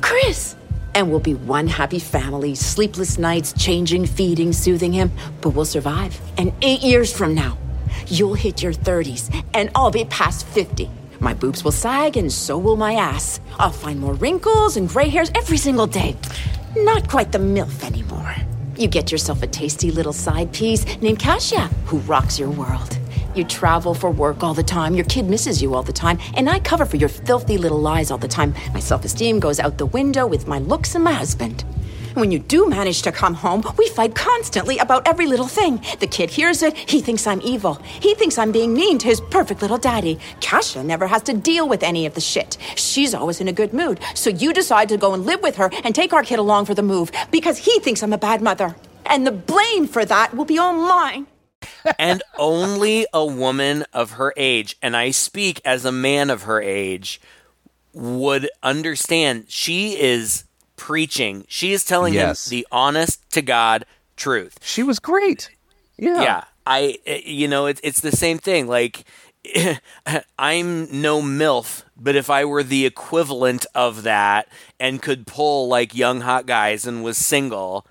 Chris. 0.00 0.56
And 0.96 1.10
we'll 1.10 1.20
be 1.20 1.34
one 1.34 1.68
happy 1.68 2.00
family, 2.00 2.56
sleepless 2.56 3.16
nights, 3.16 3.52
changing, 3.52 4.06
feeding, 4.06 4.52
soothing 4.52 4.92
him. 4.92 5.12
But 5.42 5.50
we'll 5.50 5.64
survive. 5.64 6.20
And 6.38 6.52
eight 6.60 6.80
years 6.80 7.16
from 7.16 7.34
now, 7.34 7.56
you'll 8.08 8.34
hit 8.34 8.64
your 8.64 8.72
30s, 8.72 9.30
and 9.54 9.70
I'll 9.76 9.92
be 9.92 10.06
past 10.06 10.44
50. 10.44 10.90
My 11.20 11.34
boobs 11.34 11.62
will 11.62 11.70
sag, 11.70 12.16
and 12.16 12.32
so 12.32 12.58
will 12.58 12.76
my 12.76 12.94
ass. 12.94 13.38
I'll 13.60 13.70
find 13.70 14.00
more 14.00 14.14
wrinkles 14.14 14.76
and 14.76 14.88
gray 14.88 15.08
hairs 15.08 15.30
every 15.36 15.56
single 15.56 15.86
day. 15.86 16.16
Not 16.76 17.08
quite 17.08 17.30
the 17.30 17.38
MILF 17.38 17.84
anymore. 17.84 18.34
You 18.76 18.88
get 18.88 19.12
yourself 19.12 19.44
a 19.44 19.46
tasty 19.46 19.92
little 19.92 20.12
side 20.12 20.52
piece 20.52 20.84
named 21.00 21.20
Kasia, 21.20 21.68
who 21.86 21.98
rocks 21.98 22.40
your 22.40 22.50
world. 22.50 22.98
You 23.36 23.44
travel 23.44 23.92
for 23.92 24.10
work 24.10 24.42
all 24.42 24.54
the 24.54 24.62
time, 24.62 24.94
your 24.94 25.04
kid 25.04 25.28
misses 25.28 25.60
you 25.60 25.74
all 25.74 25.82
the 25.82 25.92
time, 25.92 26.18
and 26.36 26.48
I 26.48 26.58
cover 26.58 26.86
for 26.86 26.96
your 26.96 27.10
filthy 27.10 27.58
little 27.58 27.78
lies 27.78 28.10
all 28.10 28.16
the 28.16 28.26
time. 28.26 28.54
My 28.72 28.80
self 28.80 29.04
esteem 29.04 29.40
goes 29.40 29.60
out 29.60 29.76
the 29.76 29.84
window 29.84 30.26
with 30.26 30.48
my 30.48 30.58
looks 30.58 30.94
and 30.94 31.04
my 31.04 31.12
husband. 31.12 31.62
When 32.14 32.32
you 32.32 32.38
do 32.38 32.66
manage 32.66 33.02
to 33.02 33.12
come 33.12 33.34
home, 33.34 33.62
we 33.76 33.90
fight 33.90 34.14
constantly 34.14 34.78
about 34.78 35.06
every 35.06 35.26
little 35.26 35.46
thing. 35.46 35.82
The 36.00 36.06
kid 36.06 36.30
hears 36.30 36.62
it, 36.62 36.74
he 36.74 37.02
thinks 37.02 37.26
I'm 37.26 37.42
evil. 37.42 37.74
He 37.74 38.14
thinks 38.14 38.38
I'm 38.38 38.52
being 38.52 38.72
mean 38.72 38.96
to 39.00 39.06
his 39.06 39.20
perfect 39.20 39.60
little 39.60 39.76
daddy. 39.76 40.18
Kasia 40.40 40.82
never 40.82 41.06
has 41.06 41.22
to 41.24 41.34
deal 41.34 41.68
with 41.68 41.82
any 41.82 42.06
of 42.06 42.14
the 42.14 42.22
shit. 42.22 42.56
She's 42.74 43.12
always 43.12 43.42
in 43.42 43.48
a 43.48 43.52
good 43.52 43.74
mood. 43.74 44.00
So 44.14 44.30
you 44.30 44.54
decide 44.54 44.88
to 44.88 44.96
go 44.96 45.12
and 45.12 45.26
live 45.26 45.42
with 45.42 45.56
her 45.56 45.68
and 45.84 45.94
take 45.94 46.14
our 46.14 46.22
kid 46.22 46.38
along 46.38 46.64
for 46.64 46.74
the 46.74 46.82
move 46.82 47.12
because 47.30 47.58
he 47.58 47.80
thinks 47.80 48.02
I'm 48.02 48.14
a 48.14 48.18
bad 48.18 48.40
mother. 48.40 48.74
And 49.04 49.26
the 49.26 49.32
blame 49.32 49.86
for 49.86 50.06
that 50.06 50.34
will 50.34 50.46
be 50.46 50.58
all 50.58 50.72
mine. 50.72 51.26
And 51.98 52.22
only 52.38 53.06
a 53.12 53.24
woman 53.24 53.84
of 53.92 54.12
her 54.12 54.32
age, 54.36 54.76
and 54.82 54.96
I 54.96 55.10
speak 55.10 55.60
as 55.64 55.84
a 55.84 55.92
man 55.92 56.30
of 56.30 56.42
her 56.44 56.60
age, 56.60 57.20
would 57.92 58.48
understand 58.62 59.46
she 59.48 59.98
is 59.98 60.44
preaching. 60.76 61.44
She 61.48 61.72
is 61.72 61.84
telling 61.84 62.14
Yes. 62.14 62.46
him 62.46 62.50
the 62.58 62.66
honest 62.70 63.28
to 63.30 63.42
God 63.42 63.86
truth. 64.16 64.58
She 64.62 64.82
was 64.82 64.98
great. 64.98 65.50
Yeah. 65.96 66.20
Yeah, 66.22 66.44
I, 66.66 66.98
eh, 67.06 67.22
you 67.24 67.48
know, 67.48 67.66
it's 67.66 67.80
it's 67.82 68.00
the 68.00 68.12
same 68.12 68.38
thing. 68.38 68.66
Like, 68.66 69.04
I'm 70.38 71.00
no 71.00 71.22
MILF, 71.22 71.84
but 71.96 72.16
if 72.16 72.28
I 72.30 72.44
were 72.44 72.62
the 72.62 72.84
equivalent 72.86 73.64
of 73.74 74.02
that 74.02 74.48
and 74.78 75.00
could 75.02 75.26
pull 75.26 75.68
like 75.68 75.94
young 75.94 76.20
hot 76.20 76.46
guys 76.46 76.86
and 76.86 77.02
was 77.02 77.16
single, 77.16 77.86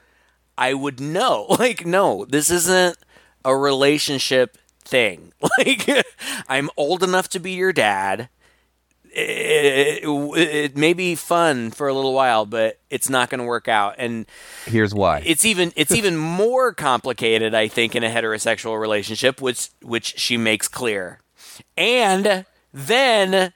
I 0.58 0.74
would 0.74 1.00
know. 1.00 1.48
Like, 1.60 1.86
no, 1.86 2.26
this 2.26 2.50
isn't 2.52 2.98
a 3.46 3.56
relationship 3.56 4.58
thing. 4.84 5.32
Like, 5.58 6.06
I'm 6.50 6.70
old 6.76 7.02
enough 7.04 7.30
to 7.30 7.40
be 7.40 7.52
your 7.52 7.72
dad. 7.72 8.28
It, 9.12 10.02
it 10.04 10.76
may 10.76 10.92
be 10.94 11.16
fun 11.16 11.72
for 11.72 11.88
a 11.88 11.94
little 11.94 12.14
while, 12.14 12.46
but 12.46 12.80
it's 12.90 13.08
not 13.10 13.30
going 13.30 13.40
to 13.40 13.46
work 13.46 13.70
out. 13.70 13.96
And 13.98 14.26
Here's 14.66 14.94
why. 14.94 15.24
it's 15.26 15.46
even 15.46 15.72
it's 15.78 15.92
even 15.96 16.18
more 16.18 16.74
complicated, 16.74 17.54
I 17.56 17.70
think, 17.70 17.96
in 17.96 18.04
a 18.04 18.10
heterosexual 18.10 18.80
relationship, 18.80 19.40
which 19.42 19.70
which 19.82 20.18
she 20.20 20.36
makes 20.36 20.68
clear. 20.68 21.20
And 21.78 22.44
then 22.74 23.54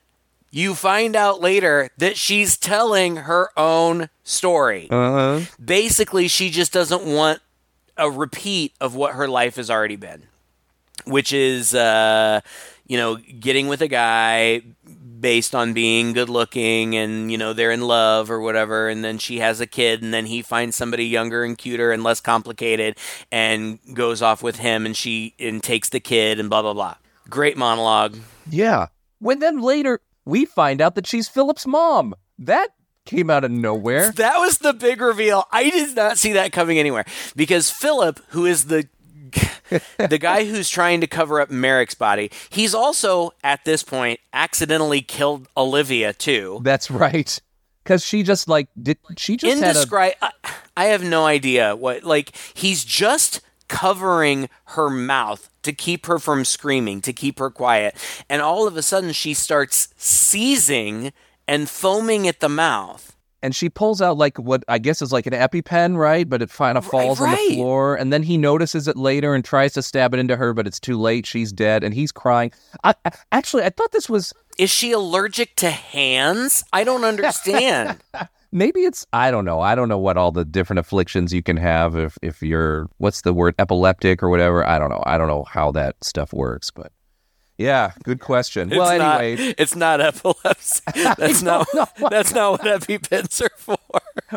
you 0.52 0.76
find 0.76 1.16
out 1.16 1.42
later 1.42 1.90
that 1.98 2.16
she's 2.18 2.56
telling 2.58 3.18
her 3.18 3.50
own 3.58 4.10
story. 4.24 4.88
uh-huh. 4.90 5.42
Basically, 5.64 6.28
she 6.30 6.50
just 6.50 6.72
doesn't 6.72 7.04
want 7.04 7.42
a 8.00 8.10
repeat 8.10 8.74
of 8.82 8.96
what 8.96 9.14
her 9.14 9.28
life 9.28 9.58
has 9.58 9.70
already 9.70 9.96
been, 9.98 10.24
which 11.06 11.34
is, 11.34 11.76
uh, 11.76 12.42
you 12.88 12.98
know, 12.98 13.18
getting 13.18 13.68
with 13.68 13.82
a 13.82 13.88
guy 13.88 14.62
based 15.20 15.54
on 15.54 15.74
being 15.74 16.14
good 16.14 16.30
looking 16.30 16.96
and, 16.96 17.30
you 17.32 17.38
know, 17.38 17.52
they're 17.54 17.72
in 17.72 17.82
love 17.82 18.32
or 18.32 18.40
whatever. 18.40 18.88
And 18.88 19.04
then 19.04 19.18
she 19.18 19.40
has 19.40 19.60
a 19.60 19.68
kid 19.68 20.02
and 20.02 20.14
then 20.14 20.26
he 20.26 20.42
finds 20.42 20.76
somebody 20.76 21.06
younger 21.06 21.44
and 21.44 21.58
cuter 21.58 21.92
and 21.92 22.04
less 22.04 22.22
complicated 22.22 22.98
and 23.32 23.80
goes 23.94 24.22
off 24.22 24.42
with 24.42 24.58
him 24.58 24.86
and 24.86 24.96
she 24.96 25.36
and 25.38 25.62
takes 25.62 25.90
the 25.90 26.00
kid 26.00 26.40
and 26.40 26.50
blah, 26.50 26.62
blah, 26.62 26.74
blah. 26.74 26.96
Great 27.30 27.58
monologue. 27.58 28.18
Yeah. 28.50 28.88
When 29.20 29.40
then 29.40 29.60
later 29.60 30.00
we 30.26 30.46
find 30.46 30.80
out 30.80 30.96
that 30.96 31.06
she's 31.06 31.28
Philip's 31.28 31.68
mom. 31.68 32.16
That 32.38 32.70
came 33.10 33.30
out 33.30 33.44
of 33.44 33.52
nowhere. 33.52 34.12
That 34.12 34.38
was 34.38 34.60
the 34.60 34.74
big 34.74 35.02
reveal. 35.02 35.46
I 35.52 35.70
did 35.70 35.96
not 35.96 36.18
see 36.18 36.34
that 36.34 36.52
coming 36.52 36.78
anywhere 36.78 37.06
because 37.36 37.72
Philip, 37.72 38.20
who 38.30 38.46
is 38.46 38.66
the 38.66 38.88
the 39.98 40.18
guy 40.18 40.46
who's 40.46 40.70
trying 40.70 41.02
to 41.02 41.08
cover 41.08 41.40
up 41.42 41.50
Merrick's 41.50 41.96
body, 41.96 42.32
he's 42.50 42.74
also 42.74 43.32
at 43.44 43.66
this 43.66 43.84
point 43.84 44.20
accidentally 44.34 45.02
killed 45.02 45.48
Olivia 45.58 46.14
too. 46.14 46.60
That's 46.64 46.90
right. 46.92 47.40
Because 47.84 48.06
she 48.06 48.22
just 48.22 48.48
like 48.48 48.68
did 48.82 48.98
she 49.18 49.38
just 49.38 49.64
had 49.64 49.76
Indescri- 49.76 50.14
I, 50.22 50.32
I 50.78 50.86
have 50.86 51.04
no 51.04 51.26
idea 51.26 51.76
what 51.76 52.04
like 52.04 52.36
he's 52.54 52.84
just 52.84 53.42
covering 53.68 54.50
her 54.66 54.90
mouth 54.90 55.50
to 55.64 55.74
keep 55.74 56.06
her 56.06 56.20
from 56.20 56.46
screaming, 56.46 57.02
to 57.02 57.14
keep 57.14 57.40
her 57.40 57.50
quiet. 57.50 57.96
And 58.30 58.42
all 58.42 58.68
of 58.68 58.78
a 58.78 58.82
sudden 58.82 59.14
she 59.14 59.34
starts 59.34 59.94
seizing 59.98 61.12
and 61.50 61.68
foaming 61.70 62.28
at 62.28 62.40
the 62.40 62.50
mouth. 62.50 63.16
and 63.42 63.56
she 63.56 63.70
pulls 63.70 64.02
out 64.02 64.18
like 64.18 64.38
what 64.38 64.64
I 64.68 64.80
guess 64.80 65.02
is 65.02 65.12
like 65.14 65.26
an 65.26 65.34
EpiPen, 65.34 65.96
right? 65.98 66.28
But 66.30 66.42
it 66.42 66.52
kind 66.52 66.78
of 66.78 66.86
falls 66.86 67.20
on 67.22 67.30
right. 67.30 67.50
the 67.50 67.56
floor, 67.56 67.96
and 67.96 68.12
then 68.12 68.22
he 68.24 68.38
notices 68.38 68.88
it 68.88 68.98
later 68.98 69.34
and 69.34 69.44
tries 69.46 69.74
to 69.74 69.82
stab 69.82 70.14
it 70.14 70.20
into 70.20 70.36
her, 70.36 70.54
but 70.54 70.68
it's 70.68 70.80
too 70.80 70.98
late. 71.00 71.26
She's 71.26 71.52
dead, 71.54 71.84
and 71.84 71.94
he's 71.94 72.12
crying. 72.12 72.52
I, 72.84 72.94
I- 73.06 73.12
actually, 73.32 73.64
I 73.64 73.70
thought 73.70 73.92
this 73.94 74.10
was 74.10 74.34
Is 74.58 74.70
she 74.70 74.92
allergic 74.92 75.56
to 75.58 75.70
hands? 75.72 76.64
I 76.74 76.84
don't 76.84 77.06
understand. 77.06 78.00
maybe 78.52 78.82
it's 78.82 79.06
I 79.14 79.32
don't 79.32 79.46
know. 79.46 79.62
I 79.62 79.74
don't 79.76 79.88
know 79.90 79.98
what 79.98 80.18
all 80.18 80.32
the 80.34 80.44
different 80.46 80.80
afflictions 80.80 81.34
you 81.34 81.42
can 81.42 81.56
have 81.58 81.96
if 81.96 82.18
if 82.22 82.42
you're 82.44 82.90
what's 82.98 83.22
the 83.22 83.34
word 83.34 83.56
epileptic 83.58 84.22
or 84.22 84.30
whatever. 84.30 84.66
I 84.68 84.78
don't 84.80 84.90
know. 84.90 85.04
I 85.06 85.18
don't 85.18 85.28
know 85.30 85.46
how 85.46 85.72
that 85.72 85.96
stuff 86.04 86.34
works, 86.34 86.72
but 86.72 86.92
yeah, 87.60 87.92
good 88.04 88.20
question. 88.22 88.70
well, 88.70 88.90
it's 88.90 89.04
anyway, 89.04 89.54
it's 89.58 89.76
not 89.76 90.00
epilepsy. 90.02 90.82
That's 90.96 91.42
not. 91.44 91.68
That's 92.10 92.34
not 92.34 92.54
what 92.54 92.62
EpiPens 92.82 93.42
are 93.46 93.50
for. 93.58 93.78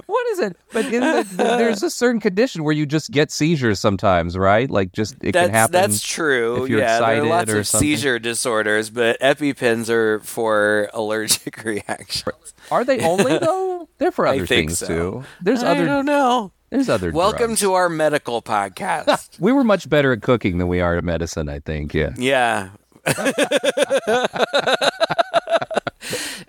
what 0.07 0.27
is 0.33 0.41
it? 0.41 0.57
But 0.73 0.87
the, 0.87 0.99
the- 1.37 1.45
there's 1.57 1.83
a 1.83 1.91
certain 1.91 2.21
condition 2.21 2.65
where 2.65 2.75
you 2.75 2.85
just 2.85 3.11
get 3.11 3.31
seizures 3.31 3.79
sometimes, 3.81 4.37
right? 4.37 4.69
Like 4.69 4.93
just 4.93 5.15
it 5.23 5.33
That's 5.33 5.47
can 5.47 5.55
happen. 5.55 5.73
that's 5.73 6.03
true. 6.03 6.65
if 6.65 6.69
you're 6.71 6.81
yeah, 6.81 6.99
there 6.99 7.23
are 7.23 7.27
lots 7.27 7.51
or 7.53 7.61
of 7.61 7.67
something. 7.67 7.89
seizure 7.89 8.19
disorders, 8.19 8.91
but 8.91 9.19
EpiPens 9.21 9.89
are 9.89 10.19
for 10.21 10.91
allergic 10.93 11.63
reactions. 11.65 12.55
Are 12.71 12.85
they 12.85 13.01
only 13.01 13.39
though? 13.39 13.89
They're 13.99 14.11
for 14.13 14.27
I 14.27 14.35
other 14.37 14.47
things 14.47 14.79
so. 14.79 14.87
too. 14.89 15.25
There's 15.41 15.63
I 15.63 15.73
other. 15.77 15.87
don't 15.87 16.07
know. 16.07 16.53
There's 16.71 16.89
other. 16.89 17.13
Welcome 17.13 17.49
drugs. 17.49 17.61
to 17.61 17.75
our 17.75 17.89
medical 17.89 18.41
podcast. 18.43 19.39
We 19.39 19.53
were 19.53 19.63
much 19.63 19.89
better 19.89 20.11
at 20.13 20.23
cooking 20.23 20.57
than 20.59 20.69
we 20.69 20.81
are 20.81 20.97
at 20.97 21.05
medicine. 21.05 21.49
I 21.49 21.61
think. 21.61 21.93
Yeah. 21.95 22.15
yeah, 22.17 22.71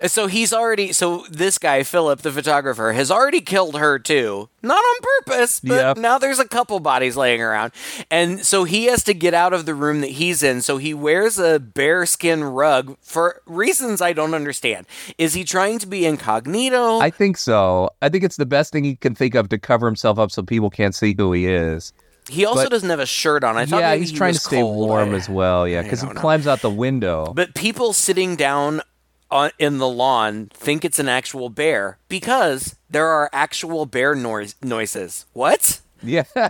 so 0.06 0.26
he's 0.26 0.52
already 0.52 0.92
so 0.92 1.24
this 1.30 1.58
guy 1.58 1.82
Philip 1.82 2.20
the 2.22 2.32
photographer 2.32 2.92
has 2.92 3.10
already 3.10 3.40
killed 3.40 3.78
her 3.78 3.98
too. 3.98 4.48
Not 4.62 4.78
on 4.78 4.96
purpose, 5.26 5.60
but 5.60 5.74
Yep. 5.74 5.96
now 5.98 6.18
there's 6.18 6.38
a 6.38 6.48
couple 6.48 6.78
bodies 6.80 7.16
laying 7.16 7.42
around. 7.42 7.72
And 8.10 8.44
so 8.44 8.64
he 8.64 8.86
has 8.86 9.04
to 9.04 9.14
get 9.14 9.34
out 9.34 9.52
of 9.52 9.66
the 9.66 9.74
room 9.74 10.00
that 10.00 10.10
he's 10.10 10.42
in. 10.42 10.62
So 10.62 10.78
he 10.78 10.94
wears 10.94 11.38
a 11.38 11.58
bearskin 11.60 12.44
rug 12.44 12.96
for 13.02 13.42
reasons 13.46 14.00
I 14.00 14.12
don't 14.12 14.34
understand. 14.34 14.86
Is 15.18 15.34
he 15.34 15.44
trying 15.44 15.78
to 15.80 15.86
be 15.86 16.06
incognito? 16.06 16.98
I 16.98 17.10
think 17.10 17.36
so. 17.36 17.90
I 18.00 18.08
think 18.08 18.24
it's 18.24 18.36
the 18.36 18.46
best 18.46 18.72
thing 18.72 18.84
he 18.84 18.96
can 18.96 19.14
think 19.14 19.34
of 19.34 19.48
to 19.50 19.58
cover 19.58 19.86
himself 19.86 20.18
up 20.18 20.30
so 20.30 20.42
people 20.42 20.70
can't 20.70 20.94
see 20.94 21.14
who 21.16 21.32
he 21.32 21.46
is. 21.46 21.92
He 22.28 22.44
also 22.44 22.64
but- 22.64 22.70
doesn't 22.70 22.90
have 22.90 23.00
a 23.00 23.06
shirt 23.06 23.44
on. 23.44 23.56
I 23.56 23.66
thought 23.66 23.80
yeah, 23.80 23.94
he's 23.96 24.10
he 24.10 24.16
trying 24.16 24.32
to 24.34 24.40
stay 24.40 24.60
cold. 24.60 24.88
warm 24.88 25.12
I- 25.12 25.16
as 25.16 25.28
well. 25.28 25.66
Yeah, 25.68 25.82
because 25.82 26.02
he 26.02 26.08
climbs 26.08 26.46
out 26.46 26.60
the 26.60 26.70
window. 26.70 27.32
But 27.34 27.54
people 27.54 27.92
sitting 27.92 28.36
down 28.36 28.80
on, 29.30 29.50
in 29.58 29.78
the 29.78 29.88
lawn 29.88 30.50
think 30.54 30.84
it's 30.84 30.98
an 30.98 31.08
actual 31.08 31.48
bear 31.48 31.98
because 32.08 32.76
there 32.90 33.06
are 33.08 33.28
actual 33.32 33.84
bear 33.86 34.14
noise, 34.14 34.54
noises. 34.62 35.26
What? 35.32 35.80
yeah, 36.02 36.24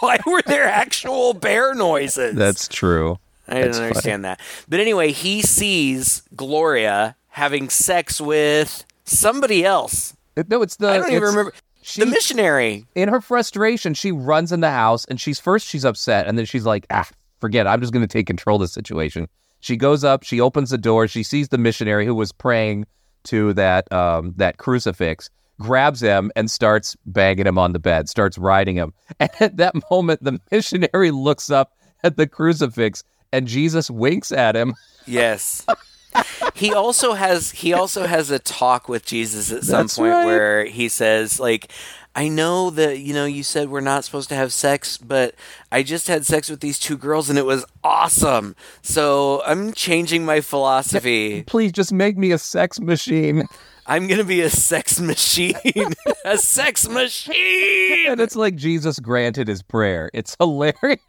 Why 0.00 0.18
were 0.26 0.42
there 0.46 0.64
actual 0.64 1.34
bear 1.34 1.74
noises? 1.74 2.34
that's 2.34 2.68
true. 2.68 3.18
I 3.46 3.54
didn't 3.54 3.66
that's 3.66 3.78
funny. 3.78 3.88
understand 3.88 4.24
that. 4.24 4.40
But 4.68 4.80
anyway, 4.80 5.12
he 5.12 5.42
sees 5.42 6.22
Gloria 6.34 7.16
having 7.28 7.68
sex 7.68 8.20
with 8.20 8.84
somebody 9.04 9.64
else. 9.64 10.14
It- 10.36 10.48
No, 10.48 10.62
it's 10.62 10.76
the. 10.76 10.88
I 10.88 10.98
don't 10.98 11.10
even 11.10 11.22
remember. 11.22 11.52
She- 11.84 12.00
the 12.00 12.06
missionary. 12.06 12.86
in 12.94 13.08
her 13.08 13.20
frustration, 13.20 13.94
she 13.94 14.10
runs 14.10 14.52
in 14.52 14.60
the 14.60 14.70
house 14.70 15.04
and 15.04 15.20
she's 15.20 15.38
first 15.38 15.66
she's 15.66 15.84
upset 15.84 16.26
and 16.26 16.38
then 16.38 16.46
she's 16.46 16.64
like, 16.64 16.86
ah, 16.90 17.08
forget 17.40 17.66
it. 17.66 17.68
I'm 17.68 17.80
just 17.80 17.92
going 17.92 18.06
to 18.06 18.12
take 18.12 18.26
control 18.26 18.56
of 18.56 18.62
the 18.62 18.68
situation. 18.68 19.28
She 19.60 19.76
goes 19.76 20.02
up, 20.04 20.22
she 20.22 20.40
opens 20.40 20.70
the 20.70 20.78
door, 20.78 21.08
she 21.08 21.22
sees 21.22 21.48
the 21.48 21.58
missionary 21.58 22.06
who 22.06 22.14
was 22.14 22.32
praying 22.32 22.86
to 23.24 23.52
that 23.54 23.90
um, 23.92 24.34
that 24.36 24.58
crucifix, 24.58 25.30
grabs 25.60 26.00
him 26.00 26.30
and 26.36 26.50
starts 26.50 26.96
banging 27.06 27.46
him 27.46 27.58
on 27.58 27.72
the 27.72 27.78
bed, 27.78 28.08
starts 28.08 28.38
riding 28.38 28.76
him. 28.76 28.92
And 29.20 29.30
at 29.40 29.56
that 29.58 29.74
moment, 29.90 30.22
the 30.24 30.40
missionary 30.50 31.10
looks 31.10 31.50
up 31.50 31.72
at 32.02 32.16
the 32.16 32.26
crucifix 32.26 33.04
and 33.32 33.46
Jesus 33.46 33.90
winks 33.90 34.32
at 34.32 34.56
him. 34.56 34.74
Yes. 35.06 35.64
he 36.54 36.72
also 36.72 37.14
has 37.14 37.50
he 37.50 37.72
also 37.72 38.06
has 38.06 38.30
a 38.30 38.38
talk 38.38 38.88
with 38.88 39.04
Jesus 39.04 39.50
at 39.52 39.64
some 39.64 39.82
That's 39.82 39.98
point 39.98 40.12
right. 40.12 40.26
where 40.26 40.64
he 40.64 40.88
says 40.88 41.40
like 41.40 41.70
I 42.14 42.28
know 42.28 42.70
that 42.70 43.00
you 43.00 43.12
know 43.12 43.24
you 43.24 43.42
said 43.42 43.68
we're 43.68 43.80
not 43.80 44.04
supposed 44.04 44.28
to 44.28 44.34
have 44.34 44.52
sex 44.52 44.96
but 44.96 45.34
I 45.72 45.82
just 45.82 46.06
had 46.08 46.24
sex 46.24 46.48
with 46.48 46.60
these 46.60 46.78
two 46.78 46.96
girls 46.96 47.28
and 47.28 47.38
it 47.38 47.46
was 47.46 47.64
awesome. 47.82 48.54
So 48.82 49.42
I'm 49.44 49.72
changing 49.72 50.24
my 50.24 50.40
philosophy. 50.40 51.42
Please 51.46 51.72
just 51.72 51.92
make 51.92 52.16
me 52.16 52.32
a 52.32 52.38
sex 52.38 52.80
machine. 52.80 53.48
I'm 53.86 54.06
going 54.06 54.18
to 54.18 54.24
be 54.24 54.40
a 54.40 54.48
sex 54.48 54.98
machine. 54.98 55.54
a 56.24 56.38
sex 56.38 56.88
machine. 56.88 58.06
And 58.08 58.20
it's 58.20 58.34
like 58.36 58.56
Jesus 58.56 58.98
granted 58.98 59.48
his 59.48 59.62
prayer. 59.62 60.10
It's 60.14 60.36
hilarious. 60.38 61.00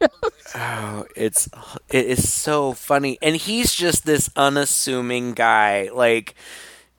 Oh, 0.54 1.04
it's 1.16 1.48
it 1.90 2.06
is 2.06 2.32
so 2.32 2.72
funny, 2.72 3.18
and 3.20 3.34
he's 3.34 3.74
just 3.74 4.06
this 4.06 4.30
unassuming 4.36 5.32
guy, 5.32 5.90
like 5.92 6.36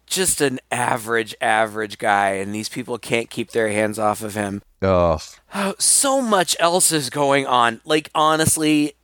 just 0.08 0.42
an 0.42 0.60
average, 0.72 1.36
average 1.40 1.98
guy, 1.98 2.32
and 2.32 2.56
these 2.56 2.70
people 2.70 2.98
can't 2.98 3.30
keep 3.30 3.52
their 3.52 3.70
hands 3.70 4.00
off 4.00 4.24
of 4.24 4.34
him. 4.34 4.62
Ugh. 4.82 5.22
Oh, 5.54 5.76
so 5.80 6.22
much 6.22 6.56
else 6.60 6.92
is 6.92 7.10
going 7.10 7.46
on. 7.46 7.82
Like 7.86 8.10
honestly, 8.16 8.96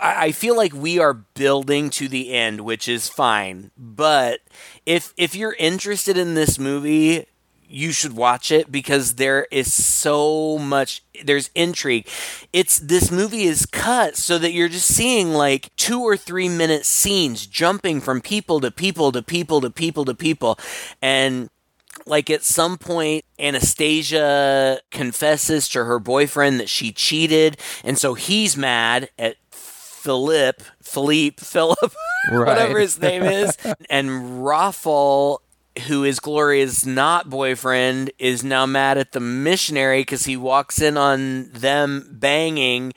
I 0.00 0.32
feel 0.32 0.56
like 0.56 0.72
we 0.72 0.98
are 0.98 1.14
building 1.14 1.90
to 1.90 2.08
the 2.08 2.32
end, 2.32 2.62
which 2.62 2.88
is 2.88 3.08
fine. 3.08 3.70
But 3.76 4.40
if 4.86 5.12
if 5.16 5.34
you're 5.34 5.56
interested 5.58 6.16
in 6.16 6.34
this 6.34 6.58
movie, 6.58 7.26
you 7.72 7.92
should 7.92 8.14
watch 8.14 8.52
it 8.52 8.70
because 8.70 9.14
there 9.14 9.46
is 9.50 9.72
so 9.72 10.58
much 10.58 11.02
there's 11.24 11.50
intrigue. 11.54 12.06
It's 12.52 12.78
this 12.78 13.10
movie 13.10 13.44
is 13.44 13.66
cut 13.66 14.16
so 14.16 14.38
that 14.38 14.52
you're 14.52 14.68
just 14.68 14.88
seeing 14.88 15.32
like 15.32 15.74
2 15.76 16.00
or 16.00 16.16
3 16.16 16.48
minute 16.48 16.84
scenes 16.84 17.46
jumping 17.46 18.00
from 18.00 18.20
people 18.20 18.60
to 18.60 18.70
people 18.70 19.12
to 19.12 19.22
people 19.22 19.60
to 19.60 19.70
people 19.70 20.04
to 20.04 20.14
people 20.14 20.58
and 21.00 21.48
like 22.06 22.30
at 22.30 22.42
some 22.42 22.78
point 22.78 23.24
Anastasia 23.38 24.80
confesses 24.90 25.68
to 25.70 25.84
her 25.84 25.98
boyfriend 25.98 26.60
that 26.60 26.68
she 26.68 26.92
cheated 26.92 27.58
and 27.84 27.98
so 27.98 28.14
he's 28.14 28.56
mad 28.56 29.10
at 29.18 29.36
Philip 29.50 30.62
Philippe 30.82 31.36
Philip 31.44 31.92
whatever 32.30 32.78
his 32.78 33.00
name 33.00 33.22
is 33.22 33.56
and 33.90 34.08
Rafal 34.42 35.38
who 35.86 36.04
is 36.04 36.20
Gloria's 36.20 36.84
not 36.86 37.30
boyfriend 37.30 38.10
is 38.18 38.44
now 38.44 38.66
mad 38.66 38.98
at 38.98 39.12
the 39.12 39.20
missionary 39.20 40.04
cuz 40.04 40.24
he 40.24 40.36
walks 40.36 40.80
in 40.80 40.96
on 40.96 41.50
them 41.52 42.08
banging 42.10 42.92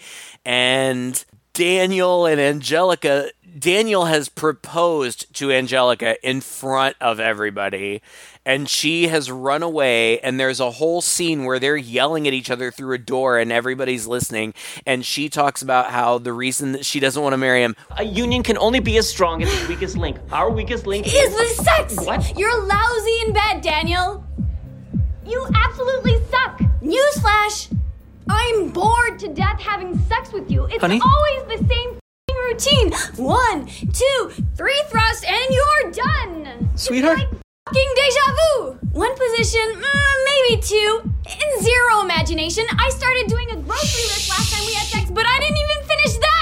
and 0.46 1.24
Daniel 1.56 2.26
and 2.26 2.42
Angelica 2.42 3.32
Daniel 3.58 4.04
has 4.04 4.28
proposed 4.28 5.34
to 5.36 5.54
Angelica 5.54 6.18
in 6.22 6.42
front 6.42 6.98
of 7.00 7.22
everybody 7.22 8.02
and 8.46 8.70
she 8.70 9.08
has 9.08 9.32
run 9.32 9.64
away 9.64 10.20
and 10.20 10.38
there's 10.38 10.60
a 10.60 10.70
whole 10.72 11.02
scene 11.02 11.46
where 11.46 11.58
they're 11.58 11.78
yelling 11.78 12.28
at 12.28 12.34
each 12.34 12.52
other 12.52 12.72
through 12.72 12.94
a 12.94 12.98
door 12.98 13.38
and 13.38 13.54
everybody's 13.54 14.06
listening 14.06 14.54
and 14.86 15.06
she 15.06 15.30
talks 15.30 15.62
about 15.62 15.92
how 15.92 16.18
the 16.18 16.34
reason 16.34 16.74
that 16.74 16.86
she 16.86 17.00
doesn't 17.00 17.24
want 17.24 17.32
to 17.32 17.38
marry 17.38 17.64
him 17.64 17.74
A 17.92 18.04
union 18.04 18.44
can 18.44 18.58
only 18.58 18.82
be 18.82 18.98
as 18.98 19.08
strong 19.08 19.42
as 19.42 19.48
its 19.54 19.70
weakest 19.70 19.96
link. 19.96 20.18
Our 20.34 20.52
weakest 20.52 20.86
link 20.86 21.08
Is 21.08 21.14
the 21.14 21.64
sex? 21.64 21.96
What? 22.06 22.38
You're 22.38 22.66
lousy 22.66 23.18
in 23.26 23.32
bed, 23.32 23.62
Daniel. 23.62 24.26
You 25.26 25.48
absolutely 25.56 26.20
suck. 26.30 26.60
Newsflash. 26.82 27.75
I'm 28.30 28.70
bored 28.70 29.20
to 29.20 29.28
death 29.30 29.60
having 29.60 29.98
sex 30.08 30.32
with 30.32 30.50
you. 30.52 30.66
It's 30.66 30.82
Honey? 30.82 31.00
always 31.04 31.60
the 31.60 31.68
same 31.68 32.00
routine. 32.50 32.92
One, 33.24 33.68
two, 33.94 34.32
three 34.56 34.82
thrusts, 34.90 35.24
and 35.28 35.46
you're 35.50 35.92
done. 35.92 36.70
Sweetheart? 36.76 37.20
It's 37.20 37.32
like 37.32 37.42
fucking 37.68 37.92
deja 37.96 38.36
vu. 38.38 38.80
One 38.94 39.14
position, 39.16 39.62
mm, 39.76 40.16
maybe 40.26 40.62
two, 40.62 41.02
and 41.04 41.64
zero 41.64 42.02
imagination. 42.02 42.66
I 42.80 42.90
started 42.90 43.28
doing 43.28 43.50
a 43.52 43.56
grocery 43.58 44.04
list 44.04 44.30
last 44.30 44.54
time 44.54 44.66
we 44.66 44.74
had 44.74 44.86
sex, 44.88 45.10
but 45.12 45.26
I 45.28 45.40
didn't 45.40 45.58
even 45.58 45.88
finish 45.88 46.18
that. 46.18 46.35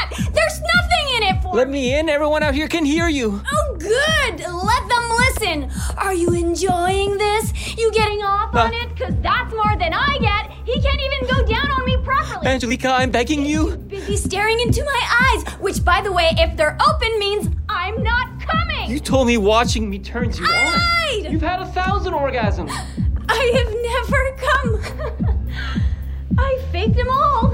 There's 0.63 0.75
nothing 0.75 1.15
in 1.17 1.23
it 1.35 1.41
for 1.43 1.53
Let 1.55 1.69
me 1.69 1.93
in. 1.97 2.09
Everyone 2.09 2.43
out 2.43 2.53
here 2.55 2.67
can 2.67 2.85
hear 2.85 3.07
you. 3.07 3.41
Oh, 3.51 3.75
good! 3.77 4.39
Let 4.39 4.87
them 4.89 5.09
listen! 5.23 5.71
Are 5.97 6.13
you 6.13 6.33
enjoying 6.33 7.17
this? 7.17 7.53
You 7.77 7.91
getting 7.91 8.21
off 8.23 8.53
on 8.55 8.67
Uh. 8.73 8.77
it? 8.83 8.89
Because 8.95 9.15
that's 9.21 9.53
more 9.53 9.75
than 9.77 9.93
I 9.93 10.17
get! 10.19 10.51
He 10.65 10.81
can't 10.81 11.01
even 11.01 11.35
go 11.35 11.45
down 11.45 11.69
on 11.71 11.85
me 11.85 11.97
properly! 11.97 12.47
Angelica, 12.47 12.89
I'm 12.89 13.11
begging 13.11 13.45
you. 13.45 13.75
Busy 13.77 14.15
staring 14.17 14.59
into 14.61 14.83
my 14.83 15.33
eyes, 15.35 15.53
which, 15.59 15.83
by 15.83 16.01
the 16.01 16.11
way, 16.11 16.29
if 16.37 16.55
they're 16.55 16.77
open 16.89 17.19
means 17.19 17.49
I'm 17.69 18.01
not 18.03 18.39
coming! 18.39 18.89
You 18.89 18.99
told 18.99 19.27
me 19.27 19.37
watching 19.37 19.89
me 19.89 19.99
turns 19.99 20.39
you 20.39 20.45
I 20.47 20.65
on. 20.65 21.23
lied! 21.23 21.31
You've 21.33 21.41
had 21.41 21.61
a 21.61 21.65
thousand 21.67 22.13
orgasms. 22.13 22.69
I 23.29 23.43
have 23.57 23.73
never 23.91 24.21
come! 24.47 25.83
I 26.37 26.59
faked 26.71 26.95
them 26.95 27.09
all! 27.09 27.49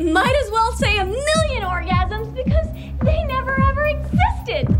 Might 0.00 0.36
as 0.44 0.50
well 0.50 0.72
say 0.72 0.98
a 0.98 1.04
million 1.04 1.62
orgasms 1.62 2.34
because 2.34 2.68
they 3.02 3.24
never 3.24 3.60
ever 3.70 3.86
existed! 3.86 4.76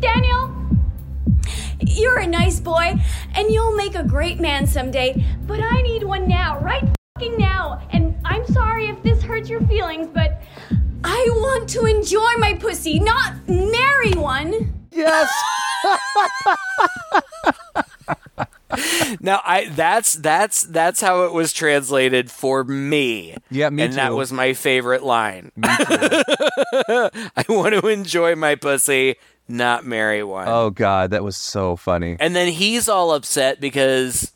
Daniel, 0.00 0.54
you're 1.80 2.18
a 2.18 2.26
nice 2.26 2.60
boy, 2.60 2.94
and 3.34 3.50
you'll 3.50 3.74
make 3.76 3.94
a 3.94 4.04
great 4.04 4.40
man 4.40 4.66
someday, 4.66 5.24
but 5.46 5.60
I 5.60 5.82
need 5.82 6.04
one 6.04 6.28
now, 6.28 6.58
right 6.60 6.84
fucking 7.16 7.36
now. 7.36 7.82
And 7.90 8.14
I'm 8.24 8.46
sorry 8.46 8.88
if 8.88 9.02
this 9.02 9.22
hurts 9.22 9.50
your 9.50 9.60
feelings, 9.66 10.08
but 10.12 10.42
I 11.04 11.26
want 11.32 11.68
to 11.70 11.84
enjoy 11.84 12.32
my 12.38 12.54
pussy, 12.54 12.98
not 12.98 13.34
marry 13.48 14.12
one. 14.12 14.74
Yes. 14.92 15.30
Now 19.20 19.40
I 19.44 19.68
that's 19.70 20.14
that's 20.14 20.62
that's 20.62 21.00
how 21.00 21.24
it 21.24 21.32
was 21.32 21.52
translated 21.52 22.30
for 22.30 22.62
me. 22.64 23.36
Yeah, 23.50 23.70
me 23.70 23.82
too. 23.82 23.84
and 23.86 23.94
that 23.94 24.12
was 24.14 24.32
my 24.32 24.52
favorite 24.52 25.02
line. 25.02 25.50
I 25.62 27.44
want 27.48 27.74
to 27.74 27.86
enjoy 27.88 28.36
my 28.36 28.54
pussy, 28.54 29.16
not 29.48 29.84
marry 29.84 30.22
one. 30.22 30.46
Oh 30.48 30.70
God, 30.70 31.10
that 31.10 31.24
was 31.24 31.36
so 31.36 31.76
funny. 31.76 32.16
And 32.20 32.34
then 32.36 32.48
he's 32.48 32.88
all 32.88 33.12
upset 33.12 33.60
because 33.60 34.32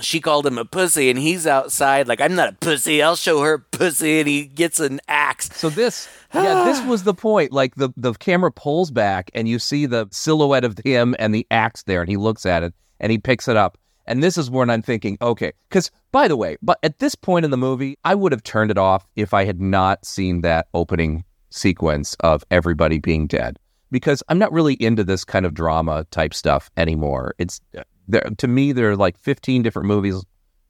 she 0.00 0.20
called 0.20 0.46
him 0.46 0.58
a 0.58 0.64
pussy 0.64 1.10
and 1.10 1.18
he's 1.18 1.46
outside 1.46 2.08
like 2.08 2.20
I'm 2.20 2.34
not 2.34 2.48
a 2.50 2.56
pussy, 2.56 3.02
I'll 3.02 3.16
show 3.16 3.40
her 3.42 3.58
pussy 3.58 4.20
and 4.20 4.28
he 4.28 4.44
gets 4.46 4.80
an 4.80 5.00
axe. 5.08 5.50
So 5.54 5.70
this, 5.70 6.08
yeah, 6.32 6.64
this 6.64 6.80
was 6.86 7.02
the 7.04 7.14
point. 7.14 7.52
Like 7.52 7.74
the 7.74 7.90
the 7.96 8.12
camera 8.14 8.52
pulls 8.52 8.90
back 8.90 9.30
and 9.34 9.48
you 9.48 9.58
see 9.58 9.86
the 9.86 10.08
silhouette 10.12 10.64
of 10.64 10.78
him 10.84 11.14
and 11.18 11.34
the 11.34 11.46
axe 11.50 11.82
there, 11.82 12.00
and 12.00 12.08
he 12.10 12.16
looks 12.16 12.46
at 12.46 12.62
it 12.62 12.74
and 13.00 13.12
he 13.12 13.18
picks 13.18 13.48
it 13.48 13.56
up. 13.56 13.78
And 14.06 14.22
this 14.22 14.36
is 14.36 14.50
when 14.50 14.68
I'm 14.68 14.82
thinking, 14.82 15.16
okay, 15.22 15.52
because 15.68 15.90
by 16.12 16.28
the 16.28 16.36
way, 16.36 16.56
but 16.62 16.78
at 16.82 16.98
this 16.98 17.14
point 17.14 17.44
in 17.44 17.50
the 17.50 17.56
movie, 17.56 17.96
I 18.04 18.14
would 18.14 18.32
have 18.32 18.42
turned 18.42 18.70
it 18.70 18.78
off 18.78 19.06
if 19.16 19.32
I 19.32 19.44
had 19.44 19.60
not 19.60 20.04
seen 20.04 20.42
that 20.42 20.68
opening 20.74 21.24
sequence 21.50 22.14
of 22.20 22.44
everybody 22.50 22.98
being 22.98 23.26
dead 23.26 23.58
because 23.90 24.22
I'm 24.28 24.38
not 24.38 24.52
really 24.52 24.74
into 24.74 25.04
this 25.04 25.24
kind 25.24 25.46
of 25.46 25.54
drama 25.54 26.04
type 26.10 26.34
stuff 26.34 26.70
anymore. 26.76 27.34
It's 27.38 27.60
there 28.08 28.28
to 28.38 28.48
me 28.48 28.72
there 28.72 28.90
are 28.90 28.96
like 28.96 29.16
15 29.16 29.62
different 29.62 29.86
movies 29.86 30.22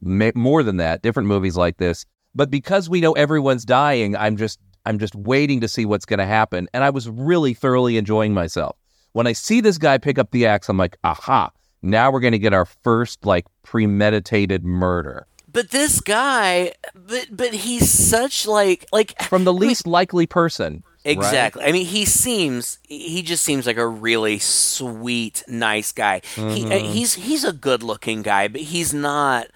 more 0.03 0.63
than 0.63 0.77
that, 0.77 1.03
different 1.03 1.29
movies 1.29 1.57
like 1.57 1.79
this. 1.79 2.05
But 2.35 2.51
because 2.51 2.91
we 2.91 3.01
know 3.01 3.13
everyone's 3.13 3.65
dying, 3.65 4.15
I'm 4.15 4.37
just 4.37 4.61
I'm 4.85 4.99
just 4.99 5.15
waiting 5.15 5.63
to 5.63 5.69
see 5.69 5.87
what's 5.87 6.05
going 6.05 6.19
to 6.19 6.27
happen 6.27 6.69
and 6.75 6.85
I 6.85 6.91
was 6.91 7.09
really 7.09 7.55
thoroughly 7.55 7.97
enjoying 7.97 8.35
myself. 8.35 8.77
When 9.13 9.27
I 9.27 9.33
see 9.33 9.61
this 9.61 9.79
guy 9.79 9.97
pick 9.97 10.19
up 10.19 10.31
the 10.31 10.45
axe, 10.47 10.69
I'm 10.69 10.77
like, 10.77 10.99
"Aha, 11.03 11.51
now 11.85 12.11
we're 12.11 12.21
going 12.21 12.33
to 12.33 12.39
get 12.39 12.53
our 12.53 12.65
first 12.65 13.25
like 13.25 13.47
premeditated 13.63 14.65
murder." 14.65 15.27
But 15.53 15.71
this 15.71 16.01
guy, 16.01 16.73
but 16.95 17.29
but 17.31 17.55
he's 17.55 17.89
such 17.91 18.47
like 18.47 18.87
like 18.93 19.21
From 19.23 19.45
the 19.45 19.53
least 19.53 19.87
likely 19.87 20.27
person. 20.27 20.83
right? 21.07 21.13
Exactly. 21.13 21.63
I 21.65 21.71
mean, 21.71 21.87
he 21.87 22.05
seems 22.05 22.79
he 22.89 23.23
just 23.23 23.45
seems 23.45 23.65
like 23.67 23.77
a 23.77 23.87
really 23.87 24.41
sweet, 24.41 25.45
nice 25.47 25.93
guy. 25.93 26.23
He 26.35 26.41
Mm-hmm. 26.41 26.73
uh, 26.73 26.79
he's 26.93 27.15
he's 27.15 27.45
a 27.45 27.53
good-looking 27.53 28.23
guy, 28.23 28.49
but 28.49 28.63
he's 28.63 28.93
not 28.93 29.47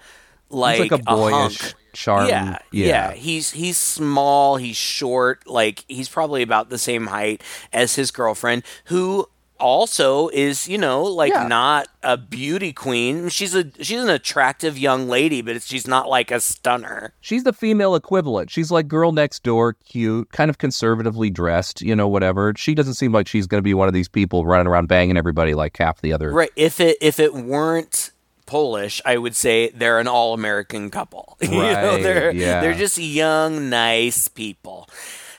like, 0.49 0.81
He's 0.81 0.91
like 0.91 1.01
a 1.01 1.03
boyish 1.03 1.59
hunk. 1.61 1.73
charm. 1.93 2.27
Yeah, 2.29 2.59
yeah, 2.71 3.11
He's 3.13 3.51
he's 3.51 3.77
small. 3.77 4.55
He's 4.55 4.77
short. 4.77 5.45
Like 5.47 5.83
he's 5.89 6.07
probably 6.07 6.43
about 6.43 6.69
the 6.69 6.77
same 6.77 7.07
height 7.07 7.41
as 7.73 7.95
his 7.95 8.09
girlfriend, 8.11 8.63
who 8.85 9.27
also 9.59 10.29
is 10.29 10.67
you 10.67 10.77
know 10.77 11.03
like 11.03 11.33
Yeah. 11.33 11.47
not 11.47 11.87
a 12.03 12.17
beauty 12.17 12.71
queen. 12.73 13.29
She's 13.29 13.53
a 13.55 13.65
she's 13.81 14.01
an 14.01 14.09
attractive 14.09 14.77
young 14.77 15.07
lady, 15.07 15.41
but 15.41 15.61
she's 15.61 15.87
not 15.87 16.07
like 16.09 16.31
a 16.31 16.39
stunner. 16.39 17.13
She's 17.21 17.43
the 17.43 17.53
female 17.53 17.95
equivalent. 17.95 18.49
She's 18.49 18.71
like 18.71 18.87
girl 18.87 19.11
next 19.11 19.43
door, 19.43 19.73
cute, 19.73 20.31
kind 20.31 20.49
of 20.49 20.57
conservatively 20.57 21.29
dressed, 21.29 21.81
you 21.81 21.95
know, 21.95 22.07
whatever. 22.07 22.53
She 22.57 22.73
doesn't 22.75 22.93
seem 22.95 23.11
like 23.11 23.27
she's 23.27 23.47
going 23.47 23.59
to 23.59 23.63
be 23.63 23.73
one 23.73 23.87
of 23.87 23.93
these 23.93 24.07
people 24.09 24.45
running 24.45 24.67
around 24.67 24.87
banging 24.87 25.17
everybody 25.17 25.53
like 25.53 25.77
half 25.77 26.01
the 26.01 26.13
other. 26.13 26.31
Right. 26.31 26.51
If 26.55 26.79
it 26.79 26.97
if 27.01 27.19
it 27.19 27.33
weren't 27.33 28.11
Polish, 28.45 28.99
I 29.05 29.17
would 29.17 29.35
say 29.35 29.69
they're 29.69 29.99
an 29.99 30.07
all 30.07 30.33
American 30.33 30.89
couple. 30.89 31.37
you 31.41 31.49
know, 31.51 31.59
Right, 31.59 32.01
they're 32.03 32.31
yeah. 32.31 32.61
they're 32.61 32.73
just 32.73 32.97
young, 32.97 33.69
nice 33.69 34.27
people. 34.27 34.89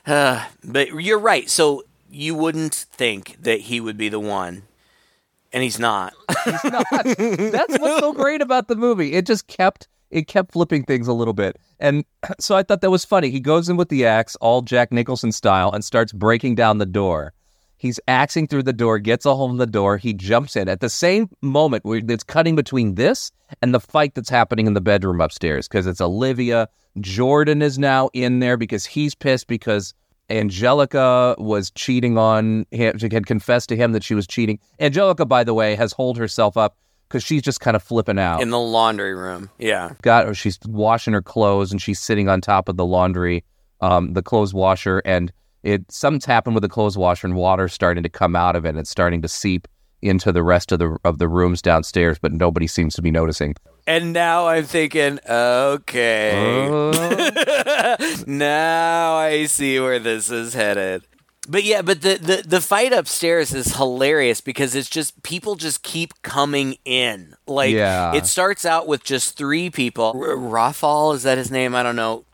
Uh, 0.05 0.45
but 0.63 0.89
you're 1.01 1.19
right. 1.19 1.49
So 1.49 1.83
you 2.11 2.35
wouldn't 2.35 2.73
think 2.73 3.37
that 3.41 3.61
he 3.61 3.79
would 3.79 3.97
be 3.97 4.09
the 4.09 4.19
one, 4.19 4.63
and 5.53 5.63
he's 5.63 5.79
not. 5.79 6.13
That's 6.45 7.79
what's 7.79 7.99
so 7.99 8.13
great 8.13 8.41
about 8.41 8.67
the 8.67 8.75
movie. 8.75 9.13
It 9.13 9.25
just 9.25 9.47
kept 9.47 9.87
it 10.11 10.27
kept 10.27 10.51
flipping 10.51 10.83
things 10.83 11.07
a 11.07 11.13
little 11.13 11.33
bit. 11.33 11.57
And 11.79 12.05
so 12.39 12.55
I 12.55 12.63
thought 12.63 12.81
that 12.81 12.91
was 12.91 13.05
funny. 13.05 13.29
He 13.29 13.39
goes 13.39 13.69
in 13.69 13.77
with 13.77 13.89
the 13.89 14.05
axe, 14.05 14.35
all 14.37 14.61
Jack 14.61 14.91
Nicholson 14.91 15.31
style, 15.31 15.71
and 15.71 15.83
starts 15.83 16.11
breaking 16.11 16.55
down 16.55 16.77
the 16.77 16.85
door. 16.85 17.33
He's 17.77 17.99
axing 18.07 18.47
through 18.47 18.63
the 18.63 18.73
door, 18.73 18.99
gets 18.99 19.25
a 19.25 19.33
hold 19.33 19.53
of 19.53 19.57
the 19.57 19.65
door, 19.65 19.97
he 19.97 20.13
jumps 20.13 20.55
in. 20.55 20.69
At 20.69 20.81
the 20.81 20.89
same 20.89 21.31
moment, 21.41 21.83
where 21.83 21.99
it's 22.07 22.23
cutting 22.23 22.55
between 22.55 22.93
this 22.93 23.31
and 23.59 23.73
the 23.73 23.79
fight 23.79 24.13
that's 24.13 24.29
happening 24.29 24.67
in 24.67 24.75
the 24.75 24.81
bedroom 24.81 25.19
upstairs, 25.19 25.67
because 25.67 25.87
it's 25.87 25.99
Olivia. 25.99 26.69
Jordan 26.99 27.63
is 27.63 27.79
now 27.79 28.11
in 28.13 28.37
there 28.37 28.55
because 28.55 28.85
he's 28.85 29.15
pissed 29.15 29.47
because 29.47 29.95
Angelica 30.31 31.35
was 31.37 31.71
cheating 31.71 32.17
on 32.17 32.65
him. 32.71 32.97
She 32.97 33.09
had 33.11 33.25
confessed 33.25 33.69
to 33.69 33.75
him 33.75 33.91
that 33.91 34.03
she 34.03 34.15
was 34.15 34.25
cheating. 34.27 34.59
Angelica, 34.79 35.25
by 35.25 35.43
the 35.43 35.53
way, 35.53 35.75
has 35.75 35.91
holed 35.91 36.17
herself 36.17 36.57
up 36.57 36.77
because 37.07 37.23
she's 37.23 37.41
just 37.41 37.59
kind 37.59 37.75
of 37.75 37.83
flipping 37.83 38.17
out. 38.17 38.41
in 38.41 38.49
the 38.49 38.59
laundry 38.59 39.13
room. 39.13 39.49
Yeah. 39.59 39.93
Got 40.01 40.27
or 40.27 40.33
she's 40.33 40.57
washing 40.65 41.13
her 41.13 41.21
clothes 41.21 41.71
and 41.71 41.81
she's 41.81 41.99
sitting 41.99 42.29
on 42.29 42.39
top 42.41 42.69
of 42.69 42.77
the 42.77 42.85
laundry, 42.85 43.43
um, 43.81 44.13
the 44.13 44.23
clothes 44.23 44.53
washer, 44.53 45.01
and 45.03 45.31
it 45.63 45.91
something's 45.91 46.25
happened 46.25 46.55
with 46.55 46.63
the 46.63 46.69
clothes 46.69 46.97
washer 46.97 47.27
and 47.27 47.35
water's 47.35 47.73
starting 47.73 48.01
to 48.03 48.09
come 48.09 48.35
out 48.35 48.55
of 48.55 48.65
it. 48.65 48.69
and 48.69 48.79
It's 48.79 48.89
starting 48.89 49.21
to 49.21 49.27
seep 49.27 49.67
into 50.01 50.31
the 50.31 50.41
rest 50.41 50.71
of 50.71 50.79
the 50.79 50.97
of 51.03 51.19
the 51.19 51.27
rooms 51.27 51.61
downstairs, 51.61 52.17
but 52.17 52.31
nobody 52.31 52.65
seems 52.67 52.95
to 52.95 53.01
be 53.01 53.11
noticing. 53.11 53.55
And 53.87 54.13
now 54.13 54.47
I'm 54.47 54.63
thinking, 54.65 55.19
okay. 55.27 56.67
Oh. 56.69 56.91
now 58.27 59.15
I 59.15 59.45
see 59.45 59.79
where 59.79 59.99
this 59.99 60.29
is 60.29 60.53
headed. 60.53 61.03
But 61.47 61.63
yeah, 61.63 61.81
but 61.81 62.01
the, 62.01 62.17
the, 62.17 62.43
the 62.47 62.61
fight 62.61 62.93
upstairs 62.93 63.53
is 63.53 63.75
hilarious 63.75 64.41
because 64.41 64.75
it's 64.75 64.89
just 64.89 65.23
people 65.23 65.55
just 65.55 65.81
keep 65.81 66.13
coming 66.21 66.77
in. 66.85 67.35
Like 67.47 67.73
Yeah. 67.73 68.13
it 68.13 68.27
starts 68.27 68.63
out 68.65 68.87
with 68.87 69.03
just 69.03 69.35
three 69.37 69.69
people. 69.71 70.13
R- 70.15 70.35
Rafal, 70.35 71.15
is 71.15 71.23
that 71.23 71.37
his 71.39 71.49
name? 71.49 71.73
I 71.73 71.81
don't 71.83 71.95
know. 71.95 72.25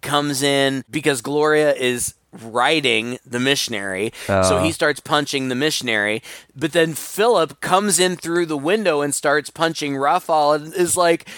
Comes 0.00 0.42
in 0.42 0.84
because 0.90 1.20
Gloria 1.20 1.74
is 1.74 2.14
writing 2.44 3.18
the 3.24 3.40
missionary. 3.40 4.12
so 4.26 4.34
he 4.34 4.54
uh-huh. 4.54 4.72
starts 4.72 5.00
punching 5.00 5.48
the 5.48 5.54
missionary. 5.54 6.22
But 6.54 6.72
then 6.72 6.94
Philip 6.94 7.60
comes 7.60 7.98
in 7.98 8.16
through 8.16 8.46
the 8.46 8.56
window 8.56 9.00
and 9.00 9.14
starts 9.14 9.50
punching 9.50 9.94
Rafal 9.94 10.54
and 10.56 10.74
is 10.74 10.96
like, 10.96 11.28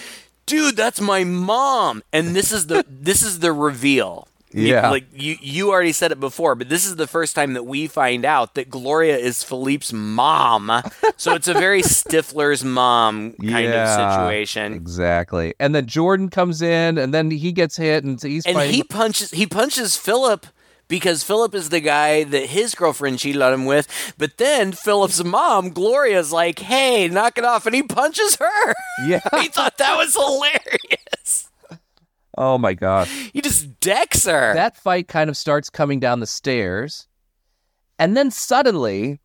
dude, 0.46 0.76
that's 0.76 1.00
my 1.00 1.24
mom. 1.24 2.02
And 2.12 2.34
this 2.34 2.52
is 2.52 2.66
the 2.66 2.84
this 2.88 3.22
is 3.22 3.38
the 3.40 3.52
reveal. 3.52 4.26
You- 4.50 4.68
Yeah. 4.68 4.90
Like 4.90 5.04
you 5.12 5.36
you 5.40 5.70
already 5.70 5.92
said 5.92 6.10
it 6.10 6.18
before, 6.20 6.54
but 6.54 6.70
this 6.70 6.86
is 6.86 6.96
the 6.96 7.06
first 7.06 7.34
time 7.34 7.52
that 7.52 7.64
we 7.64 7.86
find 7.86 8.24
out 8.24 8.54
that 8.54 8.70
Gloria 8.70 9.16
is 9.18 9.44
Philippe's 9.44 9.92
mom. 9.92 10.72
so 11.18 11.34
it's 11.34 11.48
a 11.48 11.52
very 11.52 11.82
Stifler's 11.82 12.64
mom 12.64 13.34
kind 13.34 13.68
of 13.72 13.88
situation. 13.88 14.72
Exactly. 14.72 15.54
And 15.60 15.74
then 15.74 15.86
Jordan 15.86 16.30
comes 16.30 16.62
in, 16.62 16.96
and 16.96 17.12
then 17.12 17.30
he 17.30 17.52
gets 17.52 17.76
hit, 17.76 18.04
and 18.04 18.20
he's 18.22 18.46
And 18.46 18.56
fighting. 18.56 18.74
he 18.74 18.82
punches 18.82 19.30
he 19.32 19.46
punches 19.46 19.98
Philip 19.98 20.46
because 20.88 21.22
Philip 21.22 21.54
is 21.54 21.68
the 21.68 21.80
guy 21.80 22.24
that 22.24 22.46
his 22.46 22.74
girlfriend 22.74 23.18
cheated 23.18 23.42
on 23.42 23.52
him 23.52 23.64
with. 23.66 23.86
But 24.18 24.38
then 24.38 24.72
Philip's 24.72 25.22
mom, 25.22 25.70
Gloria's 25.70 26.32
like, 26.32 26.58
"Hey, 26.58 27.08
knock 27.08 27.38
it 27.38 27.44
off," 27.44 27.66
and 27.66 27.74
he 27.74 27.82
punches 27.82 28.36
her. 28.36 28.74
yeah. 29.06 29.20
he 29.40 29.48
thought 29.48 29.78
that 29.78 29.96
was 29.96 30.14
hilarious. 30.14 31.50
Oh 32.36 32.56
my 32.56 32.72
gosh. 32.74 33.30
He 33.32 33.40
just 33.40 33.80
decks 33.80 34.24
her. 34.26 34.54
that 34.54 34.76
fight 34.76 35.08
kind 35.08 35.28
of 35.28 35.36
starts 35.36 35.70
coming 35.70 36.00
down 36.00 36.20
the 36.20 36.26
stairs, 36.26 37.06
and 37.98 38.16
then 38.16 38.30
suddenly, 38.30 39.20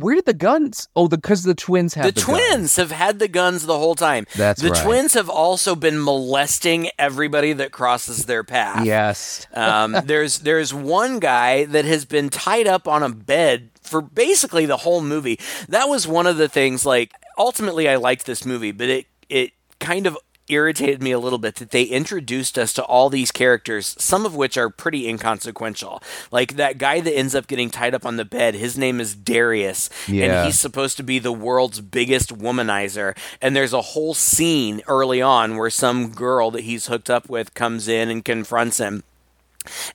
where 0.00 0.14
did 0.14 0.26
the 0.26 0.34
guns? 0.34 0.88
Oh, 0.96 1.08
because 1.08 1.42
the, 1.42 1.54
twins 1.54 1.94
have 1.94 2.06
the, 2.06 2.12
the, 2.12 2.20
twins 2.20 2.50
guns. 2.50 2.76
have 2.76 2.90
had 2.90 3.18
the 3.18 3.28
guns 3.28 3.66
the 3.66 3.78
whole 3.78 3.94
time. 3.94 4.26
That's 4.36 4.62
the 4.62 4.70
right. 4.70 4.82
twins 4.82 5.14
have 5.14 5.28
also 5.28 5.74
been 5.74 6.02
molesting 6.02 6.90
everybody 6.98 7.52
that 7.54 7.72
crosses 7.72 8.26
their 8.26 8.44
path. 8.44 8.84
Yes. 8.84 9.46
um, 9.54 9.96
there's 10.04 10.40
there's 10.40 10.72
one 10.72 11.18
guy 11.18 11.64
that 11.66 11.84
has 11.84 12.04
been 12.04 12.28
tied 12.28 12.66
up 12.66 12.88
on 12.88 13.02
a 13.02 13.08
bed 13.08 13.70
for 13.82 14.00
basically 14.00 14.66
the 14.66 14.78
whole 14.78 15.00
movie. 15.00 15.38
That 15.68 15.88
was 15.88 16.06
one 16.06 16.26
of 16.26 16.36
the 16.36 16.48
things. 16.48 16.86
Like 16.86 17.12
ultimately, 17.36 17.88
I 17.88 17.96
liked 17.96 18.26
this 18.26 18.44
movie, 18.44 18.72
but 18.72 18.88
it 18.88 19.06
it 19.28 19.52
kind 19.80 20.06
of 20.06 20.16
irritated 20.48 21.02
me 21.02 21.10
a 21.12 21.18
little 21.18 21.38
bit 21.38 21.56
that 21.56 21.70
they 21.70 21.84
introduced 21.84 22.58
us 22.58 22.72
to 22.74 22.84
all 22.84 23.10
these 23.10 23.30
characters, 23.30 23.94
some 23.98 24.24
of 24.26 24.34
which 24.34 24.56
are 24.56 24.70
pretty 24.70 25.08
inconsequential. 25.08 26.02
Like 26.30 26.56
that 26.56 26.78
guy 26.78 27.00
that 27.00 27.16
ends 27.16 27.34
up 27.34 27.46
getting 27.46 27.70
tied 27.70 27.94
up 27.94 28.04
on 28.06 28.16
the 28.16 28.24
bed, 28.24 28.54
his 28.54 28.76
name 28.78 29.00
is 29.00 29.14
Darius, 29.14 29.90
Yeah. 30.06 30.24
and 30.38 30.46
he's 30.46 30.58
supposed 30.58 30.96
to 30.98 31.02
be 31.02 31.18
the 31.18 31.32
world's 31.32 31.80
biggest 31.80 32.36
womanizer. 32.36 33.16
And 33.40 33.54
there's 33.54 33.72
a 33.72 33.82
whole 33.82 34.14
scene 34.14 34.82
early 34.88 35.22
on 35.22 35.56
where 35.56 35.70
some 35.70 36.10
girl 36.10 36.50
that 36.52 36.62
he's 36.64 36.86
hooked 36.86 37.10
up 37.10 37.28
with 37.28 37.54
comes 37.54 37.88
in 37.88 38.08
and 38.08 38.24
confronts 38.24 38.78
him. 38.78 39.02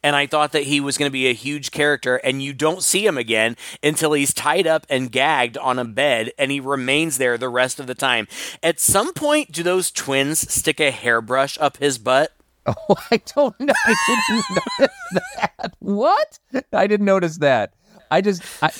And 0.02 0.16
I 0.16 0.28
thought 0.28 0.52
that 0.52 0.64
he 0.64 0.80
was 0.80 0.98
going 0.98 1.10
to 1.10 1.14
be 1.14 1.28
a 1.28 1.34
huge 1.34 1.72
character, 1.72 2.18
and 2.18 2.42
you 2.42 2.54
don't 2.54 2.84
see 2.84 3.06
him 3.06 3.18
again 3.18 3.56
until 3.82 4.14
he's 4.14 4.34
tied 4.34 4.68
up 4.68 4.86
and 4.90 5.12
gagged 5.12 5.58
on 5.58 5.80
a 5.80 5.86
bed, 5.86 6.32
and 6.38 6.52
he 6.52 6.60
remains 6.60 7.18
there 7.18 7.38
the 7.38 7.50
rest 7.50 7.80
of 7.80 7.88
the 7.88 7.96
time. 7.96 8.28
At 8.62 8.80
some 8.80 9.14
point, 9.14 9.52
do 9.52 9.64
those 9.64 9.92
twins 9.92 10.52
stick 10.52 10.80
a 10.80 10.92
hairbrush 10.92 11.58
up 11.60 11.78
his 11.78 11.98
butt? 11.98 12.32
Oh, 12.66 12.96
I 13.12 13.22
don't 13.36 13.60
know. 13.60 13.74
I 13.86 13.96
didn't 14.30 14.46
notice 14.80 14.96
that. 15.36 15.74
What? 15.80 16.40
I 16.72 16.88
didn't 16.88 17.06
notice 17.06 17.40
that. 17.40 17.74
I 18.10 18.22
just. 18.22 18.42
I, 18.64 18.72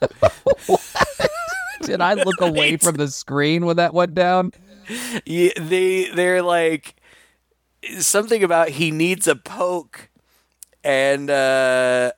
Did 1.82 2.00
I 2.02 2.14
look 2.14 2.40
away 2.40 2.76
from 2.76 2.96
the 2.96 3.08
screen 3.08 3.64
when 3.64 3.76
that 3.76 3.94
went 3.94 4.14
down? 4.14 4.52
Yeah, 5.24 5.52
they 5.58 6.10
they're 6.10 6.42
like 6.42 6.96
something 7.98 8.42
about 8.42 8.70
he 8.70 8.90
needs 8.90 9.26
a 9.26 9.36
poke 9.36 10.08
and 10.84 11.30
uh 11.30 12.12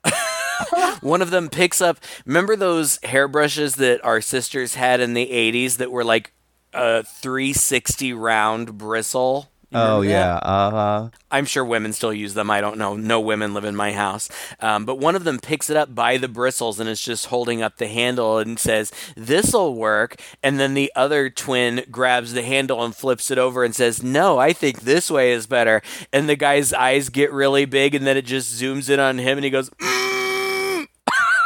one 1.01 1.21
of 1.21 1.31
them 1.31 1.49
picks 1.49 1.81
up 1.81 1.97
remember 2.25 2.55
those 2.55 2.99
hairbrushes 3.03 3.75
that 3.75 4.03
our 4.03 4.21
sisters 4.21 4.75
had 4.75 4.99
in 4.99 5.13
the 5.13 5.27
80s 5.27 5.77
that 5.77 5.91
were 5.91 6.03
like 6.03 6.33
a 6.73 7.03
360 7.03 8.13
round 8.13 8.77
bristle 8.77 9.49
Oh 9.71 10.01
that? 10.01 10.09
yeah, 10.09 10.35
uh 10.37 10.71
huh. 10.71 11.09
I'm 11.29 11.45
sure 11.45 11.63
women 11.63 11.93
still 11.93 12.13
use 12.13 12.33
them. 12.33 12.49
I 12.49 12.59
don't 12.59 12.77
know. 12.77 12.95
No 12.95 13.19
women 13.19 13.53
live 13.53 13.65
in 13.65 13.75
my 13.75 13.91
house. 13.91 14.27
Um, 14.59 14.85
but 14.85 14.97
one 14.97 15.15
of 15.15 15.23
them 15.25 15.39
picks 15.39 15.69
it 15.69 15.77
up 15.77 15.93
by 15.93 16.17
the 16.17 16.27
bristles 16.27 16.79
and 16.79 16.89
is 16.89 17.01
just 17.01 17.27
holding 17.27 17.61
up 17.61 17.77
the 17.77 17.87
handle 17.87 18.39
and 18.39 18.57
says, 18.59 18.91
This'll 19.15 19.75
work. 19.75 20.19
And 20.41 20.59
then 20.59 20.73
the 20.73 20.91
other 20.95 21.29
twin 21.29 21.85
grabs 21.91 22.33
the 22.33 22.41
handle 22.41 22.83
and 22.83 22.95
flips 22.95 23.29
it 23.29 23.37
over 23.37 23.63
and 23.63 23.75
says, 23.75 24.01
No, 24.01 24.39
I 24.39 24.53
think 24.53 24.81
this 24.81 25.11
way 25.11 25.31
is 25.31 25.45
better. 25.45 25.83
And 26.11 26.27
the 26.27 26.35
guy's 26.35 26.73
eyes 26.73 27.09
get 27.09 27.31
really 27.31 27.65
big 27.65 27.93
and 27.93 28.07
then 28.07 28.17
it 28.17 28.25
just 28.25 28.59
zooms 28.59 28.89
in 28.89 28.99
on 28.99 29.19
him 29.19 29.37
and 29.37 29.45
he 29.45 29.51
goes. 29.51 29.69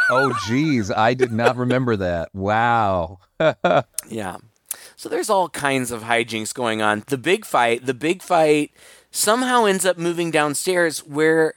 Oh 0.10 0.38
geez, 0.48 0.92
I 0.92 1.14
did 1.14 1.32
not 1.32 1.56
remember 1.56 1.96
that. 1.96 2.30
Wow. 2.34 3.20
Yeah. 4.10 4.38
So 5.04 5.10
there's 5.10 5.30
all 5.30 5.49
kinds 5.49 5.91
of 5.91 6.04
hijinks 6.04 6.54
going 6.54 6.82
on. 6.82 7.04
The 7.08 7.18
big 7.18 7.43
fight, 7.43 7.86
the 7.86 7.93
big 7.93 8.22
fight 8.22 8.72
somehow 9.12 9.66
ends 9.66 9.86
up 9.86 9.97
moving 9.97 10.32
downstairs 10.32 10.99
where 10.99 11.56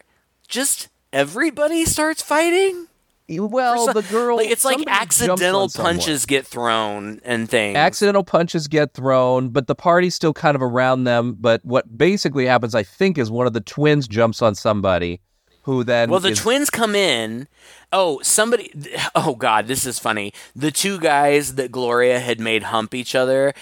just 0.49 0.89
everybody 1.13 1.85
starts 1.85 2.21
fighting. 2.21 2.89
Well, 3.29 3.87
For 3.87 3.95
the 3.95 4.03
girl. 4.03 4.39
like, 4.39 4.51
it's 4.51 4.65
like 4.65 4.79
somebody 4.79 4.91
jumps 4.91 5.23
on 5.23 5.31
accidental 5.31 5.69
punches 5.69 6.27
get 6.27 6.45
thrown 6.45 7.21
and 7.25 7.49
things. 7.49 7.77
Accidental 7.77 8.25
punches 8.25 8.67
get 8.67 8.95
thrown, 8.95 9.51
but 9.51 9.69
the 9.69 9.77
party's 9.77 10.17
still 10.17 10.33
kind 10.33 10.57
of 10.57 10.63
around 10.63 11.05
them. 11.05 11.37
But 11.39 11.65
what 11.65 11.97
basically 11.97 12.47
happens, 12.47 12.75
I 12.75 12.83
think, 12.83 13.17
is 13.17 13.31
one 13.31 13.47
of 13.47 13.53
the 13.53 13.61
twins 13.61 14.09
jumps 14.09 14.43
on 14.43 14.57
somebody, 14.57 15.21
who 15.67 15.85
then 15.85 16.09
well, 16.11 16.19
the 16.21 16.31
is- 16.31 16.41
twins 16.41 16.71
come 16.71 16.95
in. 16.97 17.47
Oh, 17.93 18.21
somebody. 18.23 18.73
Oh, 19.15 19.37
God, 19.37 19.67
this 19.69 19.87
is 19.87 19.99
funny. 20.01 20.33
The 20.57 20.73
two 20.73 20.99
guys 20.99 21.55
that 21.55 21.71
Gloria 21.71 22.19
had 22.19 22.41
made 22.41 22.65
hump 22.65 22.95
each 22.95 23.15
other. 23.15 23.53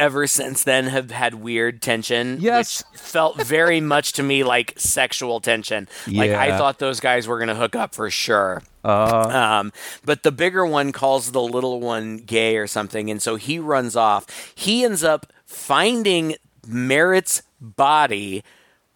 Ever 0.00 0.28
since 0.28 0.62
then, 0.62 0.86
have 0.86 1.10
had 1.10 1.34
weird 1.34 1.82
tension. 1.82 2.38
Yes. 2.40 2.84
which 2.92 3.00
felt 3.00 3.42
very 3.42 3.80
much 3.94 4.12
to 4.14 4.22
me 4.22 4.44
like 4.44 4.74
sexual 4.76 5.40
tension. 5.40 5.88
Like 6.06 6.30
I 6.30 6.56
thought 6.56 6.78
those 6.78 7.00
guys 7.00 7.26
were 7.26 7.38
gonna 7.40 7.56
hook 7.56 7.74
up 7.74 7.94
for 7.96 8.08
sure. 8.08 8.62
Uh, 8.84 9.28
Um, 9.60 9.72
but 10.04 10.22
the 10.22 10.30
bigger 10.30 10.64
one 10.64 10.92
calls 10.92 11.32
the 11.32 11.42
little 11.42 11.80
one 11.80 12.18
gay 12.18 12.56
or 12.58 12.68
something, 12.68 13.10
and 13.10 13.20
so 13.20 13.34
he 13.34 13.58
runs 13.58 13.96
off. 13.96 14.52
He 14.54 14.84
ends 14.84 15.02
up 15.02 15.32
finding 15.44 16.36
Merritt's 16.66 17.42
body, 17.60 18.44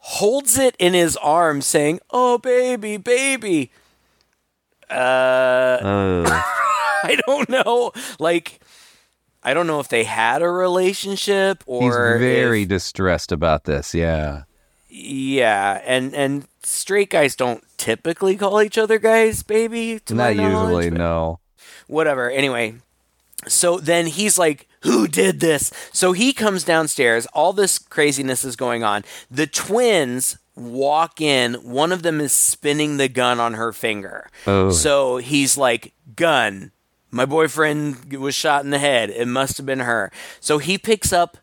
holds 0.05 0.59
it 0.59 0.77
in 0.79 0.95
his 0.95 1.17
arms, 1.19 1.67
saying, 1.67 2.01
"Oh, 2.11 2.39
baby, 2.39 2.97
baby." 2.97 3.71
Uh, 4.91 6.25
I 7.05 7.19
don't 7.27 7.49
know. 7.49 7.93
Like, 8.19 8.61
I 9.43 9.55
don't 9.55 9.67
know 9.67 9.81
if 9.81 9.89
they 9.89 10.05
had 10.05 10.43
a 10.43 10.49
relationship 10.49 11.63
or. 11.67 11.83
he's 11.83 12.21
very 12.21 12.63
if- 12.63 12.69
distressed 12.69 13.33
about 13.33 13.65
this. 13.65 13.95
Yeah. 13.95 14.43
yeah, 14.89 15.81
and 15.85 16.15
and 16.15 16.47
straight 16.63 17.11
guys 17.11 17.35
don't 17.35 17.65
typically 17.77 18.37
call 18.37 18.63
each 18.63 18.79
other 18.79 18.99
guys 18.99 19.43
baby. 19.43 20.01
Not 20.11 20.37
usually, 20.37 20.91
no. 20.91 21.41
whatever. 21.87 22.31
Anyway, 22.31 22.75
so 23.49 23.79
then 23.79 24.07
he's 24.07 24.39
like, 24.39 24.69
Who 24.83 25.07
did 25.07 25.41
this? 25.41 25.73
So 25.93 26.13
he 26.13 26.33
comes 26.33 26.65
downstairs. 26.65 27.27
All 27.33 27.53
this 27.53 27.79
craziness 27.79 28.45
is 28.45 28.57
going 28.57 28.83
on. 28.83 29.05
The 29.31 29.47
twins 29.47 30.39
walk 30.55 31.21
in. 31.21 31.55
One 31.55 31.93
of 31.93 32.03
them 32.03 32.21
is 32.21 32.33
spinning 32.33 32.97
the 32.97 33.09
gun 33.09 33.41
on 33.41 33.55
her 33.55 33.73
finger. 33.73 34.29
Oh. 34.47 34.71
So 34.71 35.19
he's 35.19 35.57
like, 35.57 35.93
Gun. 36.17 36.73
My 37.11 37.27
boyfriend 37.27 38.13
was 38.15 38.35
shot 38.35 38.65
in 38.65 38.71
the 38.71 38.79
head. 38.79 39.11
It 39.11 39.29
must 39.29 39.57
have 39.59 39.67
been 39.67 39.81
her. 39.81 40.11
So 40.41 40.59
he 40.59 40.79
picks 40.79 41.13
up 41.13 41.37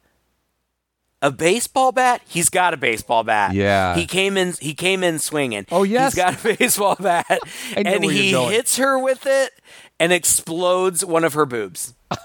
a 1.22 1.32
baseball 1.32 1.92
bat. 1.92 2.22
He's 2.28 2.50
got 2.50 2.74
a 2.74 2.78
baseball 2.78 3.24
bat. 3.24 3.54
Yeah. 3.54 3.96
He 3.96 4.06
came 4.06 4.36
in. 4.38 4.54
He 4.60 4.74
came 4.74 5.04
in 5.04 5.20
swinging. 5.20 5.66
Oh, 5.72 5.84
yes. 5.84 6.14
He's 6.14 6.24
got 6.24 6.44
a 6.46 6.56
baseball 6.58 6.96
bat, 7.00 7.26
I 7.30 7.82
and 7.86 7.88
where 8.04 8.04
you're 8.04 8.12
he 8.12 8.32
going. 8.32 8.52
hits 8.52 8.78
her 8.78 8.98
with 8.98 9.26
it 9.26 9.52
and 10.00 10.14
explodes 10.14 11.04
one 11.04 11.24
of 11.24 11.34
her 11.34 11.46
boobs. 11.46 11.94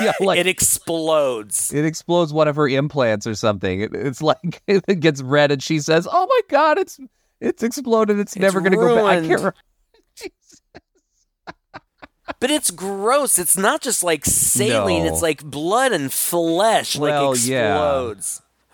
yeah, 0.00 0.12
like 0.20 0.38
it 0.38 0.46
explodes. 0.46 1.72
it 1.72 1.84
explodes 1.84 2.32
one 2.32 2.48
of 2.48 2.56
her 2.56 2.68
implants 2.68 3.26
or 3.26 3.34
something. 3.34 3.80
It, 3.82 3.94
it's 3.94 4.22
like 4.22 4.62
it 4.66 5.00
gets 5.00 5.22
red, 5.22 5.52
and 5.52 5.62
she 5.62 5.78
says, 5.78 6.08
"Oh 6.10 6.26
my 6.26 6.40
god, 6.48 6.78
it's 6.78 6.98
it's 7.40 7.62
exploded. 7.62 8.18
It's, 8.18 8.36
never 8.36 8.60
going 8.60 8.72
to 8.72 8.78
go 8.78 8.94
back." 8.96 9.22
I 9.22 9.26
can't. 9.26 9.54
But 12.40 12.50
it's 12.50 12.70
gross. 12.70 13.38
It's 13.38 13.56
not 13.56 13.82
just 13.82 14.02
like 14.02 14.24
saline. 14.24 15.04
No. 15.04 15.12
It's 15.12 15.22
like 15.22 15.44
blood 15.44 15.92
and 15.92 16.12
flesh. 16.12 16.96
Well, 16.96 17.30
like 17.30 17.46
yeah. 17.46 18.14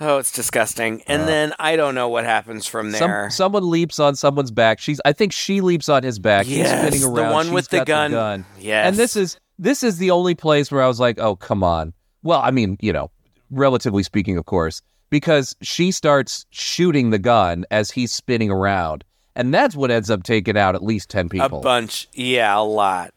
Oh, 0.00 0.18
it's 0.18 0.30
disgusting. 0.32 1.02
And 1.06 1.22
uh, 1.22 1.26
then 1.26 1.54
I 1.58 1.74
don't 1.76 1.94
know 1.94 2.08
what 2.08 2.24
happens 2.24 2.66
from 2.66 2.92
Some, 2.92 3.10
there. 3.10 3.30
someone 3.30 3.68
leaps 3.68 3.98
on 3.98 4.14
someone's 4.14 4.50
back. 4.52 4.78
She's. 4.80 5.00
I 5.04 5.12
think 5.12 5.32
she 5.32 5.60
leaps 5.60 5.88
on 5.88 6.02
his 6.04 6.18
back. 6.18 6.46
Yes, 6.48 6.92
He's 6.92 7.00
spinning 7.02 7.14
the 7.14 7.32
one 7.32 7.46
She's 7.46 7.52
with 7.52 7.68
the 7.68 7.84
gun. 7.84 8.12
gun. 8.12 8.44
Yes. 8.60 8.86
And 8.86 8.96
this 8.96 9.16
is 9.16 9.38
this 9.58 9.82
is 9.82 9.98
the 9.98 10.10
only 10.12 10.34
place 10.34 10.70
where 10.70 10.82
I 10.82 10.86
was 10.86 11.00
like, 11.00 11.18
"Oh, 11.18 11.34
come 11.36 11.64
on." 11.64 11.92
Well, 12.22 12.40
I 12.42 12.50
mean, 12.52 12.76
you 12.80 12.92
know, 12.92 13.10
relatively 13.50 14.02
speaking, 14.02 14.36
of 14.38 14.46
course, 14.46 14.82
because 15.10 15.56
she 15.62 15.90
starts 15.90 16.46
shooting 16.50 17.10
the 17.10 17.18
gun 17.18 17.64
as 17.70 17.90
he's 17.90 18.12
spinning 18.12 18.50
around, 18.50 19.04
and 19.34 19.52
that's 19.52 19.74
what 19.74 19.90
ends 19.90 20.10
up 20.10 20.22
taking 20.22 20.56
out 20.56 20.74
at 20.76 20.82
least 20.82 21.10
ten 21.10 21.28
people. 21.28 21.58
a 21.58 21.62
bunch. 21.62 22.08
Yeah, 22.12 22.56
a 22.56 22.62
lot. 22.62 23.12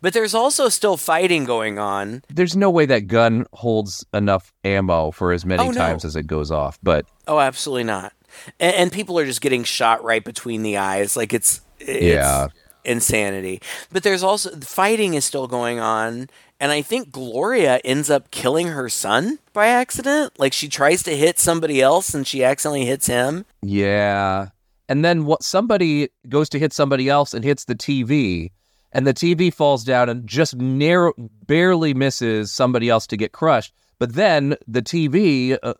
But 0.00 0.12
there's 0.12 0.34
also 0.34 0.68
still 0.68 0.96
fighting 0.96 1.44
going 1.44 1.78
on. 1.78 2.22
There's 2.28 2.56
no 2.56 2.70
way 2.70 2.86
that 2.86 3.06
gun 3.06 3.46
holds 3.52 4.04
enough 4.14 4.52
ammo 4.64 5.10
for 5.10 5.32
as 5.32 5.44
many 5.44 5.62
Oh, 5.62 5.70
no. 5.70 5.78
times 5.80 6.04
as 6.04 6.16
it 6.16 6.26
goes 6.26 6.50
off. 6.50 6.78
But 6.82 7.06
Oh, 7.28 7.38
absolutely 7.38 7.84
not. 7.84 8.12
And, 8.60 8.74
and 8.74 8.92
people 8.92 9.18
are 9.18 9.24
just 9.24 9.40
getting 9.40 9.64
shot 9.64 10.02
right 10.04 10.24
between 10.24 10.62
the 10.62 10.76
eyes. 10.76 11.16
Like 11.16 11.32
it's, 11.32 11.60
it's 11.80 12.02
Yeah. 12.02 12.48
insanity. 12.84 13.60
But 13.92 14.02
there's 14.02 14.22
also 14.22 14.50
fighting 14.60 15.14
is 15.14 15.24
still 15.24 15.46
going 15.46 15.80
on. 15.80 16.28
And 16.58 16.72
I 16.72 16.80
think 16.80 17.10
Gloria 17.12 17.80
ends 17.84 18.08
up 18.08 18.30
killing 18.30 18.68
her 18.68 18.88
son 18.88 19.38
by 19.52 19.66
accident. 19.66 20.38
Like 20.38 20.52
she 20.54 20.68
tries 20.68 21.02
to 21.02 21.14
hit 21.16 21.38
somebody 21.38 21.82
else 21.82 22.14
and 22.14 22.26
she 22.26 22.42
accidentally 22.42 22.86
hits 22.86 23.06
him. 23.06 23.44
yeah, 23.62 24.48
and 24.88 25.04
then 25.04 25.26
what? 25.26 25.42
Somebody 25.42 26.08
goes 26.28 26.48
to 26.50 26.58
hit 26.60 26.72
somebody 26.72 27.08
else 27.08 27.34
and 27.34 27.44
hits 27.44 27.64
the 27.64 27.74
TV, 27.74 28.52
and 28.96 29.06
the 29.06 29.14
TV 29.14 29.52
falls 29.52 29.84
down 29.84 30.08
and 30.08 30.26
just 30.26 30.56
narrow, 30.56 31.12
barely 31.46 31.92
misses 31.94 32.50
somebody 32.50 32.88
else 32.88 33.06
to 33.08 33.16
get 33.16 33.32
crushed. 33.32 33.74
But 33.98 34.14
then 34.14 34.56
the 34.66 34.82
TV 34.82 35.56
uh, 35.62 35.74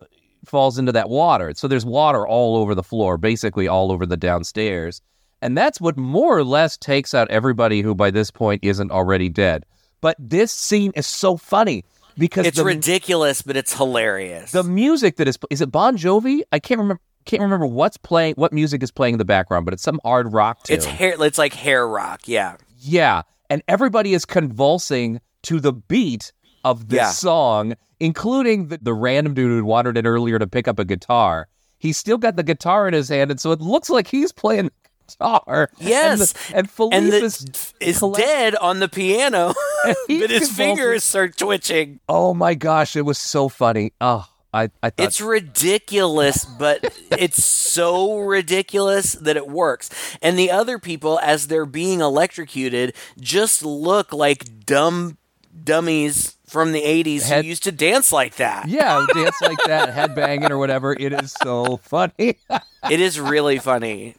falls 0.45 0.77
into 0.77 0.91
that 0.91 1.09
water, 1.09 1.53
so 1.55 1.67
there's 1.67 1.85
water 1.85 2.27
all 2.27 2.55
over 2.57 2.75
the 2.75 2.83
floor, 2.83 3.17
basically 3.17 3.67
all 3.67 3.91
over 3.91 4.05
the 4.05 4.17
downstairs, 4.17 5.01
and 5.41 5.57
that's 5.57 5.81
what 5.81 5.97
more 5.97 6.37
or 6.37 6.43
less 6.43 6.77
takes 6.77 7.13
out 7.13 7.29
everybody 7.29 7.81
who 7.81 7.93
by 7.93 8.11
this 8.11 8.31
point 8.31 8.63
isn't 8.63 8.91
already 8.91 9.29
dead. 9.29 9.65
But 10.01 10.15
this 10.19 10.51
scene 10.51 10.91
is 10.95 11.05
so 11.07 11.37
funny 11.37 11.85
because 12.17 12.45
It's 12.45 12.57
the, 12.57 12.65
ridiculous, 12.65 13.41
but 13.41 13.57
it's 13.57 13.73
hilarious. 13.73 14.51
the 14.51 14.63
music 14.63 15.17
that 15.17 15.27
is 15.27 15.37
is 15.49 15.61
it 15.61 15.71
Bon 15.71 15.97
Jovi? 15.97 16.41
I 16.51 16.59
can't 16.59 16.79
remember. 16.79 17.01
Can't 17.25 17.41
remember 17.41 17.65
what's 17.65 17.97
playing. 17.97 18.35
What 18.35 18.53
music 18.53 18.81
is 18.81 18.89
playing 18.89 19.15
in 19.15 19.17
the 19.17 19.25
background? 19.25 19.65
But 19.65 19.73
it's 19.73 19.83
some 19.83 19.99
hard 20.05 20.31
rock 20.31 20.63
tune. 20.63 20.77
it's 20.77 20.85
hair. 20.85 21.21
It's 21.21 21.37
like 21.37 21.53
hair 21.53 21.85
rock. 21.85 22.21
Yeah. 22.25 22.55
Yeah, 22.87 23.21
and 23.49 23.61
everybody 23.67 24.13
is 24.13 24.25
convulsing 24.25 25.21
to 25.43 25.59
the 25.59 25.73
beat 25.73 26.31
of 26.63 26.89
this 26.89 26.97
Yeah. 26.97 27.11
song, 27.11 27.73
including 27.99 28.67
the, 28.67 28.77
the 28.81 28.93
random 28.93 29.33
dude 29.33 29.51
who 29.51 29.63
wandered 29.65 29.97
in 29.97 30.05
earlier 30.07 30.39
to 30.39 30.47
pick 30.47 30.67
up 30.67 30.79
a 30.79 30.85
guitar. 30.85 31.47
He's 31.77 31.97
still 31.97 32.17
got 32.17 32.35
the 32.35 32.43
guitar 32.43 32.87
in 32.87 32.93
his 32.93 33.09
hand, 33.09 33.31
and 33.31 33.39
so 33.39 33.51
it 33.51 33.61
looks 33.61 33.89
like 33.89 34.07
he's 34.07 34.31
playing 34.31 34.71
guitar. 35.07 35.69
Yes, 35.79 36.33
and, 36.53 36.67
the, 36.67 36.83
and 36.83 36.93
and 36.93 37.13
the, 37.13 37.17
is 37.23 37.73
is 37.79 37.99
collect- 37.99 38.25
dead 38.25 38.55
on 38.55 38.79
the 38.79 38.89
piano, 38.89 39.53
but 39.85 39.95
his 40.07 40.47
convulsing. 40.47 40.55
fingers 40.55 41.03
start 41.03 41.37
twitching. 41.37 41.99
Oh 42.09 42.33
my 42.33 42.55
gosh, 42.55 42.95
it 42.95 43.03
was 43.03 43.17
so 43.19 43.47
funny. 43.47 43.93
Oh, 44.01 44.25
I 44.63 44.69
I 44.83 44.89
thought 44.89 45.05
It's 45.07 45.21
ridiculous, 45.21 46.45
but 46.45 46.83
it's 47.11 47.43
so 47.43 48.19
ridiculous 48.19 49.13
that 49.13 49.37
it 49.37 49.47
works. 49.47 49.89
And 50.21 50.37
the 50.37 50.51
other 50.51 50.79
people, 50.79 51.19
as 51.21 51.47
they're 51.47 51.65
being 51.65 52.01
electrocuted, 52.01 52.93
just 53.19 53.63
look 53.63 54.11
like 54.13 54.65
dumb 54.65 55.17
dummies 55.63 56.35
from 56.47 56.71
the 56.71 56.81
80s 56.81 57.23
Head- 57.23 57.43
who 57.43 57.49
used 57.49 57.63
to 57.63 57.71
dance 57.71 58.11
like 58.11 58.35
that. 58.37 58.67
yeah, 58.69 59.05
dance 59.13 59.35
like 59.41 59.57
that, 59.65 59.93
headbanging 59.93 60.49
or 60.49 60.57
whatever. 60.57 60.93
It 60.97 61.11
is 61.13 61.33
so 61.43 61.77
funny. 61.77 62.37
It 62.89 63.01
is 63.01 63.19
really 63.19 63.57
funny. 63.59 64.15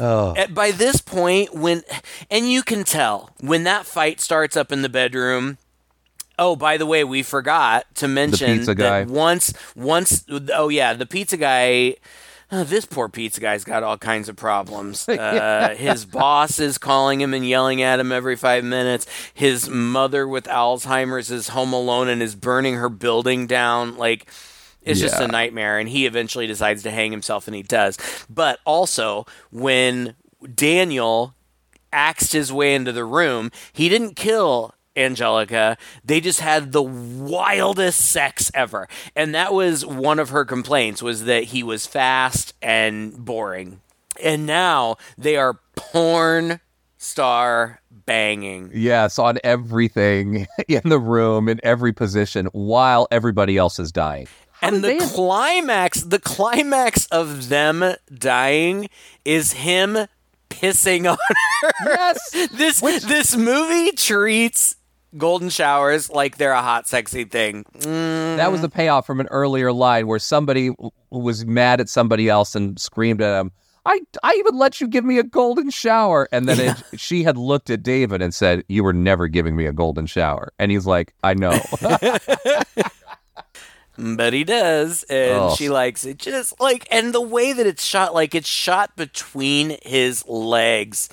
oh. 0.00 0.34
At- 0.36 0.52
By 0.52 0.72
this 0.72 1.00
point, 1.00 1.54
when, 1.54 1.82
and 2.28 2.50
you 2.50 2.62
can 2.64 2.82
tell, 2.82 3.30
when 3.38 3.62
that 3.64 3.86
fight 3.86 4.20
starts 4.20 4.56
up 4.56 4.72
in 4.72 4.82
the 4.82 4.88
bedroom, 4.88 5.58
Oh, 6.40 6.56
by 6.56 6.78
the 6.78 6.86
way, 6.86 7.04
we 7.04 7.22
forgot 7.22 7.84
to 7.96 8.08
mention 8.08 8.48
that 8.64 9.08
once, 9.10 9.52
once, 9.76 10.24
oh 10.54 10.70
yeah, 10.70 10.94
the 10.94 11.04
pizza 11.06 11.36
guy. 11.36 11.96
uh, 12.50 12.64
this 12.64 12.86
poor 12.86 13.08
pizza 13.10 13.40
guy's 13.40 13.62
got 13.62 13.82
all 13.82 13.98
kinds 13.98 14.28
of 14.28 14.36
problems. 14.36 15.06
Uh, 15.08 15.74
his 15.74 16.04
boss 16.06 16.58
is 16.58 16.78
calling 16.78 17.20
him 17.20 17.34
and 17.34 17.46
yelling 17.46 17.82
at 17.82 18.00
him 18.00 18.10
every 18.10 18.36
five 18.36 18.64
minutes. 18.64 19.06
His 19.34 19.68
mother 19.68 20.26
with 20.26 20.44
Alzheimer's 20.46 21.30
is 21.30 21.48
home 21.48 21.72
alone 21.74 22.08
and 22.08 22.22
is 22.22 22.34
burning 22.34 22.74
her 22.76 22.88
building 22.88 23.46
down. 23.46 23.96
Like, 23.98 24.28
It's 24.82 24.98
just 24.98 25.20
a 25.20 25.28
nightmare, 25.28 25.78
and 25.78 25.88
he 25.90 26.06
eventually 26.06 26.46
decides 26.46 26.82
to 26.84 26.90
hang 26.90 27.10
himself, 27.12 27.46
and 27.46 27.54
he 27.54 27.62
does. 27.62 27.98
But 28.30 28.60
also, 28.64 29.26
when 29.52 30.14
Daniel 30.54 31.34
axed 31.92 32.32
his 32.32 32.50
way 32.52 32.74
into 32.74 32.92
the 32.92 33.04
room, 33.04 33.50
he 33.74 33.88
didn't 33.90 34.16
kill 34.16 34.74
Angelica. 35.00 35.76
They 36.04 36.20
just 36.20 36.40
had 36.40 36.72
the 36.72 36.82
wildest 36.82 38.00
sex 38.00 38.50
ever. 38.54 38.88
And 39.16 39.34
that 39.34 39.52
was 39.52 39.84
one 39.84 40.18
of 40.18 40.30
her 40.30 40.44
complaints 40.44 41.02
was 41.02 41.24
that 41.24 41.44
he 41.44 41.62
was 41.62 41.86
fast 41.86 42.54
and 42.62 43.24
boring. 43.24 43.80
And 44.22 44.46
now 44.46 44.96
they 45.16 45.36
are 45.36 45.60
porn 45.76 46.60
star 46.98 47.80
banging. 47.90 48.70
Yes, 48.74 49.18
on 49.18 49.38
everything 49.42 50.46
in 50.68 50.82
the 50.84 50.98
room, 50.98 51.48
in 51.48 51.60
every 51.62 51.92
position, 51.92 52.46
while 52.52 53.08
everybody 53.10 53.56
else 53.56 53.78
is 53.78 53.90
dying. 53.92 54.28
and 54.62 54.84
the 54.84 54.98
climax, 55.14 56.02
the 56.02 56.18
climax 56.18 57.06
of 57.06 57.48
them 57.48 57.94
dying 58.12 58.90
is 59.24 59.52
him 59.52 60.06
pissing 60.50 61.10
on 61.10 61.16
her. 61.62 61.70
Yes. 61.86 62.48
this 62.52 62.80
this 62.80 63.36
movie 63.36 63.92
treats 63.92 64.76
golden 65.16 65.48
showers 65.48 66.10
like 66.10 66.36
they're 66.36 66.52
a 66.52 66.62
hot, 66.62 66.88
sexy 66.88 67.24
thing. 67.24 67.64
That 67.80 68.50
was 68.52 68.60
the 68.60 68.68
payoff 68.68 69.06
from 69.06 69.20
an 69.20 69.26
earlier 69.28 69.72
line 69.72 70.06
where 70.06 70.18
somebody 70.18 70.70
was 71.10 71.44
mad 71.44 71.80
at 71.80 71.88
somebody 71.88 72.28
else 72.28 72.54
and 72.54 72.78
screamed 72.78 73.20
at 73.20 73.40
him, 73.40 73.52
I, 73.86 74.00
I 74.22 74.34
even 74.38 74.56
let 74.56 74.80
you 74.80 74.88
give 74.88 75.04
me 75.04 75.18
a 75.18 75.22
golden 75.22 75.70
shower. 75.70 76.28
And 76.32 76.48
then 76.48 76.60
it, 76.60 77.00
she 77.00 77.24
had 77.24 77.36
looked 77.38 77.70
at 77.70 77.82
David 77.82 78.20
and 78.20 78.34
said, 78.34 78.62
You 78.68 78.84
were 78.84 78.92
never 78.92 79.26
giving 79.26 79.56
me 79.56 79.66
a 79.66 79.72
golden 79.72 80.06
shower. 80.06 80.52
And 80.58 80.70
he's 80.70 80.86
like, 80.86 81.14
I 81.24 81.34
know. 81.34 81.58
But 84.02 84.32
he 84.32 84.44
does, 84.44 85.02
and 85.10 85.32
Oh. 85.36 85.54
she 85.54 85.68
likes 85.68 86.06
it. 86.06 86.16
Just 86.16 86.58
like, 86.58 86.88
and 86.90 87.12
the 87.12 87.20
way 87.20 87.52
that 87.52 87.66
it's 87.66 87.84
shot, 87.84 88.14
like 88.14 88.34
it's 88.34 88.48
shot 88.48 88.96
between 88.96 89.76
his 89.82 90.26
legs. 90.26 91.10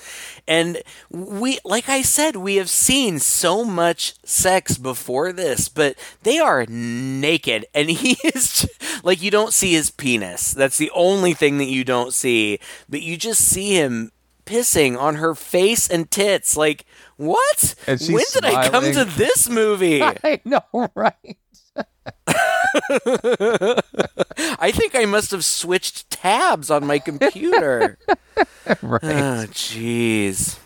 And 0.47 0.81
we, 1.09 1.59
like 1.65 1.89
I 1.89 2.01
said, 2.01 2.37
we 2.37 2.55
have 2.55 2.69
seen 2.69 3.19
so 3.19 3.65
much 3.65 4.13
sex 4.23 4.77
before 4.77 5.33
this, 5.33 5.67
but 5.67 5.97
they 6.23 6.39
are 6.39 6.65
naked, 6.69 7.65
and 7.73 7.89
he 8.03 8.17
is 8.25 8.65
like, 9.03 9.21
you 9.21 9.31
don't 9.31 9.51
see 9.53 9.73
his 9.73 9.91
penis. 9.91 10.53
That's 10.53 10.77
the 10.77 10.91
only 10.95 11.33
thing 11.33 11.57
that 11.57 11.65
you 11.65 11.83
don't 11.83 12.13
see, 12.13 12.57
but 12.87 13.01
you 13.01 13.17
just 13.17 13.41
see 13.43 13.73
him 13.73 14.11
pissing 14.45 14.97
on 14.97 15.15
her 15.15 15.35
face 15.35 15.89
and 15.89 16.09
tits. 16.09 16.55
Like, 16.55 16.85
what? 17.17 17.75
When 17.85 18.23
did 18.33 18.45
I 18.45 18.69
come 18.69 18.93
to 18.93 19.03
this 19.03 19.49
movie? 19.49 20.01
I 20.03 20.39
know, 20.45 20.61
right? 20.95 21.37
I 24.59 24.71
think 24.71 24.95
I 24.95 25.05
must 25.05 25.31
have 25.31 25.43
switched 25.45 26.09
tabs 26.09 26.69
on 26.71 26.85
my 26.85 26.99
computer. 26.99 27.97
right. 28.81 29.03
oh, 29.03 29.45
jeez. 29.51 30.59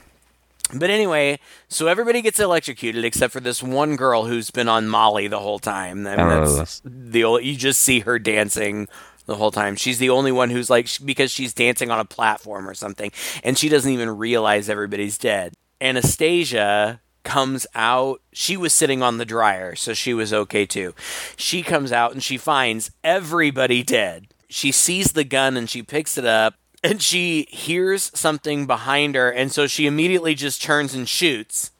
But 0.73 0.89
anyway, 0.89 1.39
so 1.67 1.87
everybody 1.87 2.21
gets 2.21 2.39
electrocuted 2.39 3.03
except 3.03 3.33
for 3.33 3.41
this 3.41 3.61
one 3.61 3.95
girl 3.97 4.25
who's 4.25 4.51
been 4.51 4.69
on 4.69 4.87
Molly 4.87 5.27
the 5.27 5.39
whole 5.39 5.59
time. 5.59 6.07
I 6.07 6.15
mean, 6.15 6.19
Oh, 6.27 6.55
that's 6.55 6.81
the 6.85 7.23
ol- 7.25 7.41
you 7.41 7.55
just 7.57 7.81
see 7.81 7.99
her 8.01 8.17
dancing 8.19 8.87
the 9.25 9.35
whole 9.35 9.51
time. 9.51 9.75
She's 9.75 9.99
the 9.99 10.09
only 10.09 10.31
one 10.31 10.49
who's 10.49 10.69
like 10.69 10.87
because 11.03 11.29
she's 11.31 11.53
dancing 11.53 11.91
on 11.91 11.99
a 11.99 12.05
platform 12.05 12.69
or 12.69 12.73
something, 12.73 13.11
and 13.43 13.57
she 13.57 13.67
doesn't 13.67 13.91
even 13.91 14.09
realize 14.17 14.69
everybody's 14.69 15.17
dead. 15.17 15.53
Anastasia 15.81 17.01
comes 17.23 17.67
out. 17.75 18.21
She 18.33 18.57
was 18.57 18.73
sitting 18.73 19.01
on 19.01 19.17
the 19.17 19.25
dryer, 19.25 19.75
so 19.75 19.93
she 19.93 20.13
was 20.13 20.33
okay 20.33 20.65
too. 20.65 20.93
She 21.35 21.61
comes 21.63 21.91
out 21.91 22.13
and 22.13 22.23
she 22.23 22.37
finds 22.37 22.91
everybody 23.03 23.83
dead. 23.83 24.27
She 24.49 24.71
sees 24.71 25.13
the 25.13 25.23
gun 25.23 25.55
and 25.57 25.69
she 25.69 25.81
picks 25.83 26.17
it 26.17 26.25
up 26.25 26.55
and 26.83 27.01
she 27.01 27.45
hears 27.49 28.11
something 28.15 28.65
behind 28.65 29.13
her, 29.15 29.29
and 29.29 29.51
so 29.51 29.67
she 29.67 29.85
immediately 29.85 30.33
just 30.33 30.61
turns 30.63 30.95
and 30.95 31.07
shoots 31.07 31.71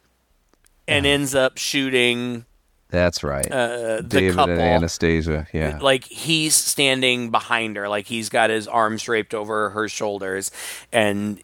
and 0.88 1.06
ends 1.08 1.34
up 1.34 1.58
shooting 1.58 2.46
That's 2.90 3.24
right. 3.24 3.52
uh, 3.52 3.98
the 3.98 4.04
David 4.08 4.36
couple. 4.36 4.54
and 4.54 4.62
Anastasia. 4.62 5.48
Yeah. 5.54 5.80
Like 5.82 6.04
he's 6.06 6.54
standing 6.54 7.32
behind 7.32 7.78
her, 7.78 7.90
like 7.90 8.06
he's 8.06 8.30
got 8.30 8.52
his 8.52 8.68
arms 8.68 9.02
draped 9.04 9.34
over 9.34 9.72
her 9.72 9.88
shoulders, 9.90 10.52
and 10.92 11.42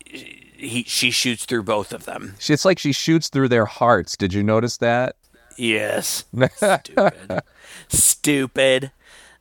he 0.57 0.83
she 0.83 1.11
shoots 1.11 1.45
through 1.45 1.63
both 1.63 1.93
of 1.93 2.05
them. 2.05 2.35
It's 2.47 2.65
like 2.65 2.79
she 2.79 2.91
shoots 2.91 3.29
through 3.29 3.49
their 3.49 3.65
hearts. 3.65 4.17
Did 4.17 4.33
you 4.33 4.43
notice 4.43 4.77
that? 4.77 5.15
Yes, 5.57 6.25
stupid, 6.55 7.41
stupid. 7.87 8.91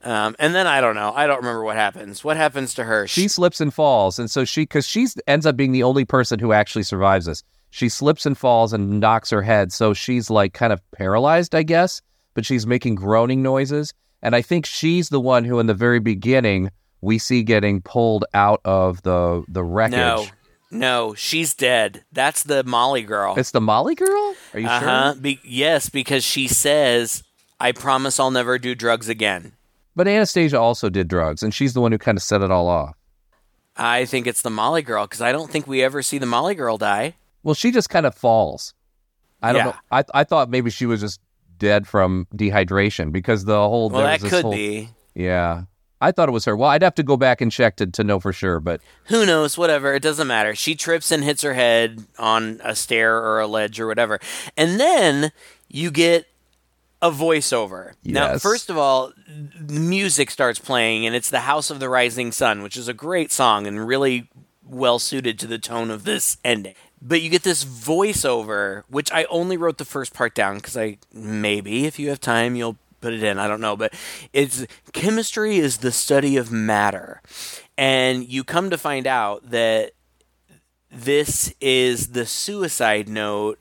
Um, 0.03 0.37
and 0.39 0.55
then 0.55 0.67
I 0.67 0.81
don't 0.81 0.95
know. 0.95 1.13
I 1.15 1.27
don't 1.27 1.39
remember 1.39 1.65
what 1.65 1.77
happens. 1.77 2.23
What 2.23 2.37
happens 2.37 2.75
to 2.75 2.85
her? 2.85 3.07
She 3.09 3.29
slips 3.29 3.61
and 3.61 3.75
falls, 3.75 4.19
and 4.19 4.31
so 4.31 4.45
she, 4.45 4.63
because 4.63 4.87
she 4.87 5.07
ends 5.27 5.47
up 5.47 5.57
being 5.57 5.73
the 5.73 5.83
only 5.83 6.05
person 6.05 6.39
who 6.39 6.53
actually 6.53 6.85
survives 6.85 7.27
this. 7.27 7.43
She 7.71 7.89
slips 7.89 8.25
and 8.25 8.39
falls 8.39 8.73
and 8.73 9.01
knocks 9.01 9.31
her 9.31 9.43
head, 9.43 9.73
so 9.73 9.93
she's 9.95 10.31
like 10.31 10.55
kind 10.55 10.73
of 10.73 10.81
paralyzed, 10.93 11.55
I 11.55 11.65
guess. 11.65 12.01
But 12.35 12.47
she's 12.47 12.67
making 12.67 12.95
groaning 12.95 13.43
noises, 13.43 13.93
and 14.23 14.37
I 14.37 14.43
think 14.43 14.65
she's 14.65 15.09
the 15.09 15.21
one 15.21 15.45
who, 15.45 15.59
in 15.59 15.67
the 15.67 15.75
very 15.75 15.99
beginning, 15.99 16.71
we 17.01 17.19
see 17.19 17.43
getting 17.43 17.83
pulled 17.83 18.25
out 18.33 18.61
of 18.65 19.03
the 19.03 19.45
the 19.49 19.65
wreckage. 19.65 19.97
no, 19.97 20.27
no, 20.79 21.15
she's 21.15 21.55
dead. 21.55 22.05
That's 22.13 22.43
the 22.45 22.63
Molly 22.65 23.03
girl. 23.03 23.35
It's 23.37 23.51
the 23.51 23.61
Molly 23.61 23.95
girl. 23.95 24.35
Are 24.55 24.61
you 24.61 24.67
Uh 24.67 24.81
huh. 24.81 25.13
sure? 25.13 25.21
Be- 25.23 25.41
yes, 25.45 25.89
because 25.89 26.25
she 26.25 26.47
says, 26.49 27.23
"I 27.61 27.73
promise 27.73 28.19
I'll 28.21 28.31
never 28.31 28.59
do 28.59 28.75
drugs 28.75 29.09
again." 29.09 29.53
But 29.95 30.07
Anastasia 30.09 30.61
also 30.61 30.89
did 30.91 31.09
drugs, 31.09 31.43
and 31.43 31.55
she's 31.55 31.73
the 31.75 31.81
one 31.81 31.93
who 31.93 31.99
kind 31.99 32.19
of 32.19 32.23
set 32.23 32.43
it 32.43 32.51
all 32.51 32.69
off. 32.69 32.95
I 33.77 34.05
think 34.05 34.27
it's 34.27 34.43
the 34.43 34.51
Molly 34.51 34.83
girl 34.83 35.05
because 35.07 35.21
I 35.21 35.33
don't 35.33 35.51
think 35.51 35.67
we 35.67 35.83
ever 35.83 36.03
see 36.03 36.19
the 36.19 36.27
Molly 36.27 36.55
girl 36.55 36.79
die. 36.79 37.15
Well, 37.43 37.55
she 37.55 37.71
just 37.71 37.91
kind 37.91 38.07
of 38.07 38.15
falls. 38.15 38.75
I 39.43 39.53
don't 39.53 39.61
Yeah. 39.61 39.65
know. 39.73 39.77
I 39.91 40.05
I 40.15 40.25
thought 40.25 40.49
maybe 40.51 40.71
she 40.71 40.87
was 40.87 41.01
just 41.01 41.21
dead 41.59 41.87
from 41.87 42.27
dehydration 42.35 43.13
because 43.13 43.45
the 43.45 43.57
whole 43.57 43.89
Well, 43.91 44.03
that 44.03 44.21
could 44.21 44.43
whole- 44.43 44.53
be. 44.53 44.91
Yeah. 45.15 45.63
I 46.01 46.13
thought 46.13 46.29
it 46.29 46.33
was 46.33 46.45
her. 46.45 46.57
Well, 46.57 46.71
I'd 46.71 46.83
have 46.83 46.95
to 46.97 47.03
go 47.03 47.17
back 47.17 47.41
and 47.41 47.51
check 47.51 47.77
to, 47.77 47.87
to 47.87 48.05
know 48.05 48.21
for 48.21 48.33
sure, 48.33 48.61
but 48.61 48.81
Who 49.07 49.25
knows? 49.25 49.57
Whatever. 49.57 49.95
It 49.95 50.03
doesn't 50.03 50.27
matter. 50.27 50.55
She 50.55 50.75
trips 50.75 51.11
and 51.11 51.25
hits 51.25 51.43
her 51.43 51.55
head 51.55 52.05
on 52.19 52.61
a 52.63 52.75
stair 52.75 53.17
or 53.17 53.41
a 53.41 53.47
ledge 53.47 53.81
or 53.81 53.87
whatever. 53.87 54.21
And 54.57 54.79
then 54.79 55.33
you 55.69 55.91
get 55.91 56.27
a 57.01 57.11
voiceover. 57.11 57.93
Now, 58.05 58.39
first 58.39 58.69
of 58.71 58.77
all, 58.77 59.13
the 59.27 59.81
music 59.81 60.31
starts 60.31 60.59
playing, 60.59 61.07
and 61.07 61.15
it's 61.15 61.31
The 61.31 61.41
House 61.41 61.71
of 61.71 61.81
the 61.81 61.89
Rising 61.89 62.33
Sun, 62.33 62.63
which 62.63 62.77
is 62.77 62.89
a 62.89 62.95
great 62.95 63.31
song 63.31 63.67
and 63.67 63.87
really 63.87 64.29
well 64.65 64.99
suited 64.99 65.39
to 65.39 65.47
the 65.47 65.59
tone 65.59 65.91
of 65.91 66.05
this 66.05 66.39
ending. 66.45 66.75
But 67.01 67.21
you 67.21 67.31
get 67.31 67.43
this 67.43 67.65
voiceover, 67.65 68.83
which 68.89 69.13
I 69.13 69.25
only 69.25 69.57
wrote 69.57 69.79
the 69.79 69.85
first 69.85 70.13
part 70.15 70.35
down 70.35 70.57
because 70.57 70.77
I 70.77 70.99
maybe, 71.13 71.85
if 71.85 71.99
you 71.99 72.09
have 72.09 72.21
time, 72.21 72.57
you'll 72.57 72.79
put 73.01 73.13
it 73.15 73.23
in. 73.23 73.39
I 73.39 73.47
don't 73.49 73.61
know. 73.61 73.77
But 73.77 73.93
it's 74.33 74.67
chemistry 74.93 75.57
is 75.59 75.79
the 75.79 75.93
study 75.93 76.37
of 76.37 76.51
matter. 76.53 77.23
And 77.79 78.27
you 78.29 78.45
come 78.45 78.71
to 78.71 78.79
find 78.79 79.07
out 79.07 79.51
that 79.51 79.93
this 80.91 81.53
is 81.61 82.09
the 82.09 82.27
suicide 82.27 83.09
note 83.09 83.61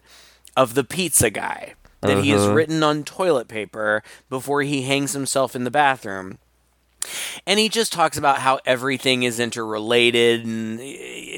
of 0.56 0.74
the 0.74 0.84
pizza 0.84 1.30
guy 1.30 1.74
that 2.02 2.24
he 2.24 2.30
has 2.30 2.44
Uh-huh. 2.44 2.54
written 2.54 2.84
on 2.84 3.04
toilet 3.04 3.48
paper 3.48 4.04
before 4.30 4.62
he 4.62 4.84
hangs 4.84 5.14
himself 5.14 5.56
in 5.56 5.64
the 5.64 5.72
bathroom. 5.72 6.38
And 7.48 7.60
he 7.60 7.70
just 7.70 7.94
talks 7.94 8.18
about 8.18 8.40
how 8.40 8.60
everything 8.66 9.24
is 9.24 9.40
interrelated 9.40 10.46
and 10.46 10.80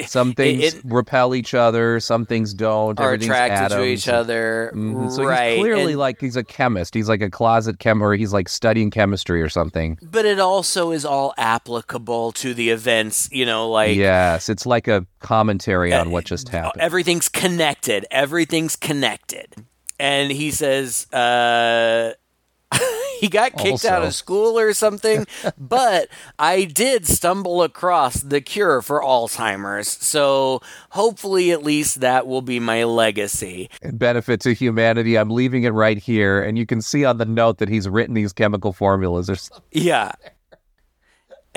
some 0.09 0.34
things 0.34 0.76
it- 0.76 0.82
repel 0.86 1.36
each 1.36 1.53
other, 1.53 1.99
some 1.99 2.26
things 2.26 2.53
don't. 2.53 2.99
are 2.99 3.13
attracted 3.13 3.76
to 3.76 3.84
each 3.84 4.07
other. 4.07 4.72
Mhm. 4.76 5.11
So 5.11 5.24
right. 5.24 5.51
he's 5.53 5.59
clearly 5.59 5.91
and- 5.93 5.99
like 5.99 6.20
he's 6.22 6.36
a 6.36 6.43
chemist. 6.43 6.93
He's 6.93 7.09
like 7.09 7.22
a 7.22 7.30
closet 7.30 7.80
chem, 7.80 8.01
or 8.01 8.13
he's 8.15 8.34
like 8.34 8.49
studying 8.49 8.91
chemistry 8.91 9.41
or 9.41 9.49
something. 9.49 9.97
but 10.01 10.26
it 10.26 10.39
also 10.39 10.91
is 10.91 11.05
all 11.05 11.34
applicable 11.38 12.32
to 12.34 12.53
the 12.53 12.70
events, 12.70 13.30
you 13.32 13.45
know, 13.45 13.70
like 13.70 13.95
yes, 13.95 14.49
it's 14.49 14.65
like 14.65 14.88
a 14.88 15.05
commentary 15.20 15.93
on 15.93 16.11
what 16.11 16.26
just 16.26 16.49
happened. 16.49 16.82
everything's 16.82 17.30
connected. 17.30 18.05
Everything's 18.11 18.76
connected. 18.76 19.53
And 19.99 20.32
he 20.32 20.51
says, 20.51 21.11
uh, 21.11 22.13
he 23.20 23.28
got 23.28 23.57
kicked 23.57 23.86
out 23.86 24.03
of 24.03 24.13
school 24.13 24.59
or 24.59 24.74
something, 24.74 25.26
but 25.57 26.09
I 26.38 26.65
did 26.65 27.07
stumble 27.07 27.63
across 27.63 28.22
the 28.22 28.41
cure 28.41 28.82
for 28.82 29.01
Alzheimer's. 29.01 29.88
So 29.88 30.61
hopefully, 30.91 31.51
at 31.51 31.63
least 31.63 32.01
that 32.01 32.28
will 32.28 32.41
be 32.41 32.59
my 32.59 32.84
legacy. 32.84 33.70
And 33.82 33.97
benefit 33.97 34.41
to 34.41 34.53
humanity. 34.53 35.18
I'm 35.18 35.30
leaving 35.30 35.63
it 35.63 35.70
right 35.70 35.97
here, 35.97 36.41
and 36.41 36.57
you 36.57 36.65
can 36.65 36.82
see 36.82 37.05
on 37.05 37.18
the 37.18 37.26
note 37.26 37.57
that 37.59 37.70
he's 37.70 37.88
written 37.88 38.13
these 38.13 38.34
chemical 38.34 38.74
formulas 38.74 39.30
or 39.30 39.36
something. 39.36 39.63
Yeah. 39.72 40.11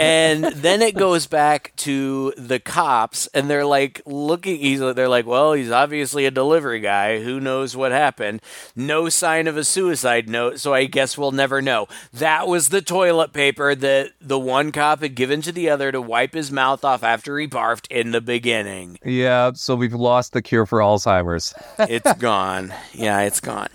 And 0.01 0.45
then 0.45 0.83
it 0.83 0.95
goes 0.97 1.27
back 1.27 1.73
to 1.77 2.33
the 2.37 2.59
cops, 2.59 3.27
and 3.29 3.51
they're 3.51 3.67
like 3.67 4.01
looking. 4.07 4.59
He's 4.59 4.81
they're 4.81 5.09
like, 5.09 5.27
well, 5.27 5.53
he's 5.53 5.71
obviously 5.71 6.27
a 6.27 6.31
delivery 6.31 6.81
guy. 6.81 7.23
Who 7.23 7.41
knows 7.41 7.77
what 7.77 7.93
happened? 7.93 8.41
No 8.75 9.09
sign 9.09 9.47
of 9.47 9.57
a 9.57 9.65
suicide 9.65 10.29
note, 10.29 10.59
so 10.59 10.73
I 10.73 10.87
guess 10.87 11.19
we'll 11.19 11.33
never 11.33 11.61
know. 11.61 11.87
That 12.13 12.49
was 12.49 12.71
the 12.71 12.83
toilet 12.83 13.33
paper 13.33 13.75
that 13.75 14.13
the 14.21 14.39
one 14.39 14.73
cop 14.73 15.03
had 15.03 15.15
given 15.15 15.43
to 15.43 15.53
the 15.53 15.69
other 15.69 15.93
to 15.93 16.01
wipe 16.01 16.35
his 16.35 16.51
mouth 16.51 16.85
off 16.85 17.03
after 17.03 17.39
he 17.39 17.47
barfed 17.47 17.87
in 17.91 18.13
the 18.13 18.21
beginning. 18.21 18.99
Yeah, 19.05 19.53
so 19.55 19.77
we've 19.77 19.93
lost 19.93 20.33
the 20.33 20.43
cure 20.43 20.67
for 20.67 20.79
Alzheimer's. 20.79 21.55
It's 21.79 22.13
gone. 22.15 22.73
Yeah, 22.93 23.21
it's 23.21 23.41
gone. 23.41 23.69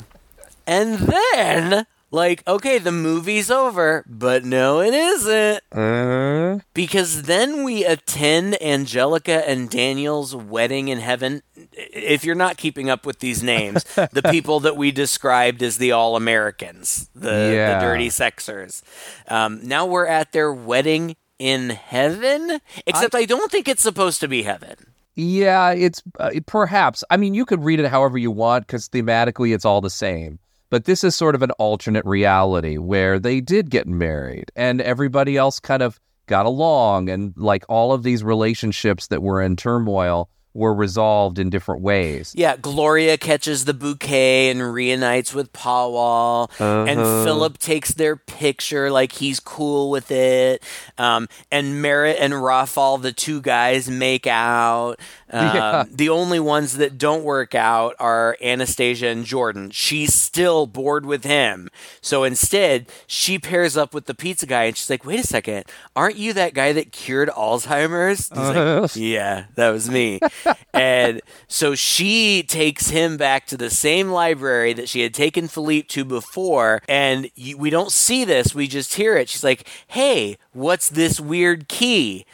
And 0.67 0.97
then, 0.97 1.85
like, 2.11 2.43
okay, 2.47 2.77
the 2.77 2.91
movie's 2.91 3.51
over, 3.51 4.05
but 4.07 4.45
no, 4.45 4.79
it 4.79 4.93
isn't. 4.93 5.61
Uh, 5.71 6.59
Because 6.73 7.23
then 7.23 7.63
we 7.63 7.83
attend 7.83 8.61
Angelica 8.61 9.47
and 9.49 9.69
Daniel's 9.69 10.35
wedding 10.35 10.87
in 10.87 10.99
heaven. 10.99 11.41
If 11.73 12.23
you're 12.23 12.35
not 12.35 12.57
keeping 12.57 12.89
up 12.89 13.05
with 13.05 13.19
these 13.19 13.43
names, 13.43 13.83
the 13.95 14.21
people 14.31 14.59
that 14.61 14.77
we 14.77 14.91
described 14.91 15.61
as 15.63 15.77
the 15.77 15.91
All 15.91 16.15
Americans, 16.15 17.09
the, 17.15 17.51
Yeah. 17.53 17.79
the 17.79 17.85
dirty 17.85 18.09
sexers. 18.09 18.81
Um, 19.27 19.59
now 19.63 19.85
we're 19.85 20.05
at 20.07 20.31
their 20.31 20.53
wedding 20.53 21.15
in 21.37 21.69
heaven, 21.71 22.61
except 22.87 23.13
I, 23.13 23.25
don't 23.25 23.51
think 23.51 23.67
it's 23.67 23.81
supposed 23.83 24.21
to 24.21 24.27
be 24.29 24.43
heaven. 24.43 24.75
yeah, 25.15 25.71
it's 25.71 26.01
uh, 26.19 26.31
perhaps. 26.45 27.03
I 27.09 27.17
mean, 27.17 27.33
you 27.33 27.45
could 27.45 27.61
read 27.63 27.79
it 27.81 27.87
however 27.87 28.17
you 28.17 28.31
want 28.31 28.67
because 28.67 28.87
thematically 28.87 29.53
it's 29.53 29.65
all 29.65 29.81
the 29.81 29.89
same. 29.89 30.39
But 30.75 30.83
this 30.83 31.05
is 31.05 31.15
sort 31.15 31.35
of 31.35 31.41
an 31.41 31.51
alternate 31.51 32.03
reality 32.03 32.77
where 32.77 33.17
they 33.17 33.39
did 33.39 33.69
get 33.69 33.87
married 33.87 34.51
and 34.57 34.81
everybody 34.81 35.37
else 35.37 35.57
kind 35.57 35.81
of 35.81 36.01
got 36.25 36.45
along. 36.45 37.07
And 37.07 37.33
like 37.37 37.63
all 37.69 37.93
of 37.93 38.03
these 38.03 38.25
relationships 38.25 39.07
that 39.07 39.23
were 39.23 39.41
in 39.41 39.55
turmoil 39.55 40.29
were 40.55 40.73
resolved 40.73 41.37
in 41.37 41.49
different 41.51 41.81
ways. 41.81 42.33
Yeah, 42.35 42.55
Gloria 42.55 43.17
catches 43.17 43.65
the 43.65 43.73
bouquet 43.73 44.49
and 44.49 44.73
reunites 44.73 45.33
with 45.33 45.53
Powell, 45.53 46.49
and 46.59 46.99
Philip 47.25 47.57
takes 47.59 47.93
their 47.93 48.15
picture 48.15 48.89
like 48.89 49.11
he's 49.11 49.39
cool 49.39 49.91
with 49.91 50.09
it. 50.11 50.63
Um, 50.97 51.27
and 51.51 51.81
Merritt 51.81 52.17
and 52.19 52.33
Rafal, 52.33 53.01
the 53.01 53.11
two 53.11 53.41
guys, 53.41 53.89
make 53.89 54.25
out. 54.25 54.95
Um, 55.31 55.41
Yeah. 55.55 55.85
The 55.89 56.09
only 56.09 56.39
ones 56.39 56.77
that 56.77 56.99
don't 56.99 57.23
work 57.23 57.55
out 57.55 57.95
are 57.99 58.37
Anastasia 58.43 59.07
and 59.07 59.25
Jordan. 59.25 59.71
She's 59.71 60.13
still 60.13 60.67
bored 60.67 61.03
with 61.05 61.23
him. 61.23 61.67
So 61.99 62.23
instead, 62.23 62.85
she 63.07 63.39
pairs 63.39 63.75
up 63.75 63.93
with 63.93 64.05
the 64.05 64.13
pizza 64.13 64.45
guy 64.45 64.65
and 64.65 64.77
she's 64.77 64.89
like, 64.89 65.03
wait 65.03 65.19
a 65.19 65.23
second, 65.27 65.65
aren't 65.95 66.17
you 66.17 66.31
that 66.33 66.53
guy 66.53 66.73
that 66.73 66.91
cured 66.91 67.29
Alzheimer's? 67.29 68.29
He's 68.29 68.37
like, 68.37 68.95
yeah, 68.95 69.45
that 69.55 69.71
was 69.71 69.89
me. 69.89 70.19
and 70.73 71.21
so 71.47 71.75
she 71.75 72.43
takes 72.43 72.89
him 72.89 73.17
back 73.17 73.45
to 73.47 73.57
the 73.57 73.69
same 73.69 74.09
library 74.09 74.73
that 74.73 74.89
she 74.89 75.01
had 75.01 75.13
taken 75.13 75.47
Philippe 75.47 75.87
to 75.89 76.05
before. 76.05 76.81
And 76.87 77.29
you, 77.35 77.57
we 77.57 77.69
don't 77.69 77.91
see 77.91 78.25
this, 78.25 78.55
we 78.55 78.67
just 78.67 78.95
hear 78.95 79.17
it. 79.17 79.29
She's 79.29 79.43
like, 79.43 79.67
hey, 79.87 80.37
what's 80.53 80.89
this 80.89 81.19
weird 81.19 81.67
key? 81.67 82.25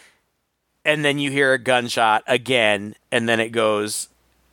And 0.83 1.05
then 1.05 1.19
you 1.19 1.29
hear 1.29 1.53
a 1.53 1.59
gunshot 1.59 2.23
again, 2.25 2.95
and 3.11 3.29
then 3.29 3.39
it 3.39 3.49
goes 3.49 4.09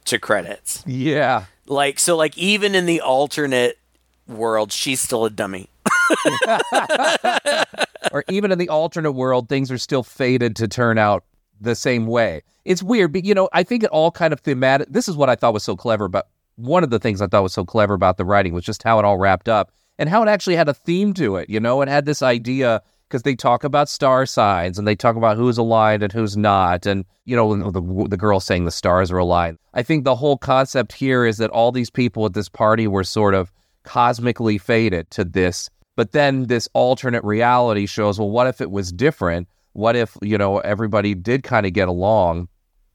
to 0.06 0.18
credits. 0.18 0.82
Yeah. 0.86 1.44
Like, 1.66 1.98
so, 1.98 2.16
like, 2.16 2.36
even 2.36 2.74
in 2.74 2.84
the 2.84 3.00
alternate 3.00 3.78
world, 4.26 4.70
she's 4.70 5.00
still 5.00 5.24
a 5.24 5.30
dummy. 5.30 5.70
or 8.12 8.24
even 8.28 8.52
in 8.52 8.58
the 8.58 8.68
alternate 8.68 9.12
world, 9.12 9.48
things 9.48 9.70
are 9.70 9.78
still 9.78 10.02
fated 10.02 10.56
to 10.56 10.68
turn 10.68 10.98
out 10.98 11.24
the 11.60 11.74
same 11.74 12.06
way. 12.06 12.42
It's 12.64 12.82
weird, 12.82 13.12
but 13.12 13.24
you 13.24 13.34
know, 13.34 13.48
I 13.52 13.62
think 13.62 13.82
it 13.82 13.90
all 13.90 14.10
kind 14.10 14.32
of 14.32 14.40
thematic. 14.40 14.88
This 14.90 15.08
is 15.08 15.16
what 15.16 15.30
I 15.30 15.34
thought 15.34 15.54
was 15.54 15.64
so 15.64 15.76
clever 15.76 16.04
about 16.04 16.26
one 16.56 16.82
of 16.82 16.90
the 16.90 16.98
things 16.98 17.22
I 17.22 17.26
thought 17.26 17.42
was 17.42 17.52
so 17.52 17.64
clever 17.64 17.94
about 17.94 18.16
the 18.16 18.24
writing 18.24 18.52
was 18.52 18.64
just 18.64 18.82
how 18.82 18.98
it 18.98 19.04
all 19.04 19.16
wrapped 19.16 19.48
up 19.48 19.70
and 19.98 20.08
how 20.08 20.22
it 20.22 20.28
actually 20.28 20.56
had 20.56 20.68
a 20.68 20.74
theme 20.74 21.14
to 21.14 21.36
it. 21.36 21.48
You 21.48 21.60
know, 21.60 21.82
it 21.82 21.88
had 21.88 22.04
this 22.04 22.22
idea 22.22 22.82
because 23.08 23.22
they 23.22 23.34
talk 23.34 23.64
about 23.64 23.88
star 23.88 24.26
signs 24.26 24.78
and 24.78 24.86
they 24.86 24.96
talk 24.96 25.16
about 25.16 25.36
who's 25.36 25.56
aligned 25.56 26.02
and 26.02 26.12
who's 26.12 26.36
not, 26.36 26.84
and 26.84 27.04
you 27.24 27.36
know, 27.36 27.70
the 27.70 28.08
the 28.08 28.16
girl 28.16 28.40
saying 28.40 28.64
the 28.64 28.70
stars 28.70 29.10
are 29.10 29.18
aligned. 29.18 29.58
I 29.74 29.82
think 29.82 30.04
the 30.04 30.16
whole 30.16 30.36
concept 30.36 30.92
here 30.92 31.24
is 31.24 31.38
that 31.38 31.50
all 31.50 31.72
these 31.72 31.90
people 31.90 32.26
at 32.26 32.34
this 32.34 32.48
party 32.48 32.86
were 32.86 33.04
sort 33.04 33.34
of 33.34 33.52
cosmically 33.84 34.58
fated 34.58 35.10
to 35.12 35.24
this 35.24 35.70
but 35.98 36.12
then 36.12 36.46
this 36.46 36.68
alternate 36.74 37.24
reality 37.24 37.84
shows, 37.86 38.20
well, 38.20 38.30
what 38.30 38.46
if 38.46 38.60
it 38.60 38.70
was 38.70 38.92
different? 38.92 39.48
What 39.78 39.94
if, 39.94 40.16
you 40.22 40.36
know, 40.36 40.58
everybody 40.58 41.14
did 41.14 41.44
kind 41.44 41.64
of 41.64 41.72
get 41.72 41.86
along? 41.86 42.48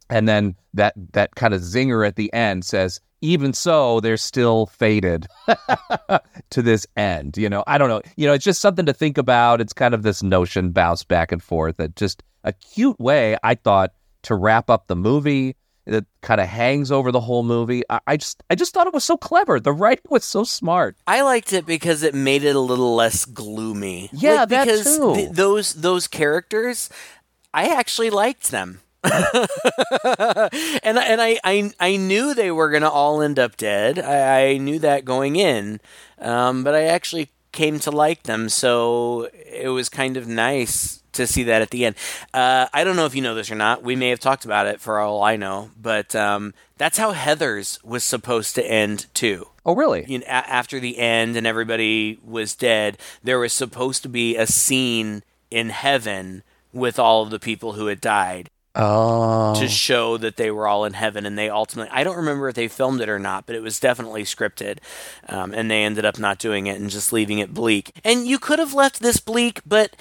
And 0.10 0.28
then 0.28 0.56
that 0.74 0.94
that 1.14 1.36
kind 1.36 1.54
of 1.54 1.62
zinger 1.62 2.06
at 2.06 2.18
the 2.18 2.32
end 2.34 2.66
says, 2.66 3.00
even 3.22 3.54
so, 3.54 4.02
they're 4.02 4.18
still 4.18 4.66
fated 4.66 5.28
to 6.50 6.62
this 6.62 6.86
end. 6.98 7.38
You 7.38 7.50
know, 7.50 7.64
I 7.68 7.78
don't 7.78 7.88
know. 7.88 8.02
You 8.18 8.28
know, 8.28 8.34
it's 8.34 8.44
just 8.44 8.60
something 8.60 8.86
to 8.86 8.92
think 8.92 9.18
about. 9.18 9.62
It's 9.62 9.72
kind 9.72 9.94
of 9.94 10.04
this 10.04 10.22
notion 10.22 10.72
bounce 10.72 11.06
back 11.06 11.32
and 11.32 11.42
forth 11.42 11.78
that 11.78 11.96
just 11.96 12.22
a 12.44 12.52
cute 12.52 13.00
way, 13.00 13.38
I 13.44 13.56
thought, 13.56 13.94
to 14.24 14.36
wrap 14.36 14.70
up 14.70 14.88
the 14.88 14.98
movie 14.98 15.56
that 15.86 16.06
kind 16.22 16.40
of 16.40 16.48
hangs 16.48 16.92
over 16.92 17.12
the 17.12 17.20
whole 17.20 17.44
movie. 17.44 17.84
I, 17.90 18.00
I 18.08 18.18
just 18.18 18.42
I 18.50 18.56
just 18.56 18.74
thought 18.74 18.88
it 18.88 18.94
was 18.94 19.04
so 19.04 19.18
clever. 19.18 19.60
The 19.60 19.74
writing 19.74 20.06
was 20.10 20.24
so 20.26 20.44
smart. 20.44 20.96
I 21.08 21.22
liked 21.22 21.52
it 21.54 21.66
because 21.66 22.04
it 22.04 22.14
made 22.16 22.44
it 22.44 22.56
a 22.56 22.60
little 22.60 22.96
less 22.96 23.26
gloomy. 23.26 24.10
Yeah, 24.14 24.42
Like, 24.42 24.50
that 24.50 24.66
because 24.66 24.98
too. 24.98 25.14
th- 25.16 25.32
those 25.32 25.74
those 25.74 26.08
characters, 26.08 26.90
I 27.54 27.68
actually 27.76 28.10
liked 28.10 28.52
them. 28.52 28.80
and 29.04 30.98
and 30.98 31.22
I, 31.22 31.38
I 31.44 31.72
I 31.80 31.98
knew 31.98 32.34
they 32.34 32.52
were 32.52 32.70
gonna 32.70 32.90
all 32.90 33.22
end 33.22 33.38
up 33.38 33.58
dead. 33.58 34.00
I, 34.00 34.52
I 34.52 34.58
knew 34.58 34.80
that 34.80 35.04
going 35.04 35.36
in, 35.36 35.82
um, 36.20 36.64
but 36.64 36.74
I 36.74 36.84
actually 36.86 37.30
came 37.52 37.80
to 37.82 37.92
like 37.92 38.24
them. 38.24 38.48
So 38.48 39.30
it 39.34 39.68
was 39.68 39.90
kind 39.90 40.16
of 40.16 40.26
nice 40.28 41.03
to 41.14 41.26
see 41.28 41.44
that 41.44 41.62
at 41.62 41.70
the 41.72 41.86
end. 41.86 41.96
Uh, 42.34 42.68
I 42.74 42.84
don't 42.84 42.96
know 42.96 43.06
if 43.06 43.16
you 43.16 43.22
know 43.22 43.36
this 43.36 43.50
or 43.52 43.56
not. 43.56 43.84
We 43.84 43.96
may 43.96 44.10
have 44.10 44.20
talked 44.20 44.46
about 44.46 44.68
it 44.68 44.80
for 44.82 45.00
all 45.00 45.24
I 45.24 45.36
know, 45.36 45.72
but 45.80 46.16
um, 46.16 46.54
that's 46.78 46.98
how 46.98 47.14
Heathers 47.14 47.84
was 47.84 48.04
supposed 48.04 48.56
to 48.56 48.66
end 48.66 49.08
too 49.14 49.48
Oh, 49.66 49.76
really? 49.76 50.04
you 50.08 50.20
know, 50.20 50.26
a- 50.26 50.30
after 50.30 50.80
the 50.80 50.98
end 50.98 51.38
and 51.38 51.48
everybody 51.48 52.20
was 52.24 52.54
dead, 52.56 52.98
there 53.24 53.40
was 53.40 53.54
supposed 53.54 54.04
to 54.04 54.10
be 54.10 54.36
a 54.36 54.46
scene 54.46 55.24
in 55.50 55.70
heaven 55.70 56.44
with 56.74 56.98
all 57.00 57.22
of 57.24 57.30
the 57.30 57.40
people 57.40 57.74
who 57.74 57.86
had 57.88 58.02
died 58.02 58.50
Oh. 58.76 59.54
to 59.60 59.68
show 59.68 60.18
that 60.18 60.36
they 60.36 60.50
were 60.50 60.68
all 60.68 60.84
in 60.84 60.94
heaven. 60.94 61.28
And 61.28 61.38
they 61.38 61.48
ultimately, 61.48 61.92
I 61.96 62.04
don't 62.04 62.16
remember 62.18 62.50
if 62.50 62.56
they 62.56 62.68
filmed 62.68 63.02
it 63.02 63.08
or 63.08 63.20
not, 63.20 63.46
but 63.46 63.56
it 63.56 63.62
was 63.62 63.80
definitely 63.80 64.24
scripted. 64.24 64.80
Um, 65.30 65.54
and 65.54 65.70
they 65.70 65.84
ended 65.84 66.06
up 66.06 66.18
not 66.18 66.40
doing 66.40 66.66
it 66.66 66.82
and 66.82 66.90
just 66.90 67.14
leaving 67.14 67.38
it 67.38 67.54
bleak. 67.54 67.92
And 68.04 68.26
you 68.26 68.40
could 68.40 68.58
have 68.58 68.74
left 68.74 69.00
this 69.00 69.20
bleak, 69.20 69.62
but. 69.64 69.96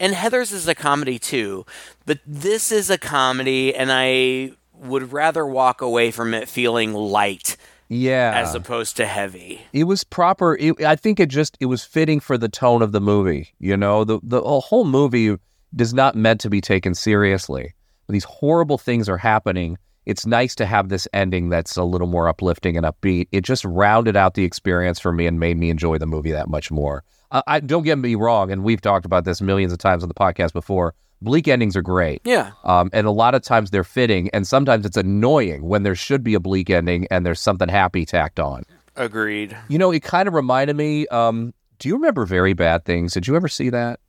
And 0.00 0.14
Heathers 0.14 0.52
is 0.52 0.68
a 0.68 0.74
comedy 0.74 1.18
too, 1.18 1.66
but 2.06 2.18
this 2.26 2.70
is 2.70 2.88
a 2.90 2.98
comedy, 2.98 3.74
and 3.74 3.90
I 3.92 4.52
would 4.74 5.12
rather 5.12 5.44
walk 5.44 5.80
away 5.80 6.10
from 6.12 6.34
it 6.34 6.48
feeling 6.48 6.92
light 6.94 7.56
Yeah. 7.88 8.32
as 8.36 8.54
opposed 8.54 8.96
to 8.98 9.06
heavy. 9.06 9.62
it 9.72 9.84
was 9.84 10.04
proper. 10.04 10.56
It, 10.56 10.80
I 10.84 10.94
think 10.94 11.18
it 11.18 11.28
just 11.30 11.56
it 11.58 11.66
was 11.66 11.82
fitting 11.84 12.20
for 12.20 12.38
the 12.38 12.48
tone 12.48 12.80
of 12.82 12.92
the 12.92 13.00
movie. 13.00 13.48
You 13.58 13.76
know, 13.76 14.04
the 14.04 14.20
the 14.22 14.40
whole 14.42 14.84
movie 14.84 15.36
is 15.78 15.92
not 15.92 16.14
meant 16.14 16.40
to 16.42 16.48
be 16.50 16.60
taken 16.60 16.94
seriously. 16.94 17.74
These 18.08 18.24
horrible 18.24 18.78
things 18.78 19.08
are 19.08 19.18
happening. 19.18 19.76
It's 20.06 20.24
nice 20.24 20.54
to 20.54 20.64
have 20.64 20.88
this 20.88 21.06
ending 21.12 21.50
that's 21.50 21.76
a 21.76 21.82
little 21.84 22.06
more 22.06 22.28
uplifting 22.28 22.76
and 22.78 22.86
upbeat. 22.86 23.28
It 23.32 23.42
just 23.42 23.64
rounded 23.64 24.16
out 24.16 24.32
the 24.34 24.44
experience 24.44 24.98
for 24.98 25.12
me 25.12 25.26
and 25.26 25.38
made 25.38 25.58
me 25.58 25.68
enjoy 25.68 25.98
the 25.98 26.06
movie 26.06 26.30
that 26.32 26.48
much 26.48 26.70
more. 26.70 27.02
Uh, 27.30 27.42
I 27.46 27.60
don't 27.60 27.82
get 27.82 27.98
me 27.98 28.14
wrong, 28.14 28.50
and 28.50 28.64
we've 28.64 28.80
talked 28.80 29.04
about 29.04 29.24
this 29.24 29.40
millions 29.40 29.72
of 29.72 29.78
times 29.78 30.02
on 30.02 30.08
the 30.08 30.14
podcast 30.14 30.52
before. 30.52 30.94
Bleak 31.20 31.48
endings 31.48 31.76
are 31.76 31.82
great. 31.82 32.22
Yeah. 32.24 32.52
Um, 32.64 32.90
and 32.92 33.06
a 33.06 33.10
lot 33.10 33.34
of 33.34 33.42
times 33.42 33.70
they're 33.70 33.84
fitting, 33.84 34.30
and 34.32 34.46
sometimes 34.46 34.86
it's 34.86 34.96
annoying 34.96 35.62
when 35.62 35.82
there 35.82 35.94
should 35.94 36.22
be 36.22 36.34
a 36.34 36.40
bleak 36.40 36.70
ending 36.70 37.06
and 37.10 37.26
there's 37.26 37.40
something 37.40 37.68
happy 37.68 38.06
tacked 38.06 38.38
on. 38.38 38.62
Agreed. 38.96 39.56
You 39.68 39.78
know, 39.78 39.90
it 39.90 40.02
kind 40.02 40.28
of 40.28 40.34
reminded 40.34 40.76
me. 40.76 41.06
Um, 41.08 41.54
do 41.78 41.88
you 41.88 41.94
remember 41.94 42.24
Very 42.24 42.52
Bad 42.52 42.84
Things? 42.84 43.14
Did 43.14 43.26
you 43.26 43.36
ever 43.36 43.48
see 43.48 43.70
that? 43.70 44.00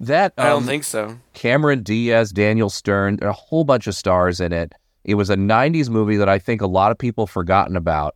That 0.00 0.32
I 0.38 0.44
don't 0.44 0.62
um, 0.62 0.66
think 0.66 0.84
so. 0.84 1.18
Cameron 1.34 1.82
Diaz, 1.82 2.32
Daniel 2.32 2.70
Stern, 2.70 3.18
a 3.22 3.32
whole 3.32 3.64
bunch 3.64 3.86
of 3.86 3.94
stars 3.94 4.40
in 4.40 4.52
it. 4.52 4.72
It 5.04 5.14
was 5.14 5.30
a 5.30 5.36
'90s 5.36 5.88
movie 5.88 6.16
that 6.16 6.28
I 6.28 6.38
think 6.38 6.60
a 6.60 6.66
lot 6.66 6.92
of 6.92 6.98
people 6.98 7.26
have 7.26 7.32
forgotten 7.32 7.76
about 7.76 8.14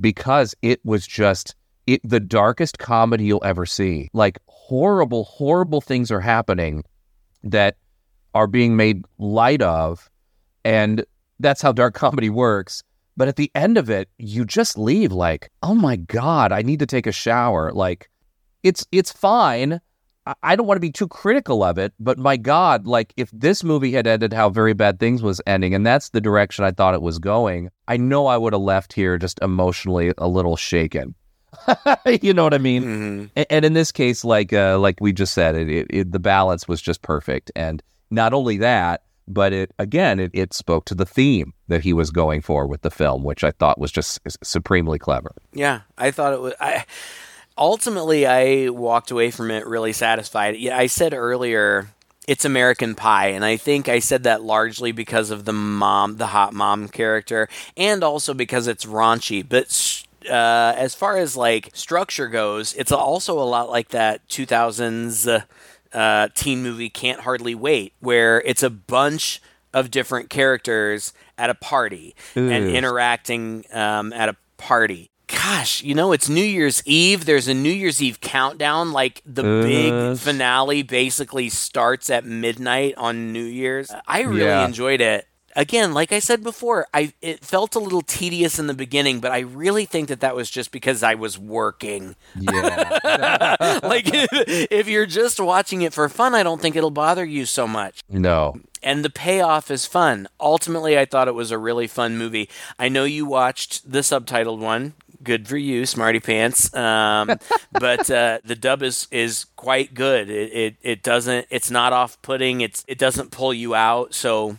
because 0.00 0.54
it 0.62 0.80
was 0.84 1.06
just 1.06 1.54
it 1.86 2.00
the 2.04 2.20
darkest 2.20 2.78
comedy 2.78 3.24
you'll 3.24 3.44
ever 3.44 3.66
see. 3.66 4.08
Like 4.12 4.38
horrible, 4.46 5.24
horrible 5.24 5.80
things 5.80 6.10
are 6.10 6.20
happening 6.20 6.84
that 7.42 7.76
are 8.34 8.46
being 8.46 8.76
made 8.76 9.04
light 9.18 9.62
of, 9.62 10.10
and 10.64 11.04
that's 11.40 11.62
how 11.62 11.72
dark 11.72 11.94
comedy 12.04 12.30
works. 12.30 12.82
But 13.16 13.28
at 13.28 13.36
the 13.36 13.50
end 13.54 13.78
of 13.78 13.90
it, 13.90 14.08
you 14.18 14.44
just 14.44 14.76
leave 14.76 15.12
like, 15.12 15.50
oh 15.62 15.74
my 15.74 15.96
god, 15.96 16.50
I 16.50 16.62
need 16.62 16.80
to 16.80 16.86
take 16.86 17.06
a 17.06 17.12
shower. 17.12 17.72
Like, 17.72 18.10
it's 18.62 18.84
it's 18.90 19.12
fine. 19.12 19.80
I- 20.42 20.56
don't 20.56 20.66
want 20.66 20.76
to 20.76 20.80
be 20.80 20.90
too 20.90 21.06
critical 21.06 21.62
of 21.62 21.76
it, 21.76 21.92
but 22.00 22.18
my 22.18 22.38
God, 22.38 22.86
like 22.86 23.12
if 23.16 23.30
this 23.30 23.62
movie 23.62 23.92
had 23.92 24.06
ended 24.06 24.32
how 24.32 24.48
Very 24.48 24.72
Bad 24.72 24.98
Things 24.98 25.22
was 25.22 25.40
ending, 25.46 25.74
and 25.74 25.86
that's 25.86 26.08
the 26.08 26.20
direction 26.20 26.64
I 26.64 26.70
thought 26.70 26.94
it 26.94 27.02
was 27.02 27.18
going, 27.18 27.68
I 27.88 27.98
know 27.98 28.26
I 28.26 28.38
would 28.38 28.54
have 28.54 28.62
left 28.62 28.94
here 28.94 29.18
just 29.18 29.38
emotionally 29.42 30.14
a 30.16 30.26
little 30.26 30.56
shaken. 30.56 31.14
you 32.22 32.32
know 32.34 32.44
what 32.44 32.54
I 32.54 32.58
mean? 32.58 32.82
Mm-hmm. 32.82 33.24
A- 33.36 33.52
And, 33.52 33.64
in 33.64 33.72
this 33.72 33.92
case, 33.92 34.24
like 34.24 34.52
uh, 34.52 34.78
like 34.78 34.96
we 35.00 35.12
just 35.12 35.34
said, 35.34 35.54
it, 35.54 35.68
it, 35.68 35.86
it 35.90 36.12
the 36.12 36.18
balance 36.18 36.66
was 36.68 36.80
just 36.82 37.02
perfect, 37.02 37.50
and 37.56 37.82
not 38.10 38.32
only 38.32 38.58
that, 38.58 39.02
but 39.26 39.52
it 39.52 39.72
again 39.78 40.20
it, 40.20 40.30
it 40.34 40.52
spoke 40.52 40.84
to 40.86 40.94
the 40.94 41.06
theme 41.06 41.54
that 41.68 41.82
he 41.82 41.92
was 41.92 42.10
going 42.10 42.42
for 42.42 42.66
with 42.66 42.82
the 42.82 42.90
film, 42.90 43.24
which 43.24 43.42
I 43.44 43.50
thought 43.52 43.78
was 43.78 43.90
just 43.92 44.20
supremely 44.42 44.98
clever. 44.98 45.32
Yeah, 45.52 45.80
I 45.96 46.10
thought 46.10 46.32
it 46.34 46.40
was. 46.40 46.54
I 46.60 46.84
ultimately 47.56 48.26
I 48.26 48.68
walked 48.68 49.10
away 49.10 49.30
from 49.30 49.50
it 49.50 49.66
really 49.66 49.92
satisfied. 49.92 50.56
Yeah, 50.56 50.76
I 50.76 50.86
said 50.86 51.14
earlier 51.14 51.88
it's 52.26 52.44
American 52.46 52.94
Pie, 52.94 53.28
and 53.28 53.44
I 53.44 53.56
think 53.58 53.88
I 53.88 53.98
said 53.98 54.22
that 54.22 54.42
largely 54.42 54.92
because 54.92 55.30
of 55.30 55.44
the 55.44 55.52
mom, 55.52 56.16
the 56.16 56.28
hot 56.28 56.54
mom 56.54 56.88
character, 56.88 57.48
and 57.76 58.02
also 58.02 58.32
because 58.34 58.66
it's 58.66 58.86
raunchy. 58.86 59.46
But 59.46 59.66
uh, 60.28 60.74
as 60.76 60.94
far 60.94 61.16
as 61.16 61.36
like 61.36 61.70
structure 61.74 62.28
goes, 62.28 62.74
it's 62.74 62.92
also 62.92 63.38
a 63.38 63.44
lot 63.44 63.70
like 63.70 63.88
that 63.88 64.26
2000s 64.28 65.28
uh, 65.28 65.96
uh, 65.96 66.28
teen 66.34 66.62
movie 66.62 66.90
Can't 66.90 67.20
Hardly 67.20 67.54
Wait, 67.54 67.92
where 68.00 68.40
it's 68.42 68.62
a 68.62 68.70
bunch 68.70 69.40
of 69.72 69.90
different 69.90 70.30
characters 70.30 71.12
at 71.36 71.50
a 71.50 71.54
party 71.54 72.14
and 72.34 72.68
interacting 72.68 73.64
um, 73.72 74.12
at 74.12 74.28
a 74.28 74.36
party. 74.56 75.10
Gosh, 75.26 75.82
you 75.82 75.94
know, 75.94 76.12
it's 76.12 76.28
New 76.28 76.44
Year's 76.44 76.82
Eve. 76.86 77.24
There's 77.24 77.48
a 77.48 77.54
New 77.54 77.70
Year's 77.72 78.02
Eve 78.02 78.20
countdown. 78.20 78.92
Like 78.92 79.20
the 79.26 79.42
big 79.42 80.18
finale 80.18 80.82
basically 80.82 81.48
starts 81.48 82.08
at 82.10 82.24
midnight 82.24 82.94
on 82.96 83.32
New 83.32 83.44
Year's. 83.44 83.90
I 84.06 84.20
really 84.20 84.42
Yeah. 84.42 84.64
enjoyed 84.66 85.00
it. 85.00 85.26
Again, 85.56 85.94
like 85.94 86.12
I 86.12 86.18
said 86.18 86.42
before, 86.42 86.86
I 86.92 87.12
it 87.22 87.44
felt 87.44 87.74
a 87.74 87.78
little 87.78 88.02
tedious 88.02 88.58
in 88.58 88.66
the 88.66 88.74
beginning, 88.74 89.20
but 89.20 89.32
I 89.32 89.40
really 89.40 89.84
think 89.84 90.08
that 90.08 90.20
that 90.20 90.34
was 90.34 90.50
just 90.50 90.72
because 90.72 91.02
I 91.02 91.14
was 91.14 91.38
working. 91.38 92.16
Yeah, 92.38 93.56
like 93.82 94.04
if, 94.12 94.28
if 94.70 94.88
you're 94.88 95.06
just 95.06 95.38
watching 95.38 95.82
it 95.82 95.92
for 95.92 96.08
fun, 96.08 96.34
I 96.34 96.42
don't 96.42 96.60
think 96.60 96.76
it'll 96.76 96.90
bother 96.90 97.24
you 97.24 97.46
so 97.46 97.66
much 97.68 98.00
no, 98.08 98.56
and 98.82 99.04
the 99.04 99.10
payoff 99.10 99.70
is 99.70 99.86
fun. 99.86 100.28
Ultimately, 100.40 100.98
I 100.98 101.04
thought 101.04 101.28
it 101.28 101.34
was 101.34 101.50
a 101.50 101.58
really 101.58 101.86
fun 101.86 102.18
movie. 102.18 102.48
I 102.78 102.88
know 102.88 103.04
you 103.04 103.26
watched 103.26 103.90
the 103.90 104.00
subtitled 104.00 104.58
one. 104.58 104.94
Good 105.22 105.48
for 105.48 105.56
you, 105.56 105.86
smarty 105.86 106.20
pants. 106.20 106.74
Um, 106.74 107.38
but 107.72 108.10
uh, 108.10 108.40
the 108.44 108.54
dub 108.56 108.82
is 108.82 109.08
is 109.10 109.46
quite 109.56 109.94
good. 109.94 110.28
It, 110.28 110.52
it 110.52 110.76
it 110.82 111.02
doesn't. 111.02 111.46
It's 111.50 111.70
not 111.70 111.92
off 111.92 112.20
putting. 112.22 112.60
It's 112.60 112.84
it 112.86 112.98
doesn't 112.98 113.30
pull 113.30 113.54
you 113.54 113.74
out. 113.74 114.14
So 114.14 114.58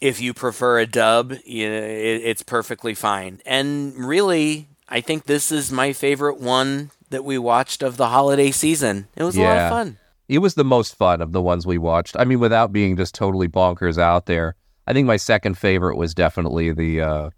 if 0.00 0.20
you 0.20 0.32
prefer 0.34 0.78
a 0.78 0.86
dub, 0.86 1.34
you 1.44 1.68
know, 1.68 1.76
it, 1.76 2.22
it's 2.24 2.42
perfectly 2.42 2.94
fine. 2.94 3.40
And 3.44 3.94
really, 3.96 4.68
I 4.88 5.00
think 5.00 5.24
this 5.24 5.52
is 5.52 5.70
my 5.70 5.92
favorite 5.92 6.40
one 6.40 6.90
that 7.10 7.24
we 7.24 7.38
watched 7.38 7.82
of 7.82 7.96
the 7.96 8.08
holiday 8.08 8.50
season. 8.50 9.08
It 9.16 9.22
was 9.24 9.36
a 9.36 9.42
lot 9.42 9.58
of 9.58 9.70
fun. 9.70 9.98
it 10.28 10.38
was 10.38 10.54
the 10.54 10.64
most 10.64 10.96
fun 10.96 11.20
of 11.20 11.32
the 11.32 11.42
ones 11.42 11.66
we 11.66 11.76
watched. 11.78 12.16
I 12.18 12.24
mean, 12.24 12.40
without 12.40 12.72
being 12.72 12.96
just 12.96 13.14
totally 13.14 13.48
bonkers 13.48 13.98
out 13.98 14.26
there. 14.26 14.54
I 14.86 14.92
think 14.92 15.06
my 15.06 15.16
second 15.18 15.58
favorite 15.58 15.96
was 15.96 16.14
definitely 16.14 16.72
the 16.72 17.00
uh, 17.00 17.30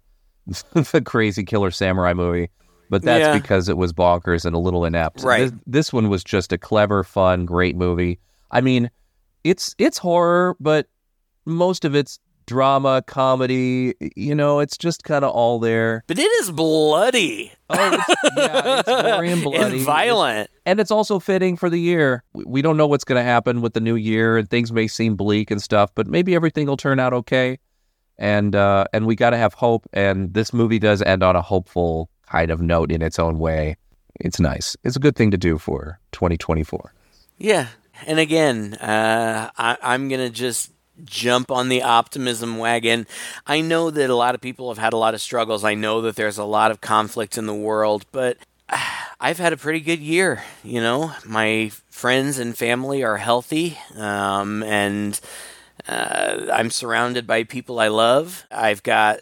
the 0.73 1.01
Crazy 1.05 1.43
Killer 1.43 1.71
Samurai 1.71 2.13
movie, 2.13 2.49
but 2.89 3.01
that's 3.03 3.21
Yeah. 3.27 3.37
because 3.37 3.67
it 3.69 3.77
was 3.77 3.93
bonkers 3.93 4.45
and 4.45 4.55
a 4.55 4.59
little 4.59 4.85
inept. 4.85 5.23
Right. 5.23 5.51
This, 5.51 5.53
this 5.67 5.93
one 5.93 6.09
was 6.09 6.23
just 6.23 6.51
a 6.53 6.57
clever, 6.57 7.03
fun, 7.03 7.45
great 7.45 7.75
movie. 7.75 8.19
I 8.51 8.61
mean, 8.61 8.89
it's 9.43 9.75
it's 9.77 9.97
horror, 9.97 10.55
but 10.59 10.87
most 11.45 11.83
of 11.85 11.93
it's 11.95 12.19
drama, 12.45 13.03
comedy. 13.05 13.93
You 14.15 14.35
know, 14.35 14.59
it's 14.59 14.77
just 14.77 15.03
kind 15.03 15.23
of 15.25 15.31
all 15.31 15.59
there. 15.59 16.03
But 16.07 16.19
it 16.19 16.31
is 16.41 16.51
bloody. 16.51 17.51
Oh, 17.69 17.75
it's, 17.93 18.37
yeah, 18.37 18.79
it's 18.79 18.87
gory 18.89 19.31
and 19.33 19.43
bloody. 19.43 19.77
and 19.77 19.81
violent. 19.85 20.49
and 20.65 20.79
it's 20.79 20.91
also 20.91 21.19
fitting 21.19 21.57
for 21.57 21.69
the 21.69 21.79
year. 21.79 22.23
We- 22.33 22.43
We 22.45 22.61
don't 22.61 22.77
know 22.77 22.87
what's 22.87 23.03
going 23.03 23.19
to 23.19 23.23
happen 23.23 23.61
with 23.61 23.73
the 23.73 23.79
new 23.81 23.95
year, 23.95 24.37
and 24.37 24.49
things 24.49 24.71
may 24.71 24.87
seem 24.87 25.15
bleak 25.15 25.49
and 25.51 25.61
stuff, 25.61 25.89
but 25.95 26.07
maybe 26.07 26.35
everything 26.35 26.67
will 26.67 26.77
turn 26.77 26.99
out 26.99 27.13
okay. 27.13 27.57
And 28.19 28.55
uh, 28.55 28.85
and 28.93 29.07
we 29.07 29.15
got 29.15 29.31
to 29.31 29.37
have 29.37 29.53
hope. 29.55 29.87
And 29.93 30.33
this 30.33 30.53
movie 30.53 30.77
does 30.79 31.01
end 31.01 31.23
on 31.23 31.35
a 31.35 31.41
hopeful 31.41 32.09
kind 32.27 32.51
of 32.51 32.61
note 32.61 32.91
in 32.91 33.01
its 33.01 33.17
own 33.17 33.39
way. 33.39 33.75
It's 34.19 34.39
nice. 34.39 34.77
It's 34.83 34.95
a 34.95 34.99
good 34.99 35.15
thing 35.15 35.31
to 35.31 35.37
do 35.37 35.57
for 35.57 35.99
2024. 36.11 36.93
Yeah. 37.39 37.67
And 38.05 38.19
again, 38.19 38.75
uh, 38.75 39.49
I, 39.57 39.77
I'm 39.81 40.09
going 40.09 40.21
to 40.21 40.29
just 40.29 40.71
jump 41.05 41.51
on 41.51 41.69
the 41.69 41.81
optimism 41.81 42.57
wagon. 42.57 43.07
I 43.47 43.61
know 43.61 43.89
that 43.89 44.09
a 44.09 44.15
lot 44.15 44.35
of 44.35 44.41
people 44.41 44.69
have 44.69 44.77
had 44.77 44.93
a 44.93 44.97
lot 44.97 45.13
of 45.13 45.21
struggles. 45.21 45.63
I 45.63 45.73
know 45.73 46.01
that 46.01 46.15
there's 46.15 46.37
a 46.37 46.43
lot 46.43 46.71
of 46.71 46.81
conflict 46.81 47.37
in 47.37 47.45
the 47.45 47.53
world, 47.53 48.05
but 48.11 48.37
I've 49.19 49.39
had 49.39 49.53
a 49.53 49.57
pretty 49.57 49.79
good 49.79 49.99
year. 49.99 50.43
You 50.63 50.81
know, 50.81 51.13
my 51.25 51.71
friends 51.89 52.39
and 52.39 52.57
family 52.57 53.03
are 53.03 53.17
healthy, 53.17 53.77
um, 53.95 54.63
and 54.63 55.19
uh, 55.87 56.47
I'm 56.51 56.69
surrounded 56.69 57.25
by 57.27 57.43
people 57.43 57.79
I 57.79 57.87
love. 57.87 58.45
I've 58.51 58.83
got 58.83 59.19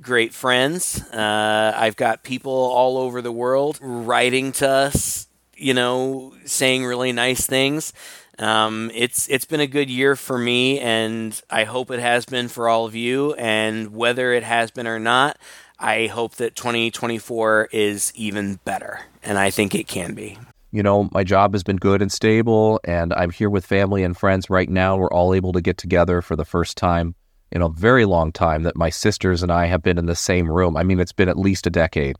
great 0.00 0.34
friends. 0.34 1.02
Uh, 1.12 1.72
I've 1.76 1.96
got 1.96 2.22
people 2.22 2.52
all 2.52 2.98
over 2.98 3.22
the 3.22 3.32
world 3.32 3.78
writing 3.80 4.52
to 4.52 4.68
us, 4.68 5.26
you 5.56 5.74
know, 5.74 6.34
saying 6.44 6.84
really 6.84 7.12
nice 7.12 7.46
things. 7.46 7.92
Um, 8.38 8.90
it's 8.94 9.28
it's 9.28 9.44
been 9.44 9.60
a 9.60 9.66
good 9.66 9.88
year 9.88 10.16
for 10.16 10.38
me, 10.38 10.78
and 10.78 11.40
I 11.50 11.64
hope 11.64 11.90
it 11.90 12.00
has 12.00 12.26
been 12.26 12.48
for 12.48 12.68
all 12.68 12.84
of 12.84 12.94
you. 12.94 13.34
And 13.34 13.94
whether 13.94 14.32
it 14.32 14.42
has 14.42 14.70
been 14.70 14.86
or 14.86 14.98
not, 14.98 15.38
I 15.78 16.06
hope 16.06 16.36
that 16.36 16.56
2024 16.56 17.70
is 17.72 18.12
even 18.14 18.58
better, 18.64 19.00
and 19.22 19.38
I 19.38 19.50
think 19.50 19.74
it 19.74 19.88
can 19.88 20.14
be. 20.14 20.38
You 20.72 20.82
know, 20.82 21.08
my 21.12 21.24
job 21.24 21.54
has 21.54 21.62
been 21.62 21.76
good 21.76 22.02
and 22.02 22.12
stable, 22.12 22.80
and 22.84 23.14
I'm 23.14 23.30
here 23.30 23.48
with 23.48 23.64
family 23.64 24.02
and 24.02 24.16
friends 24.16 24.50
right 24.50 24.68
now. 24.68 24.96
We're 24.96 25.12
all 25.12 25.32
able 25.32 25.52
to 25.52 25.62
get 25.62 25.78
together 25.78 26.20
for 26.20 26.36
the 26.36 26.44
first 26.44 26.76
time 26.76 27.14
in 27.52 27.62
a 27.62 27.68
very 27.68 28.04
long 28.04 28.32
time 28.32 28.64
that 28.64 28.76
my 28.76 28.90
sisters 28.90 29.42
and 29.42 29.52
I 29.52 29.66
have 29.66 29.82
been 29.82 29.98
in 29.98 30.06
the 30.06 30.16
same 30.16 30.50
room. 30.50 30.76
I 30.76 30.82
mean, 30.82 31.00
it's 31.00 31.12
been 31.12 31.28
at 31.28 31.38
least 31.38 31.66
a 31.66 31.70
decade. 31.70 32.16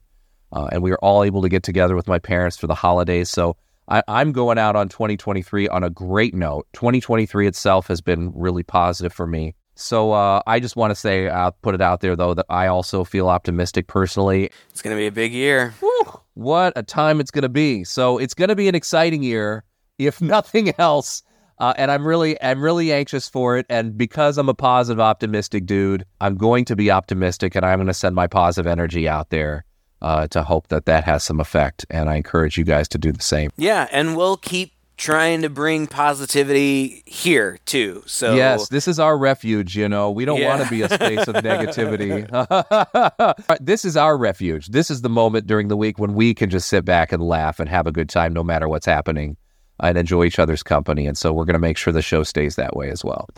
Uh, 0.53 0.69
and 0.71 0.83
we 0.83 0.93
are 0.93 0.99
all 1.03 1.25
able 1.25 1.43
to 1.43 1.49
get 1.49 1.65
together 1.65 1.97
with 1.97 2.07
my 2.07 2.19
parents 2.19 2.57
for 2.57 2.67
the 2.67 2.75
holidays. 2.75 3.29
So 3.29 3.57
I, 3.89 4.03
I'm 4.09 4.33
going 4.33 4.59
out 4.59 4.77
on 4.77 4.89
2023 4.89 5.69
on 5.69 5.85
a 5.85 5.91
great 5.91 6.35
note. 6.35 6.67
2023 6.73 7.47
itself 7.47 7.87
has 7.89 8.01
been 8.01 8.33
really 8.35 8.63
positive 8.63 9.13
for 9.13 9.27
me. 9.27 9.55
So 9.77 10.13
uh, 10.13 10.43
I 10.47 10.59
just 10.59 10.75
want 10.75 10.91
to 10.91 10.95
say, 10.95 11.29
I'll 11.29 11.53
put 11.53 11.75
it 11.75 11.83
out 11.83 12.01
there 12.01 12.17
though, 12.17 12.35
that 12.35 12.47
I 12.49 12.67
also 12.67 13.05
feel 13.05 13.29
optimistic 13.29 13.87
personally. 13.87 14.51
It's 14.71 14.83
going 14.83 14.97
to 14.97 15.01
be 15.01 15.07
a 15.07 15.13
big 15.13 15.33
year. 15.33 15.75
What 16.35 16.73
a 16.77 16.83
time 16.83 17.21
it's 17.21 17.31
going 17.31 17.43
to 17.43 17.49
be. 17.49 17.85
So 17.85 18.19
it's 18.19 18.35
going 18.35 18.49
to 18.49 18.57
be 18.57 18.69
an 18.69 18.75
exciting 18.75 19.23
year, 19.23 19.65
if 19.99 20.21
nothing 20.21 20.73
else. 20.79 21.23
Uh, 21.59 21.73
and 21.79 21.91
I'm 21.91 22.07
really, 22.07 22.41
I'm 22.43 22.61
really 22.61 22.93
anxious 22.93 23.29
for 23.29 23.57
it. 23.57 23.67
And 23.71 23.97
because 23.97 24.37
I'm 24.37 24.49
a 24.49 24.55
positive, 24.55 25.01
optimistic 25.01 25.65
dude, 25.65 26.05
I'm 26.21 26.37
going 26.37 26.67
to 26.67 26.77
be 26.77 26.91
optimistic, 26.91 27.55
and 27.55 27.65
I'm 27.65 27.79
going 27.79 27.87
to 27.87 27.95
send 27.95 28.15
my 28.15 28.27
positive 28.27 28.67
energy 28.67 29.09
out 29.09 29.31
there 29.31 29.65
uh, 30.03 30.27
to 30.29 30.43
hope 30.43 30.69
that 30.69 30.87
that 30.87 31.05
has 31.05 31.25
some 31.25 31.41
effect. 31.41 31.85
And 31.91 32.09
I 32.09 32.17
encourage 32.17 32.57
you 32.59 32.65
guys 32.65 32.89
to 32.89 32.99
do 32.99 33.13
the 33.13 33.23
same. 33.23 33.51
Yeah, 33.57 33.89
and 33.93 34.17
we'll 34.17 34.37
keep 34.37 34.73
trying 34.99 35.43
to 35.43 35.51
bring 35.51 35.87
positivity 35.87 37.03
here 37.05 37.59
too. 37.67 38.03
So 38.07 38.35
Yes, 38.35 38.69
this 38.71 38.89
is 38.89 38.99
our 38.99 39.19
refuge. 39.19 39.77
You 39.77 39.89
know, 39.91 40.11
we 40.11 40.25
don't 40.25 40.41
Yeah. 40.41 40.49
want 40.57 40.65
to 40.65 40.71
be 40.71 40.81
a 40.83 40.89
space 40.89 41.29
of 41.29 41.35
negativity. 41.45 42.25
this 43.61 43.85
is 43.85 43.97
our 43.97 44.17
refuge. 44.17 44.69
This 44.69 44.91
is 44.91 45.03
the 45.03 45.11
moment 45.11 45.47
during 45.47 45.69
the 45.69 45.77
week 45.77 45.99
when 45.99 46.15
we 46.15 46.33
can 46.33 46.49
just 46.49 46.69
sit 46.69 46.85
back 46.87 47.13
and 47.13 47.23
laugh 47.23 47.61
and 47.61 47.69
have 47.69 47.87
a 47.87 47.93
good 47.93 48.09
time, 48.09 48.33
no 48.33 48.43
matter 48.43 48.69
what's 48.69 48.87
happening, 48.87 49.37
and 49.81 49.99
enjoy 49.99 50.25
each 50.25 50.39
other's 50.39 50.63
company. 50.63 51.07
And 51.07 51.19
so 51.19 51.31
we're 51.33 51.45
going 51.45 51.53
to 51.55 51.59
make 51.61 51.77
sure 51.77 51.93
the 51.93 52.01
show 52.01 52.23
stays 52.23 52.57
that 52.57 52.75
way 52.75 52.89
as 52.91 53.05
well. 53.05 53.29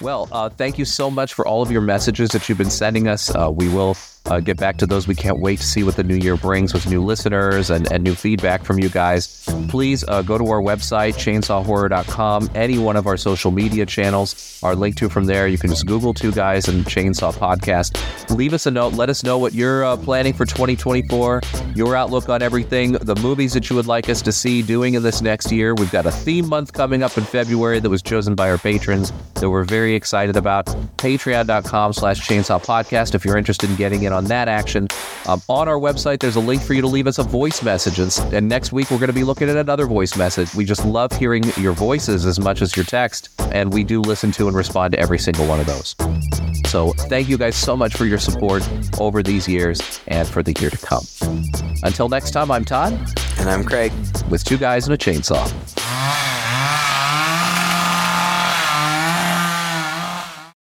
Well, 0.00 0.28
uh, 0.32 0.48
thank 0.48 0.78
you 0.78 0.84
so 0.86 1.10
much 1.10 1.34
for 1.34 1.46
all 1.46 1.60
of 1.62 1.70
your 1.70 1.82
messages 1.82 2.30
that 2.30 2.48
you've 2.48 2.58
been 2.58 2.70
sending 2.70 3.06
us. 3.06 3.34
Uh, 3.34 3.50
we 3.52 3.68
will 3.68 3.96
uh, 4.26 4.40
get 4.40 4.56
back 4.56 4.78
to 4.78 4.86
those. 4.86 5.06
We 5.06 5.14
can't 5.14 5.40
wait 5.40 5.58
to 5.58 5.66
see 5.66 5.82
what 5.82 5.96
the 5.96 6.04
new 6.04 6.16
year 6.16 6.36
brings 6.36 6.72
with 6.72 6.88
new 6.88 7.02
listeners 7.02 7.70
and, 7.70 7.90
and 7.92 8.02
new 8.02 8.14
feedback 8.14 8.64
from 8.64 8.78
you 8.78 8.88
guys. 8.88 9.44
Please 9.68 10.04
uh, 10.08 10.22
go 10.22 10.38
to 10.38 10.46
our 10.46 10.62
website, 10.62 11.14
chainsawhorror.com. 11.14 12.50
Any 12.54 12.78
one 12.78 12.96
of 12.96 13.06
our 13.06 13.16
social 13.16 13.50
media 13.50 13.84
channels 13.84 14.60
are 14.62 14.74
linked 14.74 14.98
to 14.98 15.08
from 15.08 15.26
there. 15.26 15.46
You 15.46 15.58
can 15.58 15.70
just 15.70 15.86
Google 15.86 16.14
Two 16.14 16.32
Guys 16.32 16.68
and 16.68 16.84
Chainsaw 16.86 17.34
Podcast. 17.34 18.34
Leave 18.34 18.54
us 18.54 18.66
a 18.66 18.70
note. 18.70 18.94
Let 18.94 19.10
us 19.10 19.22
know 19.22 19.38
what 19.38 19.52
you're 19.52 19.84
uh, 19.84 19.96
planning 19.96 20.32
for 20.32 20.46
2024, 20.46 21.42
your 21.74 21.94
outlook 21.94 22.28
on 22.28 22.40
everything, 22.40 22.92
the 22.92 23.16
movies 23.16 23.52
that 23.52 23.68
you 23.68 23.76
would 23.76 23.86
like 23.86 24.08
us 24.08 24.22
to 24.22 24.32
see 24.32 24.62
doing 24.62 24.94
in 24.94 25.02
this 25.02 25.20
next 25.20 25.52
year. 25.52 25.74
We've 25.74 25.92
got 25.92 26.06
a 26.06 26.10
theme 26.10 26.48
month 26.48 26.72
coming 26.72 27.02
up 27.02 27.18
in 27.18 27.24
February 27.24 27.80
that 27.80 27.90
was 27.90 28.02
chosen 28.02 28.34
by 28.34 28.50
our 28.50 28.58
patrons 28.58 29.12
that 29.34 29.50
we're 29.50 29.64
very 29.64 29.94
excited 29.94 30.36
about. 30.36 30.66
Patreon.com 30.96 31.92
slash 31.92 32.26
chainsaw 32.26 32.64
podcast 32.64 33.14
if 33.14 33.24
you're 33.24 33.36
interested 33.36 33.68
in 33.68 33.76
getting 33.76 34.04
in 34.04 34.13
on 34.14 34.24
that 34.26 34.48
action. 34.48 34.88
Um, 35.26 35.42
on 35.48 35.68
our 35.68 35.78
website, 35.78 36.20
there's 36.20 36.36
a 36.36 36.40
link 36.40 36.62
for 36.62 36.74
you 36.74 36.80
to 36.80 36.86
leave 36.86 37.06
us 37.06 37.18
a 37.18 37.22
voice 37.22 37.62
message. 37.62 37.98
And, 37.98 38.34
and 38.34 38.48
next 38.48 38.72
week, 38.72 38.90
we're 38.90 38.98
going 38.98 39.08
to 39.08 39.14
be 39.14 39.24
looking 39.24 39.48
at 39.48 39.56
another 39.56 39.86
voice 39.86 40.16
message. 40.16 40.54
We 40.54 40.64
just 40.64 40.84
love 40.84 41.12
hearing 41.12 41.44
your 41.58 41.72
voices 41.72 42.24
as 42.24 42.40
much 42.40 42.62
as 42.62 42.76
your 42.76 42.84
text, 42.84 43.28
and 43.52 43.72
we 43.72 43.84
do 43.84 44.00
listen 44.00 44.32
to 44.32 44.48
and 44.48 44.56
respond 44.56 44.92
to 44.92 44.98
every 44.98 45.18
single 45.18 45.46
one 45.46 45.60
of 45.60 45.66
those. 45.66 45.96
So 46.66 46.92
thank 46.92 47.28
you 47.28 47.38
guys 47.38 47.56
so 47.56 47.76
much 47.76 47.94
for 47.94 48.04
your 48.04 48.18
support 48.18 48.68
over 48.98 49.22
these 49.22 49.46
years 49.46 50.00
and 50.08 50.26
for 50.26 50.42
the 50.42 50.52
year 50.60 50.70
to 50.70 50.78
come. 50.78 51.04
Until 51.82 52.08
next 52.08 52.30
time, 52.30 52.50
I'm 52.50 52.64
Todd. 52.64 52.92
And 53.38 53.48
I'm 53.48 53.64
Craig. 53.64 53.92
With 54.30 54.44
two 54.44 54.58
guys 54.58 54.86
and 54.86 54.94
a 54.94 54.98
chainsaw. 54.98 55.44